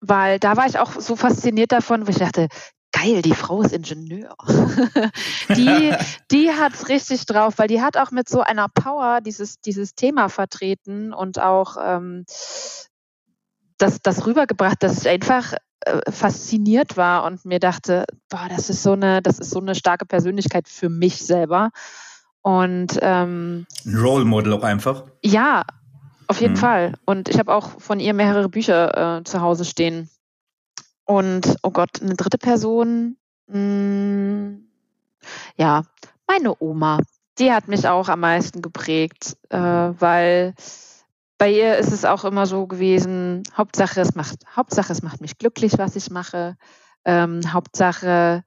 weil 0.00 0.38
da 0.38 0.56
war 0.56 0.66
ich 0.66 0.78
auch 0.78 0.92
so 0.98 1.16
fasziniert 1.16 1.72
davon, 1.72 2.06
wo 2.06 2.10
ich 2.10 2.18
dachte, 2.18 2.48
geil, 2.92 3.22
die 3.22 3.34
Frau 3.34 3.60
ist 3.62 3.72
Ingenieur. 3.72 4.34
die, 5.50 5.94
die 6.30 6.50
hat's 6.50 6.88
richtig 6.88 7.26
drauf, 7.26 7.54
weil 7.58 7.68
die 7.68 7.82
hat 7.82 7.96
auch 7.96 8.10
mit 8.10 8.28
so 8.28 8.40
einer 8.40 8.68
Power 8.68 9.20
dieses, 9.20 9.60
dieses 9.60 9.94
Thema 9.94 10.28
vertreten 10.28 11.12
und 11.12 11.38
auch 11.38 11.76
ähm, 11.82 12.24
das, 13.78 14.00
das 14.02 14.26
rübergebracht, 14.26 14.82
dass 14.82 15.00
ich 15.00 15.08
einfach 15.08 15.54
äh, 15.86 16.10
fasziniert 16.10 16.96
war 16.96 17.22
und 17.24 17.44
mir 17.44 17.60
dachte, 17.60 18.04
boah, 18.28 18.48
das 18.48 18.70
ist 18.70 18.82
so 18.82 18.92
eine, 18.92 19.22
das 19.22 19.38
ist 19.38 19.50
so 19.50 19.60
eine 19.60 19.76
starke 19.76 20.04
Persönlichkeit 20.04 20.68
für 20.68 20.88
mich 20.88 21.18
selber. 21.18 21.70
Und 22.42 22.98
ähm, 23.02 23.66
ein 23.84 23.96
Role 23.96 24.24
Model 24.24 24.52
auch 24.52 24.64
einfach. 24.64 25.04
Ja, 25.24 25.64
auf 26.26 26.40
jeden 26.40 26.54
mhm. 26.54 26.58
Fall. 26.58 26.94
Und 27.04 27.28
ich 27.28 27.38
habe 27.38 27.54
auch 27.54 27.80
von 27.80 28.00
ihr 28.00 28.14
mehrere 28.14 28.48
Bücher 28.48 29.18
äh, 29.18 29.24
zu 29.24 29.40
Hause 29.40 29.64
stehen. 29.64 30.10
Und 31.04 31.56
oh 31.62 31.70
Gott, 31.70 32.02
eine 32.02 32.14
dritte 32.14 32.38
Person, 32.38 33.16
mh, 33.46 33.56
hm, 33.56 34.68
ja, 35.56 35.82
meine 36.26 36.54
Oma. 36.60 36.98
Die 37.38 37.52
hat 37.52 37.68
mich 37.68 37.86
auch 37.86 38.08
am 38.08 38.20
meisten 38.20 38.60
geprägt, 38.60 39.36
äh, 39.50 39.58
weil 39.58 40.54
bei 41.38 41.50
ihr 41.50 41.76
ist 41.76 41.92
es 41.92 42.04
auch 42.04 42.24
immer 42.24 42.46
so 42.46 42.66
gewesen, 42.66 43.42
Hauptsache 43.56 44.00
es 44.00 44.14
macht, 44.14 44.38
Hauptsache 44.54 44.92
es 44.92 45.02
macht 45.02 45.20
mich 45.20 45.38
glücklich, 45.38 45.76
was 45.76 45.96
ich 45.96 46.10
mache. 46.10 46.56
Ähm, 47.04 47.52
Hauptsache, 47.52 48.42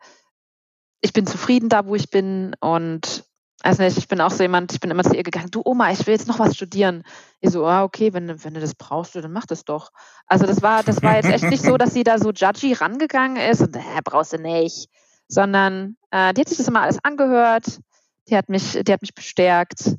ich 1.02 1.14
bin 1.14 1.28
zufrieden 1.28 1.70
da, 1.70 1.86
wo 1.86 1.96
ich 1.96 2.10
bin 2.10 2.56
und 2.60 3.26
also 3.62 3.84
ich 3.84 4.08
bin 4.08 4.22
auch 4.22 4.32
so 4.32 4.42
jemand, 4.42 4.72
ich 4.72 4.80
bin 4.80 4.90
immer 4.90 5.04
zu 5.04 5.16
ihr 5.16 5.24
gegangen, 5.24 5.52
du 5.52 5.62
Oma, 5.66 5.92
ich 5.92 6.08
will 6.08 6.14
jetzt 6.14 6.28
noch 6.30 6.40
was 6.40 6.56
studieren. 6.56 7.04
Ich 7.42 7.52
so, 7.52 7.66
ah, 7.66 7.84
okay, 7.84 8.14
wenn, 8.14 8.44
wenn 8.44 8.54
du 8.54 8.62
das 8.62 8.74
brauchst, 8.74 9.16
dann 9.16 9.32
mach 9.34 9.46
das 9.46 9.66
doch. 9.66 9.92
Also 10.28 10.46
das 10.46 10.62
war, 10.62 10.82
das 10.82 11.04
war 11.04 11.16
jetzt 11.16 11.30
echt 11.30 11.44
nicht 11.44 11.64
so, 11.64 11.76
dass 11.76 11.94
sie 11.94 12.04
da 12.04 12.18
so 12.20 12.32
judgy 12.32 12.74
rangegangen 12.74 13.36
ist 13.38 13.62
und, 13.62 13.76
äh, 13.76 13.82
brauchst 14.04 14.32
du 14.32 14.38
nicht. 14.38 14.90
Sondern 15.28 15.98
äh, 16.12 16.34
die 16.34 16.42
hat 16.42 16.50
sich 16.50 16.58
das 16.58 16.70
immer 16.70 16.82
alles 16.82 17.00
angehört, 17.04 17.82
die 18.30 18.38
hat 18.38 18.48
mich, 18.48 18.80
die 18.82 18.94
hat 18.94 19.02
mich 19.02 19.14
bestärkt 19.14 19.96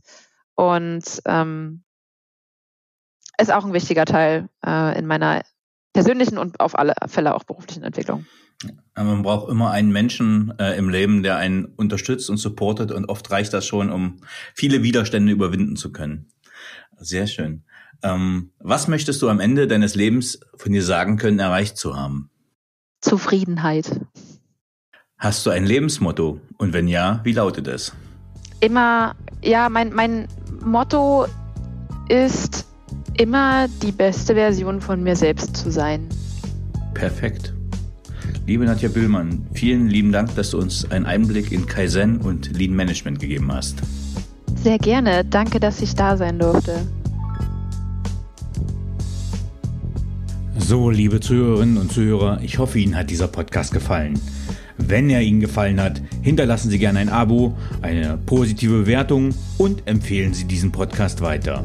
und 0.54 1.04
ähm, 1.26 1.84
ist 3.40 3.52
auch 3.52 3.64
ein 3.64 3.72
wichtiger 3.72 4.04
Teil 4.04 4.48
äh, 4.64 4.98
in 4.98 5.06
meiner 5.06 5.42
persönlichen 5.92 6.38
und 6.38 6.60
auf 6.60 6.78
alle 6.78 6.94
Fälle 7.06 7.34
auch 7.34 7.44
beruflichen 7.44 7.82
Entwicklung. 7.82 8.26
Man 8.94 9.22
braucht 9.22 9.50
immer 9.50 9.70
einen 9.70 9.90
Menschen 9.90 10.52
äh, 10.58 10.76
im 10.76 10.90
Leben, 10.90 11.22
der 11.22 11.36
einen 11.36 11.64
unterstützt 11.64 12.28
und 12.28 12.36
supportet 12.36 12.92
und 12.92 13.06
oft 13.06 13.30
reicht 13.30 13.54
das 13.54 13.66
schon, 13.66 13.90
um 13.90 14.20
viele 14.54 14.82
Widerstände 14.82 15.32
überwinden 15.32 15.76
zu 15.76 15.90
können. 15.92 16.28
Sehr 16.98 17.26
schön. 17.26 17.64
Ähm, 18.02 18.52
was 18.58 18.88
möchtest 18.88 19.22
du 19.22 19.30
am 19.30 19.40
Ende 19.40 19.66
deines 19.66 19.94
Lebens 19.94 20.40
von 20.54 20.72
dir 20.72 20.82
sagen 20.82 21.16
können, 21.16 21.38
erreicht 21.38 21.78
zu 21.78 21.96
haben? 21.96 22.30
Zufriedenheit. 23.00 24.00
Hast 25.16 25.44
du 25.46 25.50
ein 25.50 25.64
Lebensmotto? 25.64 26.40
Und 26.58 26.74
wenn 26.74 26.88
ja, 26.88 27.20
wie 27.24 27.32
lautet 27.32 27.66
es? 27.68 27.94
Immer, 28.60 29.14
ja, 29.42 29.70
mein, 29.70 29.92
mein 29.94 30.28
Motto 30.62 31.26
ist 32.08 32.66
immer 33.20 33.68
die 33.82 33.92
beste 33.92 34.34
Version 34.34 34.80
von 34.80 35.02
mir 35.02 35.14
selbst 35.14 35.54
zu 35.54 35.70
sein. 35.70 36.08
Perfekt. 36.94 37.52
Liebe 38.46 38.64
Nadja 38.64 38.88
Bühlmann, 38.88 39.46
vielen 39.52 39.88
lieben 39.88 40.10
Dank, 40.10 40.34
dass 40.36 40.52
du 40.52 40.58
uns 40.58 40.90
einen 40.90 41.04
Einblick 41.04 41.52
in 41.52 41.66
Kaizen 41.66 42.16
und 42.16 42.56
Lean 42.56 42.72
Management 42.72 43.20
gegeben 43.20 43.52
hast. 43.52 43.76
Sehr 44.62 44.78
gerne. 44.78 45.22
Danke, 45.26 45.60
dass 45.60 45.82
ich 45.82 45.94
da 45.94 46.16
sein 46.16 46.38
durfte. 46.38 46.86
So, 50.56 50.88
liebe 50.88 51.20
Zuhörerinnen 51.20 51.76
und 51.76 51.92
Zuhörer, 51.92 52.40
ich 52.42 52.58
hoffe, 52.58 52.78
Ihnen 52.78 52.96
hat 52.96 53.10
dieser 53.10 53.28
Podcast 53.28 53.74
gefallen. 53.74 54.18
Wenn 54.78 55.10
er 55.10 55.20
Ihnen 55.20 55.40
gefallen 55.40 55.78
hat, 55.78 56.00
hinterlassen 56.22 56.70
Sie 56.70 56.78
gerne 56.78 57.00
ein 57.00 57.10
Abo, 57.10 57.54
eine 57.82 58.18
positive 58.24 58.80
Bewertung 58.80 59.34
und 59.58 59.86
empfehlen 59.86 60.32
Sie 60.32 60.44
diesen 60.44 60.72
Podcast 60.72 61.20
weiter. 61.20 61.64